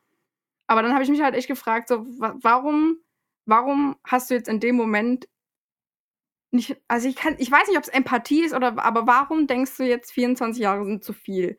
Aber 0.67 0.83
dann 0.83 0.95
habe 0.95 1.05
ich 1.05 1.11
mich 1.11 1.23
halt 1.23 1.35
echt 1.35 1.49
gefragt, 1.49 1.89
so 1.89 2.07
warum 2.09 2.99
warum 3.47 3.97
hast 4.05 4.31
du 4.31 4.35
jetzt 4.35 4.49
in 4.49 4.61
dem 4.61 4.77
Moment 4.77 5.29
nicht, 6.51 6.77
also 6.87 7.09
ich 7.09 7.17
kann, 7.17 7.35
ich 7.39 7.51
weiß 7.51 7.69
nicht, 7.69 7.77
ob 7.77 7.83
es 7.83 7.89
Empathie 7.89 8.45
ist 8.45 8.55
oder, 8.55 8.79
aber 8.83 9.07
warum 9.07 9.47
denkst 9.47 9.77
du 9.77 9.85
jetzt 9.85 10.13
24 10.13 10.63
Jahre 10.63 10.85
sind 10.85 11.03
zu 11.03 11.13
viel? 11.13 11.59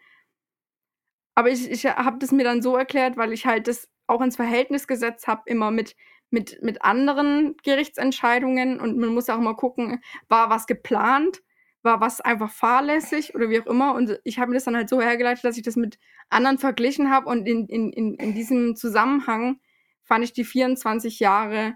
Aber 1.35 1.49
ich, 1.49 1.69
ich 1.69 1.85
habe 1.85 2.17
das 2.17 2.31
mir 2.31 2.45
dann 2.45 2.61
so 2.61 2.77
erklärt, 2.77 3.17
weil 3.17 3.33
ich 3.33 3.45
halt 3.45 3.67
das 3.67 3.89
auch 4.07 4.21
ins 4.21 4.35
Verhältnis 4.35 4.87
gesetzt 4.87 5.27
habe, 5.27 5.43
immer 5.45 5.71
mit, 5.71 5.95
mit, 6.29 6.61
mit 6.61 6.81
anderen 6.81 7.55
Gerichtsentscheidungen 7.63 8.79
und 8.79 8.97
man 8.97 9.13
muss 9.13 9.29
auch 9.29 9.39
mal 9.39 9.55
gucken, 9.55 10.01
war 10.27 10.49
was 10.49 10.67
geplant, 10.67 11.41
war 11.81 12.01
was 12.01 12.21
einfach 12.21 12.51
fahrlässig 12.51 13.35
oder 13.35 13.49
wie 13.49 13.61
auch 13.61 13.67
immer. 13.67 13.93
Und 13.93 14.19
ich 14.23 14.39
habe 14.39 14.49
mir 14.49 14.55
das 14.55 14.65
dann 14.65 14.75
halt 14.75 14.89
so 14.89 15.01
hergeleitet, 15.01 15.43
dass 15.43 15.57
ich 15.57 15.63
das 15.63 15.75
mit 15.75 15.97
anderen 16.29 16.57
verglichen 16.57 17.11
habe 17.11 17.29
und 17.29 17.47
in, 17.47 17.67
in, 17.67 17.91
in, 17.91 18.15
in 18.15 18.33
diesem 18.33 18.75
Zusammenhang 18.75 19.59
fand 20.03 20.23
ich 20.23 20.33
die 20.33 20.43
24 20.43 21.19
Jahre 21.19 21.75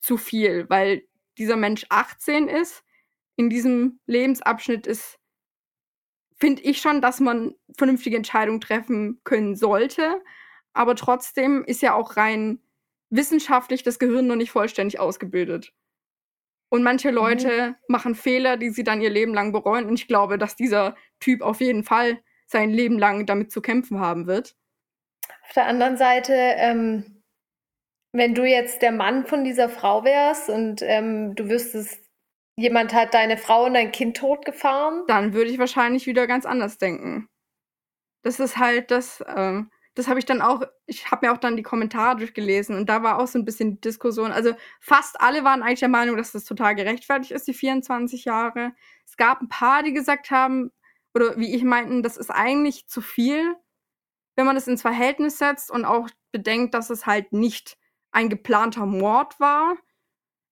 zu 0.00 0.16
viel, 0.16 0.68
weil 0.68 1.02
dieser 1.36 1.56
Mensch 1.56 1.86
18 1.88 2.48
ist. 2.48 2.84
In 3.36 3.50
diesem 3.50 4.00
Lebensabschnitt 4.06 4.86
ist, 4.86 5.18
finde 6.38 6.62
ich 6.62 6.80
schon, 6.80 7.00
dass 7.00 7.20
man 7.20 7.54
vernünftige 7.76 8.16
Entscheidungen 8.16 8.60
treffen 8.60 9.20
können 9.24 9.54
sollte. 9.54 10.20
Aber 10.72 10.94
trotzdem 10.94 11.64
ist 11.64 11.82
ja 11.82 11.94
auch 11.94 12.16
rein 12.16 12.60
wissenschaftlich 13.10 13.82
das 13.82 13.98
Gehirn 13.98 14.26
noch 14.26 14.36
nicht 14.36 14.50
vollständig 14.50 15.00
ausgebildet. 15.00 15.72
Und 16.70 16.82
manche 16.82 17.08
mhm. 17.08 17.14
Leute 17.14 17.68
mhm. 17.68 17.74
machen 17.88 18.14
Fehler, 18.14 18.56
die 18.56 18.70
sie 18.70 18.84
dann 18.84 19.00
ihr 19.00 19.10
Leben 19.10 19.34
lang 19.34 19.52
bereuen. 19.52 19.86
Und 19.86 19.94
ich 19.94 20.06
glaube, 20.06 20.38
dass 20.38 20.56
dieser 20.56 20.96
Typ 21.20 21.42
auf 21.42 21.60
jeden 21.60 21.84
Fall 21.84 22.20
sein 22.46 22.70
Leben 22.70 22.98
lang 22.98 23.26
damit 23.26 23.52
zu 23.52 23.60
kämpfen 23.60 24.00
haben 24.00 24.26
wird. 24.26 24.56
Auf 25.46 25.54
der 25.54 25.66
anderen 25.66 25.96
Seite, 25.96 26.32
ähm, 26.34 27.22
wenn 28.12 28.34
du 28.34 28.44
jetzt 28.44 28.82
der 28.82 28.92
Mann 28.92 29.26
von 29.26 29.44
dieser 29.44 29.68
Frau 29.68 30.04
wärst 30.04 30.48
und 30.48 30.82
ähm, 30.82 31.34
du 31.34 31.48
wüsstest, 31.48 32.00
jemand 32.56 32.92
hat 32.92 33.14
deine 33.14 33.36
Frau 33.36 33.66
und 33.66 33.74
dein 33.74 33.92
Kind 33.92 34.16
totgefahren. 34.16 35.04
Dann 35.08 35.32
würde 35.32 35.50
ich 35.50 35.58
wahrscheinlich 35.58 36.06
wieder 36.06 36.26
ganz 36.26 36.44
anders 36.44 36.78
denken. 36.78 37.28
Das 38.22 38.40
ist 38.40 38.58
halt 38.58 38.90
das, 38.90 39.20
äh, 39.20 39.62
das 39.98 40.06
habe 40.06 40.20
ich 40.20 40.24
dann 40.24 40.40
auch, 40.40 40.62
ich 40.86 41.10
habe 41.10 41.26
mir 41.26 41.32
auch 41.32 41.38
dann 41.38 41.56
die 41.56 41.64
Kommentare 41.64 42.16
durchgelesen 42.16 42.76
und 42.76 42.88
da 42.88 43.02
war 43.02 43.18
auch 43.18 43.26
so 43.26 43.36
ein 43.36 43.44
bisschen 43.44 43.72
die 43.72 43.80
Diskussion. 43.80 44.30
Also 44.30 44.54
fast 44.78 45.20
alle 45.20 45.42
waren 45.42 45.60
eigentlich 45.60 45.80
der 45.80 45.88
Meinung, 45.88 46.16
dass 46.16 46.30
das 46.30 46.44
total 46.44 46.76
gerechtfertigt 46.76 47.32
ist, 47.32 47.48
die 47.48 47.52
24 47.52 48.24
Jahre. 48.24 48.72
Es 49.04 49.16
gab 49.16 49.40
ein 49.40 49.48
paar, 49.48 49.82
die 49.82 49.92
gesagt 49.92 50.30
haben, 50.30 50.70
oder 51.14 51.36
wie 51.36 51.52
ich 51.52 51.64
meinten, 51.64 52.04
das 52.04 52.16
ist 52.16 52.30
eigentlich 52.30 52.86
zu 52.86 53.00
viel, 53.00 53.56
wenn 54.36 54.46
man 54.46 54.54
das 54.54 54.68
ins 54.68 54.82
Verhältnis 54.82 55.38
setzt 55.38 55.68
und 55.68 55.84
auch 55.84 56.08
bedenkt, 56.30 56.74
dass 56.74 56.90
es 56.90 57.04
halt 57.04 57.32
nicht 57.32 57.76
ein 58.12 58.28
geplanter 58.28 58.86
Mord 58.86 59.40
war. 59.40 59.76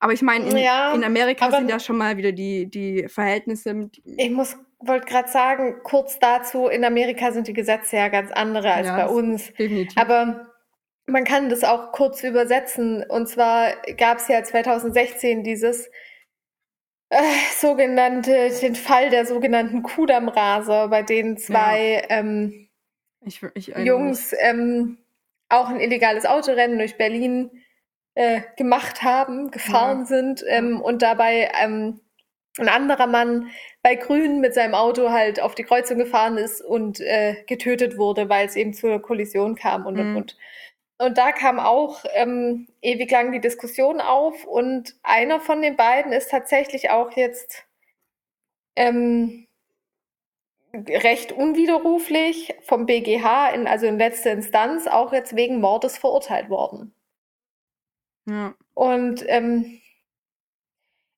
Aber 0.00 0.12
ich 0.12 0.22
meine, 0.22 0.50
in, 0.50 0.56
ja, 0.56 0.92
in, 0.92 1.04
Amerika 1.04 1.52
sind 1.52 1.70
ja 1.70 1.78
schon 1.78 1.98
mal 1.98 2.16
wieder 2.16 2.32
die, 2.32 2.68
die 2.68 3.06
Verhältnisse. 3.08 3.90
Ich 4.04 4.30
muss, 4.30 4.56
wollte 4.78 5.06
gerade 5.06 5.28
sagen, 5.28 5.80
kurz 5.82 6.18
dazu, 6.18 6.68
in 6.68 6.84
Amerika 6.84 7.32
sind 7.32 7.48
die 7.48 7.52
Gesetze 7.52 7.96
ja 7.96 8.08
ganz 8.08 8.30
andere 8.32 8.72
als 8.72 8.86
ja, 8.88 8.96
bei 8.96 9.08
uns. 9.08 9.52
Definitiv. 9.54 9.96
Aber 9.96 10.52
man 11.06 11.24
kann 11.24 11.48
das 11.48 11.64
auch 11.64 11.92
kurz 11.92 12.22
übersetzen. 12.22 13.04
Und 13.08 13.28
zwar 13.28 13.72
gab 13.96 14.18
es 14.18 14.28
ja 14.28 14.42
2016 14.42 15.44
dieses 15.44 15.88
äh, 17.08 17.22
sogenannte, 17.56 18.50
den 18.60 18.74
Fall 18.74 19.10
der 19.10 19.26
sogenannten 19.26 19.82
Kudamraser, 19.82 20.88
bei 20.88 21.02
denen 21.02 21.36
zwei 21.36 22.04
ja. 22.08 22.18
ähm, 22.18 22.68
ich, 23.20 23.42
ich 23.54 23.68
Jungs 23.68 24.34
ähm, 24.38 24.98
auch 25.48 25.68
ein 25.68 25.80
illegales 25.80 26.26
Autorennen 26.26 26.78
durch 26.78 26.96
Berlin 26.96 27.50
äh, 28.14 28.40
gemacht 28.56 29.02
haben, 29.02 29.50
gefahren 29.50 30.00
ja. 30.00 30.04
sind 30.06 30.44
ähm, 30.48 30.80
und 30.80 31.02
dabei 31.02 31.50
ähm, 31.60 32.00
ein 32.58 32.68
anderer 32.68 33.06
Mann 33.06 33.50
bei 33.82 33.94
Grün 33.94 34.40
mit 34.40 34.54
seinem 34.54 34.74
Auto 34.74 35.10
halt 35.10 35.40
auf 35.40 35.54
die 35.54 35.64
Kreuzung 35.64 35.98
gefahren 35.98 36.38
ist 36.38 36.62
und 36.62 37.00
äh, 37.00 37.44
getötet 37.46 37.98
wurde, 37.98 38.28
weil 38.28 38.46
es 38.46 38.56
eben 38.56 38.72
zur 38.72 39.00
Kollision 39.00 39.54
kam 39.54 39.86
und 39.86 39.94
mhm. 39.94 40.16
und 40.16 40.36
und. 40.98 41.18
da 41.18 41.32
kam 41.32 41.58
auch 41.58 42.04
ähm, 42.14 42.68
ewig 42.80 43.10
lang 43.10 43.32
die 43.32 43.40
Diskussion 43.40 44.00
auf 44.00 44.44
und 44.44 44.96
einer 45.02 45.40
von 45.40 45.60
den 45.60 45.76
beiden 45.76 46.12
ist 46.12 46.30
tatsächlich 46.30 46.90
auch 46.90 47.12
jetzt 47.12 47.66
ähm, 48.76 49.46
recht 50.72 51.32
unwiderruflich 51.32 52.54
vom 52.62 52.86
BGH, 52.86 53.50
in, 53.50 53.66
also 53.66 53.86
in 53.86 53.98
letzter 53.98 54.32
Instanz, 54.32 54.86
auch 54.86 55.12
jetzt 55.12 55.36
wegen 55.36 55.60
Mordes 55.60 55.98
verurteilt 55.98 56.50
worden. 56.50 56.94
Ja. 58.26 58.54
Und 58.74 59.24
ähm, 59.28 59.80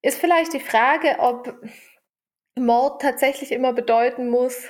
ist 0.08 0.18
vielleicht 0.18 0.52
die 0.54 0.60
Frage, 0.60 1.16
ob 1.18 1.54
Mord 2.56 3.02
tatsächlich 3.02 3.52
immer 3.52 3.72
bedeuten 3.72 4.30
muss, 4.30 4.68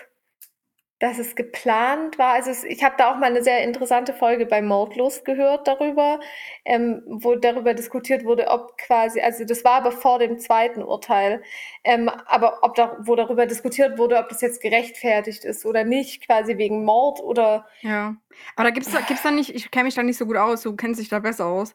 dass 1.01 1.19
es 1.19 1.37
geplant 1.37 2.19
war. 2.19 2.33
Also 2.33 2.51
es, 2.51 2.65
ich 2.65 2.83
habe 2.83 2.97
da 2.99 3.13
auch 3.13 3.19
mal 3.19 3.27
eine 3.27 3.45
sehr 3.45 3.63
interessante 3.63 4.13
Folge 4.13 4.47
bei 4.47 4.61
Mordlust 4.61 5.25
gehört 5.25 5.69
darüber, 5.69 6.19
ähm, 6.65 7.03
wo 7.07 7.37
darüber 7.37 7.73
diskutiert 7.73 8.25
wurde, 8.25 8.49
ob 8.49 8.77
quasi, 8.79 9.21
also 9.21 9.45
das 9.45 9.63
war 9.65 9.75
aber 9.75 9.93
vor 9.93 10.19
dem 10.19 10.41
zweiten 10.41 10.83
Urteil, 10.83 11.41
ähm, 11.85 12.09
aber 12.09 12.59
ob 12.63 12.75
da, 12.75 12.97
wo 13.01 13.15
darüber 13.15 13.47
diskutiert 13.47 13.97
wurde, 13.97 14.19
ob 14.19 14.29
das 14.29 14.41
jetzt 14.41 14.61
gerechtfertigt 14.61 15.45
ist 15.45 15.65
oder 15.65 15.85
nicht, 15.85 16.27
quasi 16.27 16.59
wegen 16.59 16.85
Mord 16.85 17.21
oder. 17.21 17.69
Ja, 17.81 18.17
aber 18.57 18.65
da 18.65 18.71
gibt's, 18.71 18.91
gibt's 19.07 19.23
da 19.23 19.31
nicht, 19.31 19.55
ich 19.55 19.71
kenne 19.71 19.85
mich 19.85 19.95
da 19.95 20.03
nicht 20.03 20.19
so 20.19 20.27
gut 20.27 20.37
aus, 20.37 20.63
du 20.63 20.75
kennst 20.75 21.01
dich 21.01 21.09
da 21.09 21.21
besser 21.21 21.47
aus. 21.47 21.75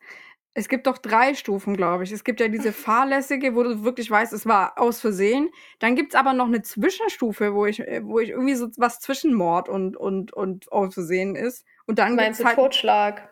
Es 0.55 0.69
gibt 0.69 0.85
doch 0.85 0.99
drei 0.99 1.33
Stufen, 1.33 1.75
glaube 1.75 2.03
ich. 2.03 2.11
Es 2.11 2.23
gibt 2.23 2.39
ja 2.39 2.47
diese 2.47 2.73
fahrlässige, 2.73 3.55
wo 3.55 3.63
du 3.63 3.83
wirklich 3.83 4.09
weißt, 4.09 4.33
es 4.33 4.45
war 4.45 4.79
aus 4.79 5.01
Versehen. 5.01 5.49
Dann 5.79 5.95
gibt's 5.95 6.13
aber 6.13 6.33
noch 6.33 6.45
eine 6.45 6.61
Zwischenstufe, 6.61 7.55
wo 7.55 7.65
ich, 7.65 7.79
wo 8.03 8.19
ich 8.19 8.29
irgendwie 8.29 8.53
so 8.53 8.69
was 8.77 8.99
zwischen 8.99 9.33
Mord 9.33 9.67
und, 9.67 9.97
und, 9.97 10.31
und 10.31 10.71
aus 10.71 10.93
Versehen 10.93 11.35
ist. 11.35 11.65
Und 11.87 11.97
dann 11.97 12.15
Meinst 12.15 12.39
du 12.39 12.45
halt, 12.45 12.55
Totschlag? 12.55 13.29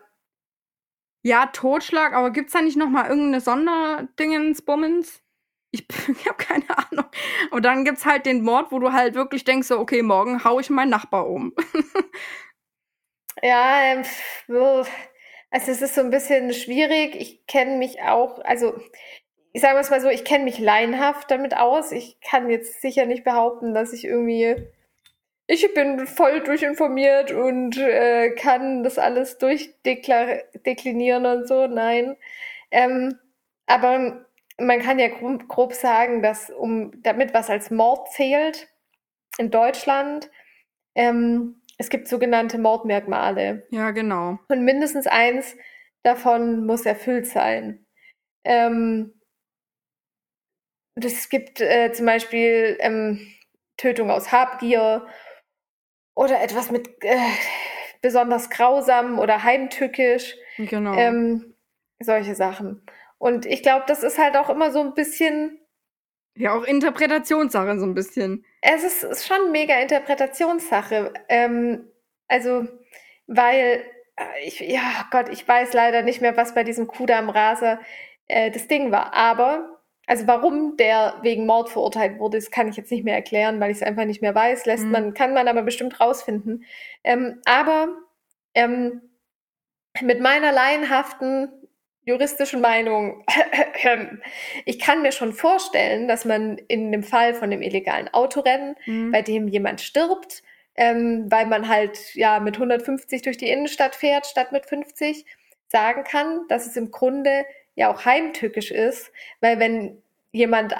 Ja, 1.22 1.46
Totschlag, 1.46 2.12
aber 2.12 2.30
gibt's 2.32 2.52
da 2.52 2.60
nicht 2.60 2.76
noch 2.76 2.88
mal 2.88 3.08
irgendeine 3.08 3.40
Sonderdingens, 3.40 4.62
Bummens? 4.62 5.22
Ich, 5.70 5.86
ich 6.08 6.26
habe 6.26 6.38
keine 6.38 6.64
Ahnung. 6.76 7.06
Und 7.52 7.64
dann 7.64 7.84
gibt's 7.84 8.04
halt 8.04 8.26
den 8.26 8.42
Mord, 8.42 8.72
wo 8.72 8.80
du 8.80 8.92
halt 8.92 9.14
wirklich 9.14 9.44
denkst, 9.44 9.68
so, 9.68 9.78
okay, 9.78 10.02
morgen 10.02 10.42
hau 10.42 10.58
ich 10.58 10.70
meinen 10.70 10.90
Nachbar 10.90 11.28
um. 11.28 11.54
ja, 13.42 13.82
ähm, 13.84 14.04
also 15.52 15.70
es 15.70 15.82
ist 15.82 15.94
so 15.94 16.00
ein 16.00 16.10
bisschen 16.10 16.52
schwierig. 16.54 17.14
Ich 17.14 17.46
kenne 17.46 17.76
mich 17.76 18.02
auch, 18.02 18.42
also 18.44 18.74
ich 19.52 19.60
sage 19.60 19.78
es 19.78 19.90
mal 19.90 20.00
so, 20.00 20.08
ich 20.08 20.24
kenne 20.24 20.44
mich 20.44 20.58
laienhaft 20.58 21.30
damit 21.30 21.54
aus. 21.56 21.92
Ich 21.92 22.18
kann 22.22 22.48
jetzt 22.48 22.80
sicher 22.80 23.04
nicht 23.04 23.22
behaupten, 23.22 23.74
dass 23.74 23.92
ich 23.92 24.04
irgendwie, 24.04 24.56
ich 25.46 25.74
bin 25.74 26.06
voll 26.06 26.40
durchinformiert 26.40 27.32
und 27.32 27.76
äh, 27.76 28.30
kann 28.30 28.82
das 28.82 28.98
alles 28.98 29.36
durchdeklinieren 29.38 31.26
und 31.26 31.46
so. 31.46 31.66
Nein. 31.66 32.16
Ähm, 32.70 33.18
aber 33.66 34.24
man 34.58 34.80
kann 34.80 34.98
ja 34.98 35.08
grob, 35.08 35.48
grob 35.48 35.74
sagen, 35.74 36.22
dass 36.22 36.48
um 36.48 36.92
damit 37.02 37.34
was 37.34 37.50
als 37.50 37.70
Mord 37.70 38.10
zählt 38.10 38.68
in 39.36 39.50
Deutschland, 39.50 40.30
ähm, 40.94 41.61
es 41.82 41.88
gibt 41.88 42.06
sogenannte 42.06 42.58
Mordmerkmale. 42.58 43.66
Ja, 43.70 43.90
genau. 43.90 44.38
Und 44.48 44.64
mindestens 44.64 45.08
eins 45.08 45.56
davon 46.04 46.64
muss 46.64 46.86
erfüllt 46.86 47.26
sein. 47.26 47.84
Ähm, 48.44 49.20
es 50.94 51.28
gibt 51.28 51.60
äh, 51.60 51.90
zum 51.92 52.06
Beispiel 52.06 52.76
ähm, 52.78 53.26
Tötung 53.76 54.12
aus 54.12 54.30
Habgier 54.30 55.08
oder 56.14 56.40
etwas 56.40 56.70
mit 56.70 56.88
äh, 57.02 57.18
besonders 58.00 58.48
grausam 58.48 59.18
oder 59.18 59.42
heimtückisch. 59.42 60.36
Genau. 60.58 60.94
Ähm, 60.94 61.56
solche 61.98 62.36
Sachen. 62.36 62.86
Und 63.18 63.44
ich 63.44 63.64
glaube, 63.64 63.86
das 63.88 64.04
ist 64.04 64.18
halt 64.18 64.36
auch 64.36 64.50
immer 64.50 64.70
so 64.70 64.80
ein 64.82 64.94
bisschen. 64.94 65.58
Ja, 66.36 66.54
auch 66.54 66.62
Interpretationssache 66.62 67.80
so 67.80 67.86
ein 67.86 67.94
bisschen. 67.94 68.44
Es 68.62 68.84
ist, 68.84 69.02
ist 69.04 69.26
schon 69.26 69.52
mega 69.52 69.78
Interpretationssache. 69.80 71.12
Ähm, 71.28 71.86
also, 72.28 72.66
weil 73.26 73.84
äh, 74.16 74.46
ich, 74.46 74.60
ja 74.60 75.06
Gott, 75.10 75.28
ich 75.30 75.46
weiß 75.46 75.72
leider 75.74 76.02
nicht 76.02 76.20
mehr, 76.22 76.36
was 76.36 76.54
bei 76.54 76.64
diesem 76.64 76.86
Kudamm-Raser 76.86 77.80
äh, 78.28 78.50
das 78.50 78.68
Ding 78.68 78.92
war. 78.92 79.14
Aber 79.14 79.80
also 80.06 80.26
warum 80.26 80.76
der 80.76 81.16
wegen 81.22 81.46
Mord 81.46 81.70
verurteilt 81.70 82.18
wurde, 82.18 82.38
das 82.38 82.50
kann 82.50 82.68
ich 82.68 82.76
jetzt 82.76 82.90
nicht 82.92 83.04
mehr 83.04 83.14
erklären, 83.16 83.60
weil 83.60 83.70
ich 83.70 83.78
es 83.78 83.82
einfach 83.82 84.04
nicht 84.04 84.22
mehr 84.22 84.34
weiß. 84.34 84.66
Lässt 84.66 84.84
Mhm. 84.84 84.90
man, 84.92 85.14
kann 85.14 85.34
man 85.34 85.48
aber 85.48 85.62
bestimmt 85.62 86.00
rausfinden. 86.00 86.64
Ähm, 87.04 87.40
aber 87.44 87.88
ähm, 88.54 89.02
mit 90.00 90.20
meiner 90.20 90.52
laienhaften 90.52 91.50
juristischen 92.04 92.60
Meinung, 92.60 93.24
ich 94.64 94.78
kann 94.78 95.02
mir 95.02 95.12
schon 95.12 95.32
vorstellen, 95.32 96.08
dass 96.08 96.24
man 96.24 96.58
in 96.68 96.90
dem 96.92 97.02
Fall 97.02 97.34
von 97.34 97.50
dem 97.50 97.62
illegalen 97.62 98.12
Autorennen, 98.12 98.76
Mhm. 98.86 99.12
bei 99.12 99.22
dem 99.22 99.48
jemand 99.48 99.80
stirbt, 99.80 100.42
ähm, 100.74 101.26
weil 101.30 101.46
man 101.46 101.68
halt 101.68 102.14
ja 102.14 102.40
mit 102.40 102.58
150 102.58 103.22
durch 103.22 103.36
die 103.36 103.48
Innenstadt 103.48 103.94
fährt 103.94 104.26
statt 104.26 104.52
mit 104.52 104.66
50, 104.66 105.24
sagen 105.68 106.04
kann, 106.04 106.46
dass 106.48 106.66
es 106.66 106.76
im 106.76 106.90
Grunde 106.90 107.44
ja 107.74 107.90
auch 107.92 108.04
heimtückisch 108.04 108.70
ist, 108.70 109.10
weil 109.40 109.58
wenn 109.58 110.02
jemand 110.32 110.74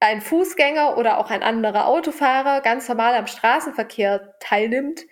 ein 0.00 0.20
Fußgänger 0.20 0.96
oder 0.98 1.18
auch 1.18 1.30
ein 1.30 1.42
anderer 1.42 1.86
Autofahrer 1.86 2.60
ganz 2.60 2.88
normal 2.88 3.14
am 3.14 3.26
Straßenverkehr 3.26 4.34
teilnimmt 4.40 5.02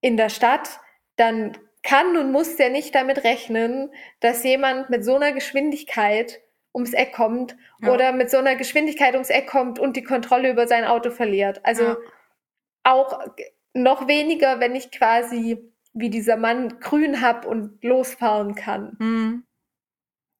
in 0.00 0.16
der 0.16 0.28
Stadt, 0.30 0.80
dann 1.16 1.56
kann 1.82 2.16
und 2.16 2.30
muss 2.32 2.56
der 2.56 2.70
nicht 2.70 2.94
damit 2.94 3.24
rechnen, 3.24 3.90
dass 4.20 4.44
jemand 4.44 4.90
mit 4.90 5.04
so 5.04 5.14
einer 5.16 5.32
Geschwindigkeit 5.32 6.40
ums 6.74 6.92
Eck 6.92 7.12
kommt 7.12 7.56
Ja. 7.80 7.92
oder 7.92 8.12
mit 8.12 8.30
so 8.30 8.38
einer 8.38 8.54
Geschwindigkeit 8.56 9.14
ums 9.14 9.30
Eck 9.30 9.46
kommt 9.48 9.78
und 9.78 9.96
die 9.96 10.04
Kontrolle 10.04 10.50
über 10.50 10.66
sein 10.68 10.84
Auto 10.84 11.10
verliert. 11.10 11.60
Also 11.64 11.82
Ja. 11.84 11.96
auch 12.84 13.20
noch 13.74 14.08
weniger, 14.08 14.60
wenn 14.60 14.74
ich 14.74 14.90
quasi 14.90 15.58
wie 15.92 16.10
dieser 16.10 16.36
Mann 16.36 16.78
grün 16.80 17.20
hab 17.20 17.44
und 17.46 17.82
losfahren 17.82 18.54
kann. 18.54 18.96
Mhm. 18.98 19.44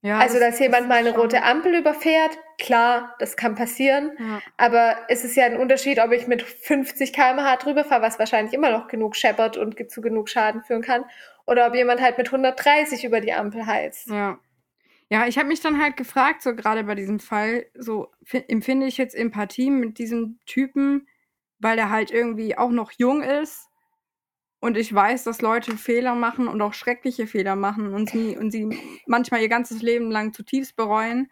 Ja, 0.02 0.18
also, 0.18 0.38
das- 0.38 0.50
dass 0.52 0.58
jemand 0.60 0.88
mal 0.88 0.98
eine 0.98 1.14
rote 1.14 1.42
Ampel 1.42 1.74
überfährt, 1.74 2.38
klar, 2.58 3.14
das 3.18 3.36
kann 3.36 3.54
passieren. 3.54 4.12
Ja. 4.18 4.40
Aber 4.56 4.96
es 5.08 5.24
ist 5.24 5.36
ja 5.36 5.44
ein 5.44 5.56
Unterschied, 5.56 5.98
ob 5.98 6.12
ich 6.12 6.26
mit 6.26 6.42
50 6.42 7.12
km/h 7.12 7.56
drüber 7.56 7.84
fahre, 7.84 8.02
was 8.02 8.18
wahrscheinlich 8.18 8.54
immer 8.54 8.70
noch 8.70 8.88
genug 8.88 9.14
scheppert 9.16 9.56
und 9.58 9.90
zu 9.90 10.00
genug 10.00 10.28
Schaden 10.28 10.62
führen 10.64 10.82
kann, 10.82 11.04
oder 11.46 11.66
ob 11.66 11.74
jemand 11.74 12.00
halt 12.00 12.16
mit 12.18 12.30
130 12.32 13.04
über 13.04 13.20
die 13.20 13.32
Ampel 13.32 13.66
heizt. 13.66 14.08
Ja. 14.08 14.38
Ja, 15.12 15.26
ich 15.26 15.38
habe 15.38 15.48
mich 15.48 15.60
dann 15.60 15.82
halt 15.82 15.96
gefragt, 15.96 16.40
so 16.42 16.54
gerade 16.54 16.84
bei 16.84 16.94
diesem 16.94 17.18
Fall, 17.18 17.66
so 17.74 18.12
fi- 18.24 18.44
empfinde 18.46 18.86
ich 18.86 18.96
jetzt 18.96 19.14
Empathie 19.16 19.68
mit 19.70 19.98
diesem 19.98 20.38
Typen, 20.46 21.08
weil 21.58 21.78
er 21.78 21.90
halt 21.90 22.10
irgendwie 22.12 22.56
auch 22.56 22.70
noch 22.70 22.92
jung 22.96 23.22
ist 23.22 23.66
und 24.60 24.76
ich 24.76 24.94
weiß, 24.94 25.24
dass 25.24 25.40
Leute 25.42 25.76
Fehler 25.76 26.14
machen 26.14 26.46
und 26.48 26.60
auch 26.62 26.74
schreckliche 26.74 27.26
Fehler 27.26 27.56
machen 27.56 27.94
und 27.94 28.10
sie, 28.10 28.36
und 28.36 28.50
sie 28.50 28.68
manchmal 29.06 29.40
ihr 29.42 29.48
ganzes 29.48 29.82
Leben 29.82 30.10
lang 30.10 30.32
zutiefst 30.32 30.76
bereuen. 30.76 31.30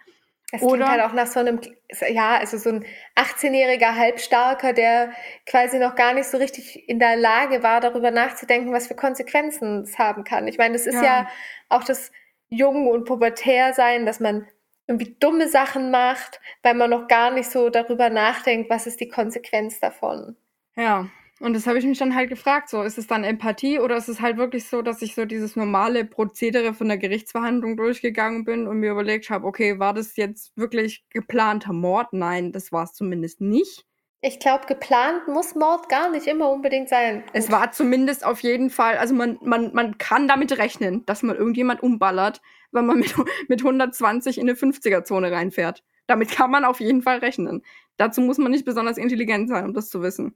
Es 0.50 0.62
Oder- 0.62 0.86
klingt 0.86 0.90
halt 0.90 1.02
auch 1.02 1.12
nach 1.14 1.26
so 1.26 1.40
einem, 1.40 1.60
ja, 2.08 2.38
also 2.38 2.56
so 2.56 2.70
ein 2.70 2.86
18-jähriger 3.16 3.94
Halbstarker, 3.94 4.72
der 4.72 5.12
quasi 5.44 5.78
noch 5.78 5.94
gar 5.94 6.14
nicht 6.14 6.26
so 6.26 6.38
richtig 6.38 6.88
in 6.88 6.98
der 6.98 7.16
Lage 7.16 7.62
war, 7.62 7.80
darüber 7.80 8.10
nachzudenken, 8.10 8.72
was 8.72 8.86
für 8.86 8.94
Konsequenzen 8.94 9.82
es 9.82 9.98
haben 9.98 10.24
kann. 10.24 10.48
Ich 10.48 10.56
meine, 10.56 10.72
das 10.72 10.86
ist 10.86 10.94
ja, 10.94 11.02
Ja. 11.04 11.28
auch 11.68 11.84
das 11.84 12.10
Jung- 12.48 12.86
und 12.88 13.04
Pubertär-Sein, 13.04 14.06
dass 14.06 14.20
man 14.20 14.46
irgendwie 14.86 15.14
dumme 15.20 15.48
Sachen 15.48 15.90
macht, 15.90 16.40
weil 16.62 16.72
man 16.72 16.88
noch 16.88 17.08
gar 17.08 17.30
nicht 17.30 17.50
so 17.50 17.68
darüber 17.68 18.08
nachdenkt, 18.08 18.70
was 18.70 18.86
ist 18.86 19.00
die 19.00 19.08
Konsequenz 19.08 19.80
davon. 19.80 20.34
Ja, 20.76 21.08
und 21.40 21.54
das 21.54 21.66
habe 21.66 21.78
ich 21.78 21.84
mich 21.84 21.98
dann 21.98 22.14
halt 22.14 22.28
gefragt, 22.28 22.68
so 22.68 22.82
ist 22.82 22.98
es 22.98 23.06
dann 23.06 23.24
Empathie 23.24 23.78
oder 23.78 23.96
ist 23.96 24.08
es 24.08 24.20
halt 24.20 24.36
wirklich 24.36 24.66
so, 24.66 24.82
dass 24.82 25.02
ich 25.02 25.14
so 25.14 25.24
dieses 25.24 25.54
normale 25.54 26.04
Prozedere 26.04 26.74
von 26.74 26.88
der 26.88 26.98
Gerichtsverhandlung 26.98 27.76
durchgegangen 27.76 28.44
bin 28.44 28.66
und 28.66 28.78
mir 28.78 28.90
überlegt 28.90 29.30
habe, 29.30 29.46
okay, 29.46 29.78
war 29.78 29.94
das 29.94 30.16
jetzt 30.16 30.56
wirklich 30.56 31.04
geplanter 31.10 31.72
Mord? 31.72 32.12
Nein, 32.12 32.52
das 32.52 32.72
war 32.72 32.84
es 32.84 32.92
zumindest 32.92 33.40
nicht. 33.40 33.84
Ich 34.20 34.40
glaube, 34.40 34.66
geplant 34.66 35.28
muss 35.28 35.54
Mord 35.54 35.88
gar 35.88 36.10
nicht 36.10 36.26
immer 36.26 36.50
unbedingt 36.50 36.88
sein. 36.88 37.22
Es 37.32 37.52
war 37.52 37.70
zumindest 37.70 38.26
auf 38.26 38.40
jeden 38.40 38.68
Fall, 38.68 38.96
also 38.96 39.14
man, 39.14 39.38
man, 39.42 39.72
man 39.74 39.96
kann 39.96 40.26
damit 40.26 40.58
rechnen, 40.58 41.06
dass 41.06 41.22
man 41.22 41.36
irgendjemand 41.36 41.84
umballert, 41.84 42.40
wenn 42.72 42.84
man 42.86 42.98
mit, 42.98 43.14
mit 43.48 43.60
120 43.60 44.38
in 44.38 44.48
eine 44.48 44.58
50er-Zone 44.58 45.30
reinfährt. 45.30 45.84
Damit 46.08 46.32
kann 46.32 46.50
man 46.50 46.64
auf 46.64 46.80
jeden 46.80 47.02
Fall 47.02 47.18
rechnen. 47.18 47.62
Dazu 47.96 48.20
muss 48.20 48.38
man 48.38 48.50
nicht 48.50 48.64
besonders 48.64 48.98
intelligent 48.98 49.48
sein, 49.48 49.64
um 49.66 49.74
das 49.74 49.88
zu 49.88 50.02
wissen. 50.02 50.34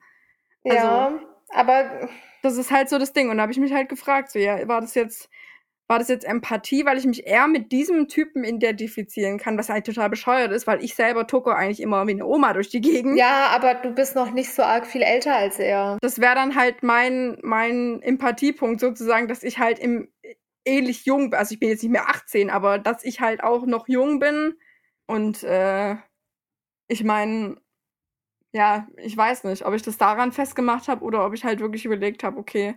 Ja, 0.64 1.18
aber 1.50 2.08
das 2.42 2.56
ist 2.56 2.70
halt 2.70 2.88
so 2.88 2.98
das 2.98 3.12
Ding. 3.12 3.30
Und 3.30 3.36
da 3.36 3.42
habe 3.42 3.52
ich 3.52 3.58
mich 3.58 3.72
halt 3.72 3.88
gefragt, 3.88 4.30
so, 4.30 4.38
ja, 4.38 4.66
war 4.68 4.80
das 4.80 4.94
jetzt, 4.94 5.28
war 5.88 5.98
das 5.98 6.08
jetzt 6.08 6.24
Empathie, 6.24 6.84
weil 6.84 6.98
ich 6.98 7.06
mich 7.06 7.26
eher 7.26 7.46
mit 7.46 7.70
diesem 7.72 8.08
Typen 8.08 8.44
identifizieren 8.44 9.38
kann, 9.38 9.58
was 9.58 9.68
halt 9.68 9.86
total 9.86 10.10
bescheuert 10.10 10.52
ist, 10.52 10.66
weil 10.66 10.82
ich 10.82 10.94
selber 10.94 11.26
tucke 11.26 11.54
eigentlich 11.54 11.80
immer 11.80 12.06
wie 12.06 12.12
eine 12.12 12.26
Oma 12.26 12.52
durch 12.52 12.68
die 12.68 12.80
Gegend. 12.80 13.16
ja, 13.16 13.48
aber 13.54 13.74
du 13.74 13.90
bist 13.90 14.16
noch 14.16 14.32
nicht 14.32 14.52
so 14.52 14.62
arg 14.62 14.86
viel 14.86 15.02
älter 15.02 15.36
als 15.36 15.58
er. 15.58 15.98
Das 16.00 16.20
wäre 16.20 16.34
dann 16.34 16.56
halt 16.56 16.82
mein, 16.82 17.38
mein 17.42 18.02
Empathiepunkt 18.02 18.80
sozusagen, 18.80 19.28
dass 19.28 19.42
ich 19.42 19.58
halt 19.58 19.78
im 19.78 20.08
ähnlich 20.64 21.04
jung 21.04 21.30
bin. 21.30 21.38
Also 21.38 21.54
ich 21.54 21.60
bin 21.60 21.68
jetzt 21.68 21.82
nicht 21.82 21.92
mehr 21.92 22.08
18, 22.08 22.50
aber 22.50 22.78
dass 22.78 23.04
ich 23.04 23.20
halt 23.20 23.42
auch 23.42 23.66
noch 23.66 23.88
jung 23.88 24.18
bin. 24.18 24.54
Und 25.06 25.42
äh, 25.42 25.96
ich 26.88 27.04
meine, 27.04 27.56
ja, 28.52 28.86
ich 28.98 29.16
weiß 29.16 29.44
nicht, 29.44 29.64
ob 29.64 29.74
ich 29.74 29.82
das 29.82 29.98
daran 29.98 30.32
festgemacht 30.32 30.88
habe 30.88 31.04
oder 31.04 31.24
ob 31.26 31.34
ich 31.34 31.44
halt 31.44 31.60
wirklich 31.60 31.84
überlegt 31.84 32.22
habe, 32.24 32.38
okay, 32.38 32.76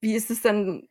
wie 0.00 0.14
ist 0.14 0.30
es 0.30 0.42
denn, 0.42 0.88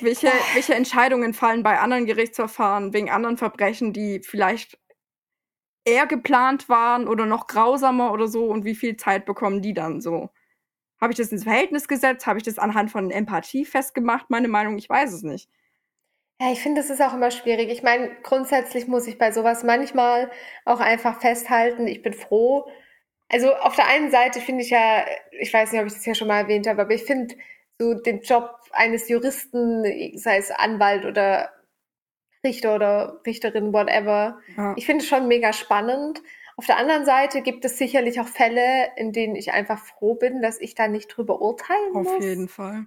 welche, 0.00 0.30
welche 0.54 0.74
Entscheidungen 0.74 1.32
fallen 1.34 1.62
bei 1.62 1.78
anderen 1.78 2.06
Gerichtsverfahren 2.06 2.92
wegen 2.92 3.10
anderen 3.10 3.36
Verbrechen, 3.36 3.92
die 3.92 4.20
vielleicht 4.20 4.78
eher 5.84 6.06
geplant 6.06 6.68
waren 6.68 7.06
oder 7.08 7.26
noch 7.26 7.46
grausamer 7.46 8.12
oder 8.12 8.26
so 8.28 8.46
und 8.46 8.64
wie 8.64 8.74
viel 8.74 8.96
Zeit 8.96 9.26
bekommen 9.26 9.62
die 9.62 9.74
dann 9.74 10.00
so? 10.00 10.30
Habe 11.00 11.12
ich 11.12 11.18
das 11.18 11.32
ins 11.32 11.44
Verhältnis 11.44 11.88
gesetzt? 11.88 12.26
Habe 12.26 12.38
ich 12.38 12.44
das 12.44 12.58
anhand 12.58 12.90
von 12.90 13.10
Empathie 13.10 13.64
festgemacht? 13.64 14.30
Meine 14.30 14.48
Meinung, 14.48 14.78
ich 14.78 14.88
weiß 14.88 15.12
es 15.12 15.22
nicht. 15.22 15.50
Ja, 16.40 16.50
ich 16.50 16.60
finde, 16.60 16.80
das 16.80 16.90
ist 16.90 17.00
auch 17.00 17.14
immer 17.14 17.30
schwierig. 17.30 17.70
Ich 17.70 17.82
meine, 17.82 18.10
grundsätzlich 18.22 18.88
muss 18.88 19.06
ich 19.06 19.18
bei 19.18 19.30
sowas 19.32 19.62
manchmal 19.62 20.30
auch 20.64 20.80
einfach 20.80 21.20
festhalten, 21.20 21.86
ich 21.86 22.02
bin 22.02 22.12
froh. 22.12 22.66
Also 23.28 23.54
auf 23.54 23.76
der 23.76 23.86
einen 23.88 24.10
Seite 24.10 24.40
finde 24.40 24.62
ich 24.62 24.70
ja, 24.70 25.04
ich 25.30 25.52
weiß 25.52 25.72
nicht, 25.72 25.80
ob 25.80 25.86
ich 25.86 25.94
das 25.94 26.04
ja 26.06 26.14
schon 26.14 26.28
mal 26.28 26.40
erwähnt 26.40 26.66
habe, 26.66 26.82
aber 26.82 26.92
ich 26.92 27.04
finde 27.04 27.34
so 27.78 27.94
den 27.94 28.20
Job 28.20 28.50
eines 28.72 29.08
Juristen, 29.08 29.84
sei 30.18 30.36
es 30.38 30.50
Anwalt 30.50 31.04
oder 31.04 31.50
Richter 32.44 32.74
oder 32.74 33.20
Richterin, 33.26 33.72
whatever, 33.72 34.38
Ja. 34.56 34.74
ich 34.76 34.86
finde 34.86 35.02
es 35.02 35.08
schon 35.08 35.28
mega 35.28 35.52
spannend. 35.52 36.20
Auf 36.56 36.66
der 36.66 36.76
anderen 36.76 37.04
Seite 37.04 37.42
gibt 37.42 37.64
es 37.64 37.78
sicherlich 37.78 38.20
auch 38.20 38.28
Fälle, 38.28 38.90
in 38.96 39.12
denen 39.12 39.34
ich 39.34 39.52
einfach 39.52 39.78
froh 39.78 40.14
bin, 40.14 40.42
dass 40.42 40.60
ich 40.60 40.74
da 40.74 40.86
nicht 40.86 41.08
drüber 41.08 41.40
urteilen 41.40 41.96
Auf 41.96 42.04
muss. 42.04 42.24
jeden 42.24 42.48
Fall. 42.48 42.86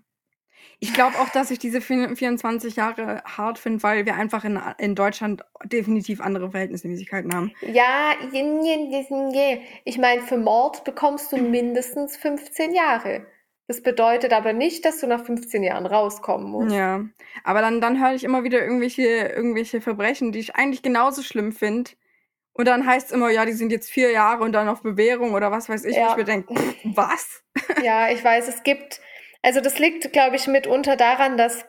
Ich 0.79 0.93
glaube 0.93 1.17
auch, 1.19 1.29
dass 1.29 1.49
ich 1.49 1.57
diese 1.57 1.81
24 1.81 2.75
Jahre 2.75 3.23
hart 3.25 3.57
finde, 3.57 3.81
weil 3.81 4.05
wir 4.05 4.13
einfach 4.15 4.43
in, 4.45 4.59
in 4.77 4.93
Deutschland 4.93 5.43
definitiv 5.63 6.21
andere 6.21 6.51
Verhältnismäßigkeiten 6.51 7.33
haben. 7.33 7.51
Ja, 7.61 8.13
je- 8.31 8.41
je- 8.61 8.87
je- 8.91 9.31
je. 9.33 9.61
ich 9.85 9.97
meine, 9.97 10.21
für 10.21 10.37
Mord 10.37 10.83
bekommst 10.83 11.31
du 11.31 11.37
mindestens 11.37 12.15
15 12.17 12.73
Jahre. 12.75 13.25
Das 13.67 13.81
bedeutet 13.81 14.31
aber 14.33 14.53
nicht, 14.53 14.85
dass 14.85 14.99
du 14.99 15.07
nach 15.07 15.25
15 15.25 15.63
Jahren 15.63 15.85
rauskommen 15.87 16.49
musst. 16.49 16.75
Ja, 16.75 17.03
aber 17.43 17.61
dann, 17.61 17.81
dann 17.81 17.99
höre 18.01 18.13
ich 18.13 18.23
immer 18.23 18.43
wieder 18.43 18.61
irgendwelche, 18.63 19.01
irgendwelche 19.03 19.81
Verbrechen, 19.81 20.31
die 20.31 20.39
ich 20.39 20.55
eigentlich 20.55 20.83
genauso 20.83 21.21
schlimm 21.23 21.51
finde. 21.51 21.91
Und 22.53 22.65
dann 22.67 22.85
heißt 22.87 23.07
es 23.07 23.11
immer, 23.11 23.29
ja, 23.29 23.45
die 23.45 23.51
sind 23.53 23.71
jetzt 23.71 23.89
vier 23.91 24.11
Jahre 24.11 24.43
und 24.43 24.53
dann 24.53 24.69
auf 24.69 24.83
Bewährung 24.83 25.33
oder 25.33 25.51
was 25.51 25.67
weiß 25.69 25.83
ich, 25.85 25.95
Ja. 25.97 26.11
ich 26.11 26.17
mir 26.17 26.23
denke, 26.23 26.53
was? 26.95 27.43
Ja, 27.83 28.09
ich 28.09 28.23
weiß, 28.23 28.47
es 28.47 28.63
gibt, 28.63 29.01
also 29.47 29.61
das 29.61 29.79
liegt, 29.79 30.11
glaube 30.11 30.35
ich, 30.35 30.45
mitunter 30.47 30.97
daran, 30.97 31.37
dass 31.37 31.63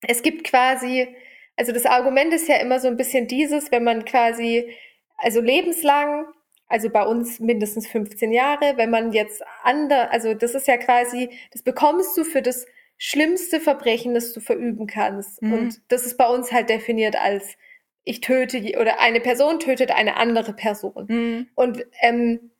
es 0.00 0.22
gibt 0.22 0.42
quasi, 0.42 1.06
also 1.54 1.70
das 1.70 1.86
Argument 1.86 2.34
ist 2.34 2.48
ja 2.48 2.56
immer 2.56 2.80
so 2.80 2.88
ein 2.88 2.96
bisschen 2.96 3.28
dieses, 3.28 3.70
wenn 3.70 3.84
man 3.84 4.04
quasi, 4.04 4.74
also 5.16 5.40
lebenslang 5.40 6.26
also 6.66 6.90
bei 6.90 7.04
uns 7.04 7.38
mindestens 7.38 7.86
15 7.86 8.32
Jahre. 8.32 8.76
Wenn 8.76 8.90
man 8.90 9.12
jetzt 9.12 9.40
ander, 9.62 10.10
also 10.10 10.34
das 10.34 10.56
ist 10.56 10.66
ja 10.66 10.78
quasi, 10.78 11.30
das 11.52 11.62
bekommst 11.62 12.16
du 12.16 12.24
für 12.24 12.42
das 12.42 12.66
schlimmste 12.98 13.60
Verbrechen, 13.60 14.12
das 14.12 14.32
du 14.32 14.40
verüben 14.40 14.88
kannst. 14.88 15.40
Mhm. 15.42 15.52
Und 15.52 15.80
das 15.86 16.06
ist 16.06 16.16
bei 16.16 16.26
uns 16.26 16.50
halt 16.50 16.70
definiert 16.70 17.14
als 17.14 17.56
ich 18.02 18.20
töte 18.20 18.58
oder 18.80 18.98
eine 18.98 19.20
Person 19.20 19.60
tötet 19.60 19.92
eine 19.92 20.16
andere 20.16 20.54
Person. 20.54 21.06
Mhm. 21.06 21.48
Und 21.54 21.86
ähm, 22.00 22.50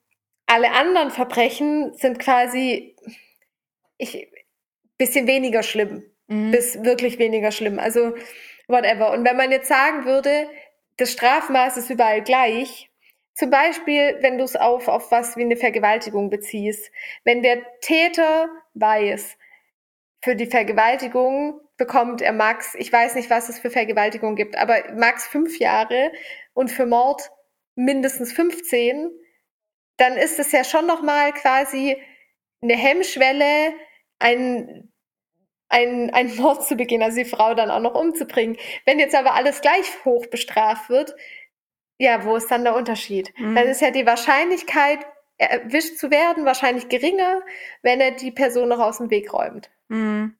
alle 0.47 0.71
anderen 0.71 1.11
Verbrechen 1.11 1.95
sind 1.95 2.21
quasi 2.21 2.95
ich, 3.99 4.29
bisschen 4.99 5.27
weniger 5.27 5.63
schlimm, 5.63 6.05
Mhm. 6.29 6.51
bis 6.51 6.83
wirklich 6.83 7.19
weniger 7.19 7.53
schlimm. 7.53 7.79
Also 7.79 8.15
whatever. 8.69 9.13
Und 9.13 9.25
wenn 9.25 9.37
man 9.37 9.51
jetzt 9.51 9.69
sagen 9.69 10.05
würde, 10.05 10.49
das 10.97 11.13
Strafmaß 11.13 11.77
ist 11.77 11.91
überall 11.91 12.23
gleich, 12.23 12.91
zum 13.35 13.51
Beispiel, 13.51 14.17
wenn 14.21 14.39
du 14.39 14.45
es 14.45 14.57
auf, 14.57 14.89
auf 14.89 15.11
was 15.11 15.37
wie 15.37 15.43
eine 15.43 15.57
Vergewaltigung 15.57 16.31
beziehst, 16.31 16.91
wenn 17.25 17.43
der 17.43 17.59
Täter 17.81 18.49
weiß, 18.75 19.37
für 20.23 20.35
die 20.35 20.47
Vergewaltigung 20.47 21.61
bekommt 21.77 22.23
er 22.23 22.33
Max, 22.33 22.75
ich 22.75 22.91
weiß 22.91 23.15
nicht, 23.15 23.29
was 23.29 23.51
es 23.51 23.59
für 23.59 23.71
Vergewaltigung 23.71 24.35
gibt, 24.35 24.57
aber 24.57 24.83
Max 24.95 25.27
fünf 25.27 25.59
Jahre 25.59 26.11
und 26.55 26.71
für 26.71 26.87
Mord 26.87 27.31
mindestens 27.75 28.33
15, 28.33 29.11
dann 29.99 30.17
ist 30.17 30.39
es 30.39 30.53
ja 30.53 30.65
schon 30.65 30.87
nochmal 30.87 31.33
quasi 31.35 31.97
eine 32.63 32.75
Hemmschwelle, 32.75 33.75
einen, 34.19 34.93
einen, 35.69 36.11
einen 36.11 36.37
Mord 36.37 36.65
zu 36.67 36.77
begehen, 36.77 37.03
also 37.03 37.19
die 37.19 37.25
Frau 37.25 37.55
dann 37.55 37.71
auch 37.71 37.81
noch 37.81 37.95
umzubringen. 37.95 38.57
Wenn 38.85 38.99
jetzt 38.99 39.15
aber 39.15 39.35
alles 39.35 39.61
gleich 39.61 40.05
hoch 40.05 40.27
bestraft 40.27 40.89
wird, 40.89 41.15
ja, 41.99 42.25
wo 42.25 42.37
ist 42.37 42.51
dann 42.51 42.65
der 42.65 42.77
Unterschied? 42.77 43.33
Mhm. 43.39 43.55
Dann 43.55 43.69
ist 43.69 43.81
ja 43.81 43.91
die 43.91 44.07
Wahrscheinlichkeit, 44.07 45.01
erwischt 45.39 45.99
zu 45.99 46.11
werden, 46.11 46.45
wahrscheinlich 46.45 46.89
geringer, 46.89 47.43
wenn 47.83 48.01
er 48.01 48.13
die 48.13 48.31
Person 48.31 48.69
noch 48.69 48.81
aus 48.81 48.99
dem 48.99 49.11
Weg 49.11 49.33
räumt. 49.33 49.71
Mhm. 49.89 50.37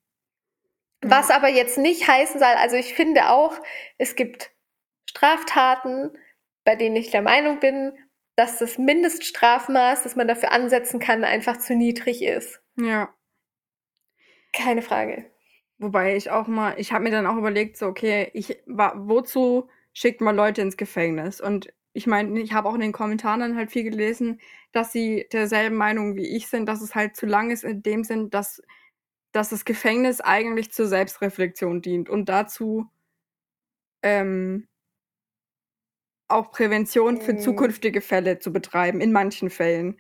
Was 1.03 1.31
aber 1.31 1.49
jetzt 1.49 1.79
nicht 1.79 2.09
heißen 2.09 2.41
soll, 2.41 2.49
also 2.49 2.77
ich 2.77 2.95
finde 2.95 3.31
auch, 3.31 3.55
es 3.99 4.17
gibt 4.17 4.51
Straftaten, 5.09 6.17
bei 6.65 6.77
denen 6.77 6.97
ich 6.97 7.11
der 7.11 7.23
Meinung 7.23 7.61
bin, 7.61 7.93
dass 8.37 8.59
das 8.59 8.79
Mindeststrafmaß, 8.79 10.03
das 10.03 10.17
man 10.17 10.29
dafür 10.29 10.53
ansetzen 10.53 11.01
kann, 11.01 11.25
einfach 11.25 11.59
zu 11.59 11.75
niedrig 11.75 12.23
ist. 12.23 12.61
Ja. 12.77 13.15
Keine 14.57 14.83
Frage. 14.83 15.27
Wobei 15.79 16.17
ich 16.17 16.31
auch 16.31 16.47
mal, 16.49 16.75
ich 16.79 16.93
habe 16.93 17.05
mir 17.05 17.11
dann 17.11 17.27
auch 17.27 17.37
überlegt, 17.37 17.77
so, 17.77 17.87
okay, 17.87 18.31
ich 18.33 18.59
war, 18.67 19.09
wozu 19.09 19.69
schickt 19.93 20.21
man 20.21 20.35
Leute 20.37 20.63
ins 20.63 20.77
Gefängnis? 20.77 21.41
Und 21.41 21.73
ich 21.93 22.07
meine, 22.07 22.41
ich 22.41 22.53
habe 22.53 22.69
auch 22.69 22.75
in 22.75 22.81
den 22.81 22.93
Kommentaren 22.93 23.41
dann 23.41 23.57
halt 23.57 23.71
viel 23.71 23.85
gelesen, 23.85 24.41
dass 24.73 24.93
sie 24.93 25.27
derselben 25.33 25.77
Meinung 25.77 26.17
wie 26.17 26.27
ich 26.37 26.49
sind, 26.49 26.67
dass 26.67 26.81
es 26.83 26.95
halt 26.95 27.17
zu 27.17 27.27
lang 27.27 27.51
ist 27.51 27.65
in 27.65 27.83
dem 27.83 28.05
Sinn, 28.05 28.31
dass, 28.31 28.63
dass 29.33 29.51
das 29.51 29.65
Gefängnis 29.67 30.21
eigentlich 30.23 30.73
zur 30.73 30.87
Selbstreflexion 30.89 31.83
dient 31.83 32.09
und 32.11 32.29
dazu 32.29 32.87
ähm, 34.03 34.69
auch 36.29 36.51
Prävention 36.51 37.21
für 37.21 37.35
Mhm. 37.35 37.39
zukünftige 37.39 38.01
Fälle 38.01 38.39
zu 38.39 38.53
betreiben, 38.53 39.01
in 39.01 39.13
manchen 39.13 39.51
Fällen. 39.51 39.99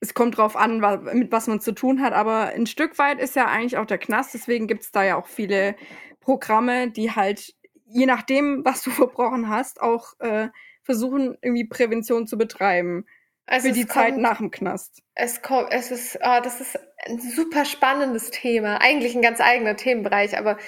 Es 0.00 0.14
kommt 0.14 0.38
drauf 0.38 0.56
an, 0.56 0.80
wa 0.82 0.96
mit 0.96 1.30
was 1.30 1.46
man 1.46 1.60
zu 1.60 1.72
tun 1.72 2.00
hat, 2.00 2.12
aber 2.14 2.48
ein 2.48 2.66
Stück 2.66 2.98
weit 2.98 3.20
ist 3.20 3.36
ja 3.36 3.46
eigentlich 3.46 3.76
auch 3.76 3.86
der 3.86 3.98
Knast, 3.98 4.34
deswegen 4.34 4.66
gibt's 4.66 4.90
da 4.92 5.04
ja 5.04 5.16
auch 5.16 5.26
viele 5.26 5.76
Programme, 6.20 6.90
die 6.90 7.12
halt, 7.12 7.54
je 7.86 8.06
nachdem, 8.06 8.64
was 8.64 8.82
du 8.82 8.90
verbrochen 8.90 9.48
hast, 9.48 9.80
auch 9.80 10.18
äh, 10.20 10.48
versuchen, 10.82 11.36
irgendwie 11.42 11.66
Prävention 11.66 12.26
zu 12.26 12.38
betreiben 12.38 13.06
Also 13.46 13.68
für 13.68 13.74
die 13.74 13.82
es 13.82 13.88
Zeit 13.88 14.12
kommt, 14.12 14.22
nach 14.22 14.38
dem 14.38 14.50
Knast. 14.50 15.02
es 15.14 15.42
kommt, 15.42 15.68
es 15.72 15.90
ist, 15.90 16.22
ah, 16.22 16.40
das 16.40 16.60
ist 16.60 16.78
ein 17.06 17.20
super 17.20 17.64
spannendes 17.64 18.30
Thema. 18.30 18.80
Eigentlich 18.80 19.14
ein 19.14 19.22
ganz 19.22 19.40
eigener 19.40 19.76
Themenbereich, 19.76 20.36
aber 20.36 20.58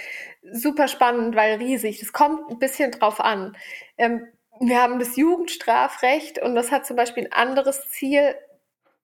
super 0.42 0.88
spannend, 0.88 1.34
weil 1.36 1.56
riesig. 1.56 2.00
Das 2.00 2.12
kommt 2.12 2.50
ein 2.50 2.58
bisschen 2.58 2.90
drauf 2.90 3.20
an. 3.20 3.56
Ähm, 3.98 4.26
wir 4.60 4.80
haben 4.80 4.98
das 4.98 5.16
Jugendstrafrecht 5.16 6.40
und 6.40 6.54
das 6.54 6.70
hat 6.70 6.86
zum 6.86 6.96
Beispiel 6.96 7.24
ein 7.24 7.32
anderes 7.32 7.88
Ziel. 7.90 8.34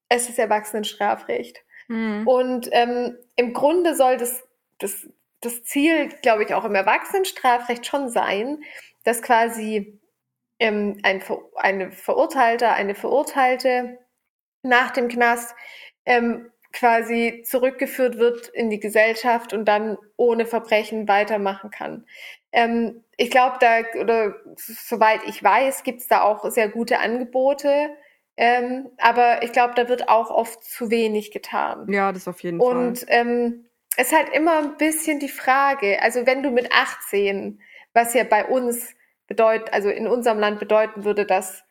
Es 0.09 0.29
ist 0.29 0.39
Erwachsenenstrafrecht. 0.39 1.63
Hm. 1.87 2.27
Und 2.27 2.69
ähm, 2.73 3.17
im 3.37 3.53
Grunde 3.53 3.95
soll 3.95 4.17
das, 4.17 4.43
das, 4.79 5.09
das 5.41 5.65
Ziel, 5.65 6.09
glaube 6.23 6.45
ich, 6.45 6.55
auch 6.55 6.65
im 6.65 6.75
Erwachsenenstrafrecht 6.75 7.87
schon 7.87 8.09
sein, 8.09 8.63
dass 9.05 9.23
quasi 9.23 10.01
ähm, 10.59 11.01
ein, 11.03 11.21
Ver- 11.21 11.43
eine 11.57 11.91
Verurteilte, 11.91 12.71
eine 12.71 12.95
Verurteilte 12.95 13.99
nach 14.63 14.91
dem 14.91 15.09
Knast 15.09 15.55
ähm, 16.05 16.51
quasi 16.73 17.43
zurückgeführt 17.47 18.19
wird 18.19 18.49
in 18.49 18.69
die 18.69 18.81
Gesellschaft 18.81 19.53
und 19.53 19.65
dann 19.65 19.97
ohne 20.17 20.45
Verbrechen 20.45 21.09
weitermachen 21.09 21.71
kann. 21.71 22.07
Ähm, 22.53 23.05
ich 23.17 23.31
glaube, 23.31 23.57
da, 23.61 23.81
oder 24.01 24.35
soweit 24.57 25.21
ich 25.27 25.43
weiß, 25.43 25.83
gibt 25.83 26.01
es 26.01 26.09
da 26.09 26.23
auch 26.23 26.51
sehr 26.51 26.69
gute 26.69 26.99
Angebote. 26.99 27.91
Ähm, 28.41 28.89
aber 28.99 29.43
ich 29.43 29.51
glaube, 29.51 29.74
da 29.74 29.89
wird 29.89 30.09
auch 30.09 30.30
oft 30.30 30.62
zu 30.62 30.93
wenig 30.93 31.32
getan. 31.32 31.91
Ja, 31.93 32.12
das 32.12 32.28
auf 32.28 32.41
jeden 32.45 32.61
Fall. 32.61 32.76
Und 32.76 33.05
ähm, 33.09 33.66
es 33.97 34.12
ist 34.12 34.16
halt 34.16 34.28
immer 34.28 34.59
ein 34.59 34.76
bisschen 34.76 35.18
die 35.18 35.28
Frage, 35.28 36.01
also 36.01 36.24
wenn 36.24 36.45
du 36.45 36.53
mit 36.53 36.70
18, 36.70 37.61
was 37.95 38.14
ja 38.14 38.22
bei 38.22 38.45
uns 38.45 38.95
bedeutet, 39.26 39.72
also 39.72 39.91
in 39.91 40.07
unserem 40.07 40.39
Land 40.39 40.61
bedeuten 40.61 41.03
würde, 41.03 41.26
dass 41.26 41.64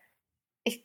ich 0.66 0.84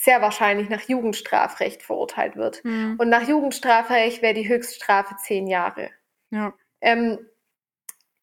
sehr 0.00 0.22
wahrscheinlich 0.22 0.70
nach 0.70 0.88
Jugendstrafrecht 0.88 1.82
verurteilt 1.82 2.36
wird. 2.36 2.64
Hm. 2.64 2.96
Und 2.98 3.10
nach 3.10 3.28
Jugendstrafrecht 3.28 4.22
wäre 4.22 4.32
die 4.32 4.48
Höchststrafe 4.48 5.14
zehn 5.22 5.46
Jahre. 5.46 5.90
Ja. 6.30 6.54
Ähm, 6.80 7.18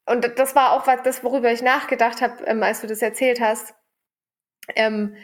und 0.07 0.39
das 0.39 0.55
war 0.55 0.71
auch 0.71 0.87
was, 0.87 1.03
das, 1.03 1.23
worüber 1.23 1.51
ich 1.51 1.61
nachgedacht 1.61 2.23
habe, 2.23 2.43
ähm, 2.45 2.63
als 2.63 2.81
du 2.81 2.87
das 2.87 3.03
erzählt 3.03 3.39
hast. 3.39 3.75
Ähm, 4.75 5.15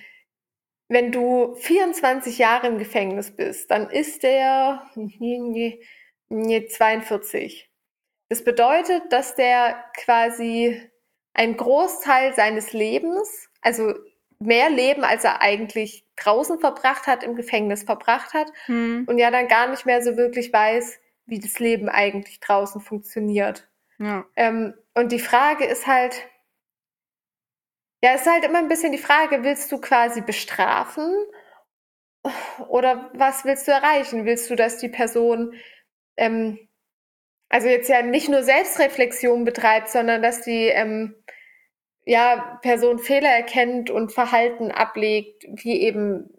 wenn 0.91 1.11
du 1.13 1.55
24 1.55 2.37
Jahre 2.37 2.67
im 2.67 2.77
Gefängnis 2.77 3.31
bist, 3.31 3.71
dann 3.71 3.89
ist 3.89 4.23
der 4.23 4.85
42. 6.29 7.71
Das 8.27 8.43
bedeutet, 8.43 9.03
dass 9.09 9.35
der 9.35 9.81
quasi 9.95 10.81
einen 11.33 11.55
Großteil 11.55 12.35
seines 12.35 12.73
Lebens, 12.73 13.47
also 13.61 13.93
mehr 14.39 14.69
Leben, 14.69 15.05
als 15.05 15.23
er 15.23 15.41
eigentlich 15.41 16.05
draußen 16.17 16.59
verbracht 16.59 17.07
hat, 17.07 17.23
im 17.23 17.35
Gefängnis 17.35 17.83
verbracht 17.83 18.33
hat 18.33 18.51
Hm. 18.65 19.05
und 19.07 19.17
ja 19.17 19.31
dann 19.31 19.47
gar 19.47 19.69
nicht 19.69 19.85
mehr 19.85 20.01
so 20.01 20.17
wirklich 20.17 20.51
weiß, 20.51 20.99
wie 21.25 21.39
das 21.39 21.57
Leben 21.59 21.87
eigentlich 21.87 22.41
draußen 22.41 22.81
funktioniert. 22.81 23.69
Ja. 23.97 24.25
Ähm, 24.35 24.73
und 24.93 25.13
die 25.13 25.19
Frage 25.19 25.63
ist 25.63 25.87
halt, 25.87 26.27
ja, 28.02 28.14
es 28.16 28.22
ist 28.22 28.32
halt 28.32 28.43
immer 28.43 28.60
ein 28.60 28.68
bisschen 28.68 28.91
die 28.91 28.97
Frage, 28.97 29.43
willst 29.43 29.72
du 29.72 29.80
quasi 29.80 30.22
bestrafen 30.22 31.14
oder 32.68 33.12
was 33.14 33.45
willst 33.45 33.68
du 33.68 33.72
erreichen? 33.72 34.26
Willst 34.26 34.49
du, 34.49 34.56
dass 34.56 34.78
die 34.78 34.89
Person, 34.89 35.54
ähm, 36.18 36.60
also 37.49 37.68
jetzt 37.68 37.89
ja 37.89 38.02
nicht 38.02 38.30
nur 38.30 38.43
Selbstreflexion 38.43 39.43
betreibt, 39.43 39.89
sondern 39.89 40.22
dass 40.22 40.41
die 40.41 40.68
ähm, 40.68 41.16
ja, 42.06 42.60
Person 42.62 42.99
Fehler 42.99 43.30
erkennt 43.30 43.89
und 43.89 44.12
Verhalten 44.12 44.72
ablegt, 44.72 45.45
wie 45.47 45.82
eben 45.82 46.30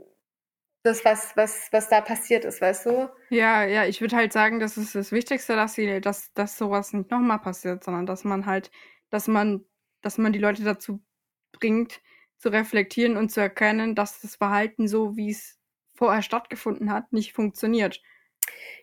das, 0.83 1.05
was, 1.05 1.37
was, 1.37 1.69
was 1.71 1.89
da 1.89 2.01
passiert 2.01 2.45
ist, 2.45 2.61
weißt 2.61 2.87
du? 2.87 3.09
Ja, 3.31 3.63
ja, 3.65 3.85
ich 3.85 4.01
würde 4.01 4.17
halt 4.17 4.33
sagen, 4.33 4.59
das 4.59 4.77
ist 4.77 4.97
das 4.97 5.13
Wichtigste, 5.13 5.55
dass 5.55 5.75
sie, 5.75 6.01
dass, 6.01 6.33
dass 6.33 6.59
sowas 6.59 6.93
nicht 6.93 7.11
nochmal 7.13 7.39
passiert, 7.39 7.85
sondern 7.85 8.07
dass 8.07 8.25
man 8.25 8.47
halt, 8.47 8.73
dass 9.11 9.29
man, 9.29 9.65
dass 10.01 10.19
man 10.19 10.33
die 10.33 10.41
Leute 10.41 10.65
dazu 10.65 11.01
bringt, 11.53 12.01
zu 12.39 12.49
reflektieren 12.49 13.17
und 13.17 13.31
zu 13.31 13.41
erkennen, 13.41 13.95
dass 13.95 14.21
das 14.21 14.37
Verhalten 14.37 14.89
so, 14.89 15.17
wie 15.17 15.31
es 15.31 15.59
vorher 15.95 16.23
stattgefunden 16.23 16.93
hat, 16.93 17.13
nicht 17.13 17.33
funktioniert. 17.33 18.01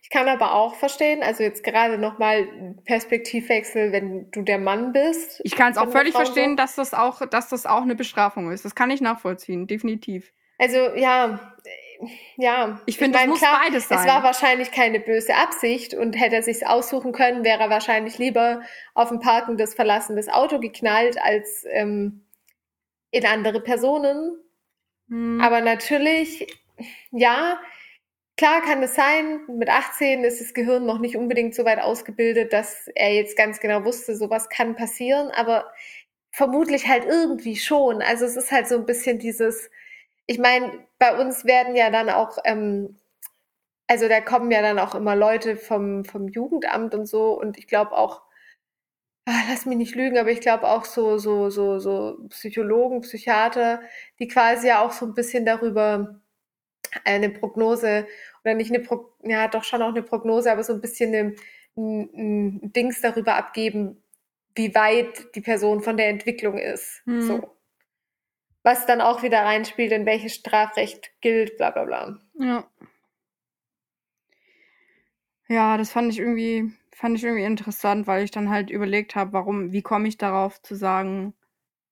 Ich 0.01 0.09
kann 0.09 0.27
aber 0.29 0.53
auch 0.53 0.75
verstehen, 0.75 1.21
also 1.21 1.43
jetzt 1.43 1.63
gerade 1.63 1.97
nochmal 1.97 2.47
Perspektivwechsel, 2.85 3.91
wenn 3.91 4.31
du 4.31 4.41
der 4.41 4.57
Mann 4.57 4.93
bist. 4.93 5.41
Ich 5.43 5.55
kann 5.55 5.71
es 5.71 5.77
auch 5.77 5.91
völlig 5.91 6.13
verstehen, 6.13 6.51
so. 6.51 6.55
dass 6.55 6.75
das 6.75 6.93
auch, 6.93 7.25
dass 7.27 7.49
das 7.49 7.65
auch 7.65 7.81
eine 7.81 7.95
Bestrafung 7.95 8.51
ist. 8.51 8.63
Das 8.63 8.75
kann 8.75 8.89
ich 8.89 9.01
nachvollziehen, 9.01 9.67
definitiv. 9.67 10.31
Also 10.57 10.77
ja, 10.95 11.53
ja. 12.37 12.79
Ich 12.85 12.97
finde, 12.97 13.17
es 13.17 13.23
mein, 13.23 13.29
muss 13.29 13.39
klar, 13.39 13.61
beides 13.63 13.83
Es 13.83 13.89
sein. 13.89 14.07
war 14.07 14.23
wahrscheinlich 14.23 14.71
keine 14.71 14.99
böse 14.99 15.35
Absicht 15.35 15.93
und 15.93 16.13
hätte 16.13 16.37
er 16.37 16.43
sich's 16.43 16.63
aussuchen 16.63 17.11
können, 17.11 17.43
wäre 17.43 17.63
er 17.63 17.69
wahrscheinlich 17.69 18.17
lieber 18.17 18.61
auf 18.93 19.11
ein 19.11 19.19
parkendes, 19.19 19.73
verlassenes 19.73 20.29
Auto 20.29 20.59
geknallt 20.59 21.17
als 21.21 21.65
ähm, 21.69 22.25
in 23.11 23.25
andere 23.25 23.61
Personen. 23.61 24.37
Hm. 25.09 25.41
Aber 25.41 25.61
natürlich, 25.61 26.47
ja, 27.11 27.59
klar 28.37 28.61
kann 28.61 28.81
es 28.83 28.95
sein, 28.95 29.41
mit 29.47 29.69
18 29.69 30.23
ist 30.23 30.41
das 30.41 30.53
Gehirn 30.53 30.85
noch 30.85 30.99
nicht 30.99 31.17
unbedingt 31.17 31.55
so 31.55 31.65
weit 31.65 31.79
ausgebildet, 31.79 32.53
dass 32.53 32.87
er 32.95 33.13
jetzt 33.13 33.35
ganz 33.37 33.59
genau 33.59 33.83
wusste, 33.83 34.15
sowas 34.15 34.49
kann 34.49 34.75
passieren, 34.75 35.29
aber 35.31 35.71
vermutlich 36.31 36.87
halt 36.87 37.05
irgendwie 37.05 37.55
schon. 37.55 38.01
Also 38.01 38.25
es 38.25 38.37
ist 38.37 38.51
halt 38.51 38.67
so 38.67 38.75
ein 38.75 38.85
bisschen 38.85 39.19
dieses, 39.19 39.69
ich 40.25 40.39
meine, 40.39 40.71
bei 40.99 41.19
uns 41.19 41.45
werden 41.45 41.75
ja 41.75 41.89
dann 41.89 42.09
auch, 42.09 42.37
ähm, 42.45 42.97
also 43.87 44.07
da 44.07 44.21
kommen 44.21 44.51
ja 44.51 44.61
dann 44.61 44.79
auch 44.79 44.93
immer 44.95 45.15
Leute 45.15 45.57
vom, 45.57 46.05
vom 46.05 46.27
Jugendamt 46.27 46.93
und 46.93 47.07
so 47.07 47.33
und 47.39 47.57
ich 47.57 47.67
glaube 47.67 47.97
auch, 47.97 48.21
lass 49.25 49.65
mich 49.65 49.77
nicht 49.77 49.95
lügen, 49.95 50.17
aber 50.17 50.31
ich 50.31 50.41
glaube 50.41 50.67
auch 50.67 50.85
so, 50.85 51.17
so, 51.17 51.49
so, 51.49 51.79
so 51.79 52.17
Psychologen, 52.29 53.01
Psychiater, 53.01 53.81
die 54.19 54.27
quasi 54.27 54.67
ja 54.67 54.81
auch 54.81 54.91
so 54.91 55.05
ein 55.05 55.13
bisschen 55.13 55.45
darüber 55.45 56.19
eine 57.05 57.29
Prognose 57.29 58.07
oder 58.43 58.55
nicht 58.55 58.71
eine, 58.71 58.83
Pro 58.83 59.13
ja 59.23 59.47
doch 59.47 59.63
schon 59.63 59.81
auch 59.81 59.89
eine 59.89 60.03
Prognose, 60.03 60.51
aber 60.51 60.63
so 60.63 60.73
ein 60.73 60.81
bisschen 60.81 61.13
ein, 61.13 61.35
ein, 61.77 62.09
ein 62.13 62.73
Dings 62.73 63.01
darüber 63.01 63.35
abgeben, 63.35 64.01
wie 64.55 64.73
weit 64.73 65.35
die 65.35 65.41
Person 65.41 65.81
von 65.81 65.97
der 65.97 66.09
Entwicklung 66.09 66.57
ist. 66.57 67.01
Hm. 67.05 67.21
So. 67.21 67.55
Was 68.63 68.85
dann 68.85 69.01
auch 69.01 69.23
wieder 69.23 69.41
reinspielt, 69.41 69.91
in 69.91 70.05
welches 70.05 70.35
Strafrecht 70.35 71.11
gilt, 71.21 71.57
bla 71.57 71.71
bla 71.71 71.85
bla. 71.85 72.19
Ja. 72.39 72.67
Ja, 75.47 75.77
das 75.77 75.91
fand 75.91 76.11
ich 76.11 76.19
irgendwie, 76.19 76.71
fand 76.99 77.17
ich 77.17 77.23
irgendwie 77.23 77.45
interessant, 77.45 78.07
weil 78.07 78.25
ich 78.25 78.31
dann 78.31 78.49
halt 78.49 78.69
überlegt 78.69 79.15
habe, 79.15 79.31
warum, 79.31 79.71
wie 79.71 79.81
komme 79.81 80.07
ich 80.09 80.17
darauf 80.17 80.61
zu 80.61 80.75
sagen, 80.75 81.33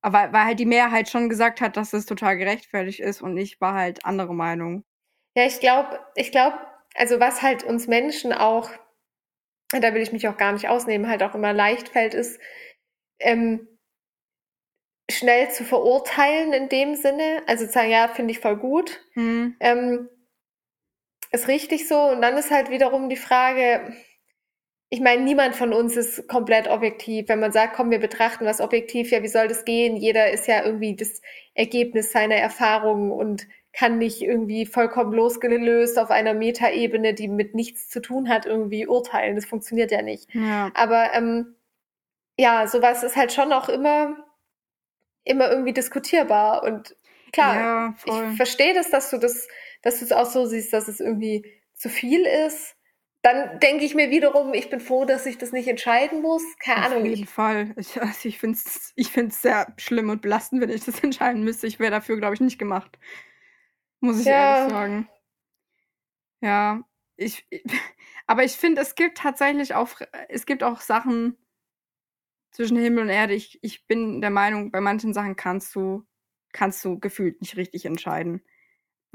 aber 0.01 0.33
weil 0.33 0.43
halt 0.43 0.59
die 0.59 0.65
Mehrheit 0.65 1.07
schon 1.07 1.29
gesagt 1.29 1.61
hat, 1.61 1.77
dass 1.77 1.93
es 1.93 2.05
total 2.05 2.37
gerechtfertigt 2.37 2.99
ist 2.99 3.21
und 3.21 3.37
ich 3.37 3.61
war 3.61 3.73
halt 3.73 4.05
andere 4.05 4.35
Meinung. 4.35 4.83
Ja, 5.35 5.45
ich 5.45 5.61
glaube, 5.61 5.97
ich 6.15 6.31
glaube, 6.31 6.57
also 6.95 7.21
was 7.21 7.41
halt 7.41 7.63
uns 7.63 7.87
Menschen 7.87 8.33
auch, 8.33 8.69
da 9.69 9.93
will 9.93 10.01
ich 10.01 10.11
mich 10.11 10.27
auch 10.27 10.35
gar 10.35 10.51
nicht 10.51 10.67
ausnehmen, 10.67 11.07
halt 11.07 11.23
auch 11.23 11.35
immer 11.35 11.53
leicht 11.53 11.89
fällt, 11.89 12.13
ist, 12.13 12.39
ähm, 13.19 13.65
schnell 15.09 15.49
zu 15.51 15.63
verurteilen 15.63 16.51
in 16.51 16.67
dem 16.67 16.95
Sinne. 16.95 17.43
Also 17.47 17.65
zu 17.65 17.71
sagen, 17.71 17.89
ja, 17.89 18.09
finde 18.09 18.31
ich 18.31 18.39
voll 18.39 18.57
gut. 18.57 19.01
Hm. 19.13 19.55
Ähm, 19.61 20.09
ist 21.31 21.47
richtig 21.47 21.87
so. 21.87 21.97
Und 21.97 22.21
dann 22.21 22.35
ist 22.37 22.51
halt 22.51 22.69
wiederum 22.69 23.07
die 23.07 23.15
Frage, 23.15 23.95
ich 24.89 25.01
meine, 25.01 25.21
niemand 25.23 25.55
von 25.55 25.73
uns 25.73 25.97
ist 25.97 26.27
komplett 26.29 26.69
objektiv. 26.69 27.27
Wenn 27.27 27.41
man 27.41 27.51
sagt, 27.51 27.75
komm, 27.75 27.91
wir 27.91 27.99
betrachten 27.99 28.45
was 28.45 28.61
objektiv, 28.61 29.11
ja, 29.11 29.21
wie 29.21 29.27
soll 29.27 29.47
das 29.47 29.65
gehen? 29.65 29.97
Jeder 29.97 30.31
ist 30.31 30.47
ja 30.47 30.63
irgendwie 30.63 30.95
das 30.95 31.21
Ergebnis 31.53 32.11
seiner 32.11 32.35
Erfahrungen 32.35 33.11
und 33.11 33.47
kann 33.73 33.97
nicht 33.97 34.21
irgendwie 34.21 34.65
vollkommen 34.65 35.13
losgelöst 35.13 35.99
auf 35.99 36.09
einer 36.09 36.33
Metaebene, 36.33 37.13
die 37.13 37.27
mit 37.27 37.53
nichts 37.53 37.89
zu 37.89 38.01
tun 38.01 38.29
hat, 38.29 38.45
irgendwie 38.45 38.87
urteilen. 38.87 39.35
Das 39.35 39.45
funktioniert 39.45 39.91
ja 39.91 40.01
nicht. 40.01 40.33
Ja. 40.33 40.71
Aber 40.73 41.13
ähm, 41.13 41.55
ja, 42.39 42.65
sowas 42.65 43.03
ist 43.03 43.17
halt 43.17 43.33
schon 43.33 43.51
auch 43.51 43.67
immer, 43.67 44.15
immer 45.25 45.51
irgendwie 45.51 45.73
diskutierbar. 45.73 46.63
Und 46.63 46.95
klar, 47.33 47.55
Ja, 47.55 47.95
ich 48.05 48.37
verstehe 48.37 48.73
das, 48.73 48.89
dass 48.89 49.09
du 49.09 49.17
das, 49.17 49.49
dass 49.81 49.99
du 49.99 50.05
es 50.05 50.11
auch 50.13 50.25
so 50.25 50.45
siehst, 50.45 50.71
dass 50.71 50.87
es 50.87 51.01
irgendwie 51.01 51.45
zu 51.75 51.89
viel 51.89 52.25
ist. 52.25 52.76
Dann 53.27 53.59
denke 53.59 53.83
ich 53.83 53.93
mir 53.93 54.09
wiederum, 54.09 54.53
ich 54.53 54.69
bin 54.69 54.79
froh, 54.79 55.03
dass 55.03 55.25
ich 55.25 55.37
das 55.37 55.51
nicht 55.51 55.67
entscheiden 55.67 56.21
muss. 56.21 56.43
Keine 56.59 56.85
Auf 56.85 56.93
Ahnung. 56.93 57.05
jeden 57.09 57.23
Ich, 57.23 57.29
Fall. 57.29 57.73
Ich, 57.75 58.01
also 58.01 58.29
ich 58.29 58.39
finde 58.39 58.57
es 58.57 58.93
ich 58.95 59.11
find's 59.11 59.41
sehr 59.41 59.73
schlimm 59.77 60.09
und 60.09 60.21
belastend, 60.21 60.61
wenn 60.61 60.69
ich 60.69 60.85
das 60.85 60.99
entscheiden 61.03 61.43
müsste. 61.43 61.67
Ich 61.67 61.77
wäre 61.77 61.91
dafür, 61.91 62.15
glaube 62.15 62.35
ich, 62.35 62.39
nicht 62.39 62.57
gemacht. 62.57 62.97
Muss 63.99 64.17
ich 64.21 64.27
Ja. 64.27 64.55
ehrlich 64.55 64.71
sagen. 64.71 65.09
Ja, 66.41 66.83
ich, 67.17 67.45
ich 67.49 67.63
aber 68.27 68.45
ich 68.45 68.53
finde, 68.53 68.81
es 68.81 68.95
gibt 68.95 69.17
tatsächlich 69.17 69.73
auch, 69.75 69.89
es 70.29 70.45
gibt 70.45 70.63
auch 70.63 70.79
Sachen 70.79 71.35
zwischen 72.51 72.77
Himmel 72.77 73.03
und 73.03 73.09
Erde. 73.09 73.33
Ich, 73.33 73.59
ich 73.61 73.87
bin 73.87 74.21
der 74.21 74.29
Meinung, 74.29 74.71
bei 74.71 74.79
manchen 74.79 75.13
Sachen 75.13 75.35
kannst 75.35 75.75
du, 75.75 76.03
kannst 76.53 76.85
du 76.85 76.97
gefühlt 76.97 77.41
nicht 77.41 77.57
richtig 77.57 77.85
entscheiden. 77.85 78.41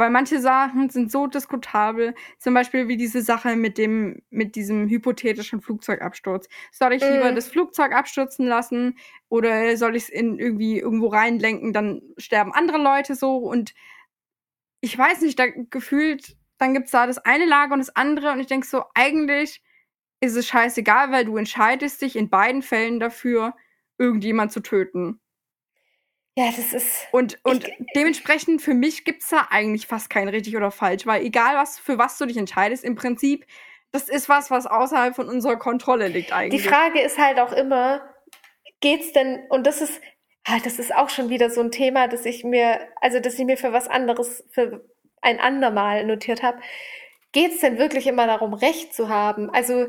Weil 0.02 0.10
manche 0.10 0.40
Sachen 0.40 0.90
sind 0.90 1.12
so 1.12 1.28
diskutabel, 1.28 2.16
zum 2.38 2.54
Beispiel 2.54 2.88
wie 2.88 2.96
diese 2.96 3.22
Sache 3.22 3.54
mit 3.54 3.78
dem, 3.78 4.20
mit 4.30 4.56
diesem 4.56 4.88
hypothetischen 4.88 5.60
Flugzeugabsturz. 5.60 6.48
Soll 6.72 6.94
ich 6.94 7.02
lieber 7.02 7.30
Mm. 7.30 7.36
das 7.36 7.46
Flugzeug 7.46 7.92
abstürzen 7.92 8.44
lassen 8.48 8.98
oder 9.28 9.76
soll 9.76 9.94
ich 9.94 10.02
es 10.02 10.08
in 10.08 10.40
irgendwie 10.40 10.80
irgendwo 10.80 11.06
reinlenken, 11.06 11.72
dann 11.72 12.02
sterben 12.18 12.52
andere 12.52 12.78
Leute 12.78 13.14
so 13.14 13.36
und 13.36 13.74
ich 14.80 14.98
weiß 14.98 15.20
nicht, 15.20 15.38
da 15.38 15.46
gefühlt, 15.70 16.36
dann 16.58 16.74
gibt's 16.74 16.90
da 16.90 17.06
das 17.06 17.18
eine 17.18 17.46
Lager 17.46 17.74
und 17.74 17.78
das 17.78 17.94
andere 17.94 18.32
und 18.32 18.40
ich 18.40 18.48
denk 18.48 18.64
so, 18.64 18.82
eigentlich 18.94 19.62
ist 20.20 20.34
es 20.34 20.48
scheißegal, 20.48 21.12
weil 21.12 21.26
du 21.26 21.36
entscheidest 21.36 22.02
dich 22.02 22.16
in 22.16 22.28
beiden 22.28 22.62
Fällen 22.62 22.98
dafür, 22.98 23.54
irgendjemand 23.98 24.50
zu 24.50 24.62
töten. 24.62 25.20
Ja, 26.36 26.46
das 26.54 26.72
ist. 26.72 27.06
Und, 27.12 27.38
und 27.44 27.68
Ich- 27.68 27.74
dementsprechend 27.94 28.62
für 28.62 28.74
mich 28.74 29.04
gibt's 29.04 29.28
da 29.28 29.48
eigentlich 29.50 29.86
fast 29.86 30.10
kein 30.10 30.28
richtig 30.28 30.56
oder 30.56 30.70
falsch, 30.70 31.06
weil 31.06 31.24
egal 31.24 31.56
was 31.56 31.78
für 31.78 31.98
was 31.98 32.18
du 32.18 32.26
dich 32.26 32.36
entscheidest, 32.36 32.84
im 32.84 32.94
Prinzip, 32.94 33.46
das 33.90 34.08
ist 34.08 34.28
was, 34.28 34.50
was 34.50 34.66
außerhalb 34.66 35.14
von 35.14 35.28
unserer 35.28 35.56
Kontrolle 35.58 36.08
liegt 36.08 36.28
Die 36.30 36.32
eigentlich. 36.34 36.66
Frage 36.66 37.00
ist 37.00 37.18
halt 37.18 37.38
auch 37.38 37.52
immer, 37.52 38.00
geht's 38.80 39.12
denn, 39.12 39.40
und 39.50 39.66
das 39.66 39.82
ist, 39.82 40.00
ah, 40.44 40.58
das 40.64 40.78
ist 40.78 40.94
auch 40.94 41.10
schon 41.10 41.28
wieder 41.28 41.50
so 41.50 41.60
ein 41.60 41.70
Thema, 41.70 42.08
dass 42.08 42.24
ich 42.24 42.42
mir, 42.44 42.80
also 43.02 43.20
dass 43.20 43.38
ich 43.38 43.44
mir 43.44 43.58
für 43.58 43.72
was 43.72 43.88
anderes, 43.88 44.44
für 44.50 44.84
ein 45.20 45.38
andermal 45.38 46.04
notiert 46.06 46.42
habe. 46.42 46.58
Geht's 47.32 47.60
denn 47.60 47.78
wirklich 47.78 48.06
immer 48.06 48.26
darum, 48.26 48.54
Recht 48.54 48.94
zu 48.94 49.08
haben? 49.08 49.50
Also 49.50 49.86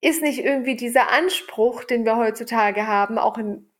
ist 0.00 0.22
nicht 0.22 0.42
irgendwie 0.42 0.76
dieser 0.76 1.10
Anspruch, 1.12 1.84
den 1.84 2.04
wir 2.04 2.16
heutzutage 2.16 2.86
haben, 2.86 3.18
auch 3.18 3.38
in 3.38 3.70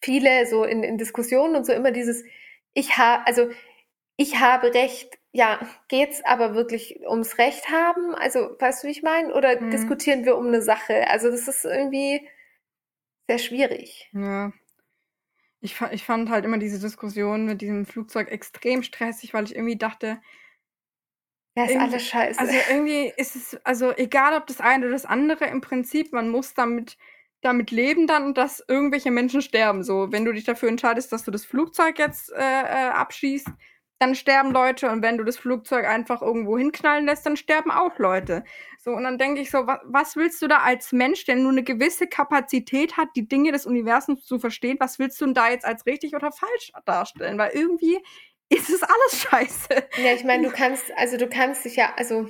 viele, 0.00 0.46
so 0.46 0.64
in, 0.64 0.82
in 0.82 0.98
Diskussionen 0.98 1.56
und 1.56 1.66
so 1.66 1.72
immer 1.72 1.92
dieses, 1.92 2.24
ich 2.74 2.98
habe, 2.98 3.26
also 3.26 3.50
ich 4.16 4.40
habe 4.40 4.74
Recht, 4.74 5.18
ja, 5.32 5.60
geht's 5.88 6.24
aber 6.24 6.54
wirklich 6.54 7.00
ums 7.08 7.38
Recht 7.38 7.70
haben? 7.70 8.14
Also, 8.14 8.56
weißt 8.58 8.84
du, 8.84 8.88
wie 8.88 8.92
ich 8.92 9.02
meine? 9.02 9.34
Oder 9.34 9.60
Mhm. 9.60 9.70
diskutieren 9.70 10.24
wir 10.24 10.36
um 10.36 10.48
eine 10.48 10.62
Sache? 10.62 11.08
Also, 11.08 11.30
das 11.30 11.48
ist 11.48 11.64
irgendwie 11.64 12.28
sehr 13.28 13.38
schwierig. 13.38 14.10
Ja. 14.12 14.52
Ich, 15.62 15.80
ich 15.92 16.04
fand 16.04 16.30
halt 16.30 16.44
immer 16.44 16.58
diese 16.58 16.78
Diskussion 16.80 17.44
mit 17.44 17.60
diesem 17.60 17.84
Flugzeug 17.84 18.30
extrem 18.30 18.82
stressig, 18.82 19.34
weil 19.34 19.44
ich 19.44 19.54
irgendwie 19.54 19.76
dachte, 19.76 20.20
Ja, 21.56 21.64
ist 21.64 21.76
alles 21.76 22.06
scheiße. 22.06 22.40
Also 22.40 22.54
irgendwie 22.70 23.12
ist 23.16 23.36
es, 23.36 23.56
also 23.64 23.92
egal 23.96 24.34
ob 24.36 24.46
das 24.46 24.60
eine 24.60 24.86
oder 24.86 24.94
das 24.94 25.04
andere, 25.04 25.46
im 25.46 25.60
Prinzip, 25.60 26.12
man 26.12 26.30
muss 26.30 26.54
damit, 26.54 26.96
damit 27.42 27.70
leben 27.70 28.06
dann, 28.06 28.34
dass 28.34 28.62
irgendwelche 28.68 29.10
Menschen 29.10 29.42
sterben. 29.42 29.82
So, 29.82 30.12
wenn 30.12 30.24
du 30.24 30.32
dich 30.32 30.44
dafür 30.44 30.68
entscheidest, 30.68 31.12
dass 31.12 31.24
du 31.24 31.30
das 31.30 31.44
Flugzeug 31.44 31.98
jetzt 31.98 32.32
äh, 32.32 32.38
äh, 32.38 32.90
abschießt, 32.90 33.48
dann 34.00 34.14
sterben 34.14 34.50
Leute 34.50 34.90
und 34.90 35.02
wenn 35.02 35.18
du 35.18 35.24
das 35.24 35.36
Flugzeug 35.36 35.84
einfach 35.84 36.22
irgendwo 36.22 36.56
hinknallen 36.56 37.04
lässt, 37.04 37.26
dann 37.26 37.36
sterben 37.36 37.70
auch 37.70 37.98
Leute. 37.98 38.44
So, 38.78 38.92
und 38.92 39.04
dann 39.04 39.18
denke 39.18 39.42
ich 39.42 39.50
so, 39.50 39.66
was, 39.66 39.78
was 39.84 40.16
willst 40.16 40.40
du 40.40 40.48
da 40.48 40.58
als 40.58 40.92
Mensch, 40.92 41.26
der 41.26 41.36
nur 41.36 41.52
eine 41.52 41.62
gewisse 41.62 42.06
Kapazität 42.06 42.96
hat, 42.96 43.08
die 43.14 43.28
Dinge 43.28 43.52
des 43.52 43.66
Universums 43.66 44.24
zu 44.24 44.38
verstehen, 44.38 44.78
was 44.80 44.98
willst 44.98 45.20
du 45.20 45.26
denn 45.26 45.34
da 45.34 45.50
jetzt 45.50 45.66
als 45.66 45.84
richtig 45.84 46.14
oder 46.14 46.32
falsch 46.32 46.72
darstellen? 46.86 47.36
Weil 47.36 47.50
irgendwie 47.52 47.98
ist 48.48 48.70
es 48.70 48.82
alles 48.82 49.22
scheiße. 49.30 49.68
Ja, 50.02 50.14
ich 50.14 50.24
meine, 50.24 50.48
du 50.48 50.54
kannst, 50.54 50.90
also 50.96 51.18
du 51.18 51.28
kannst 51.28 51.66
dich 51.66 51.76
ja, 51.76 51.92
also 51.96 52.26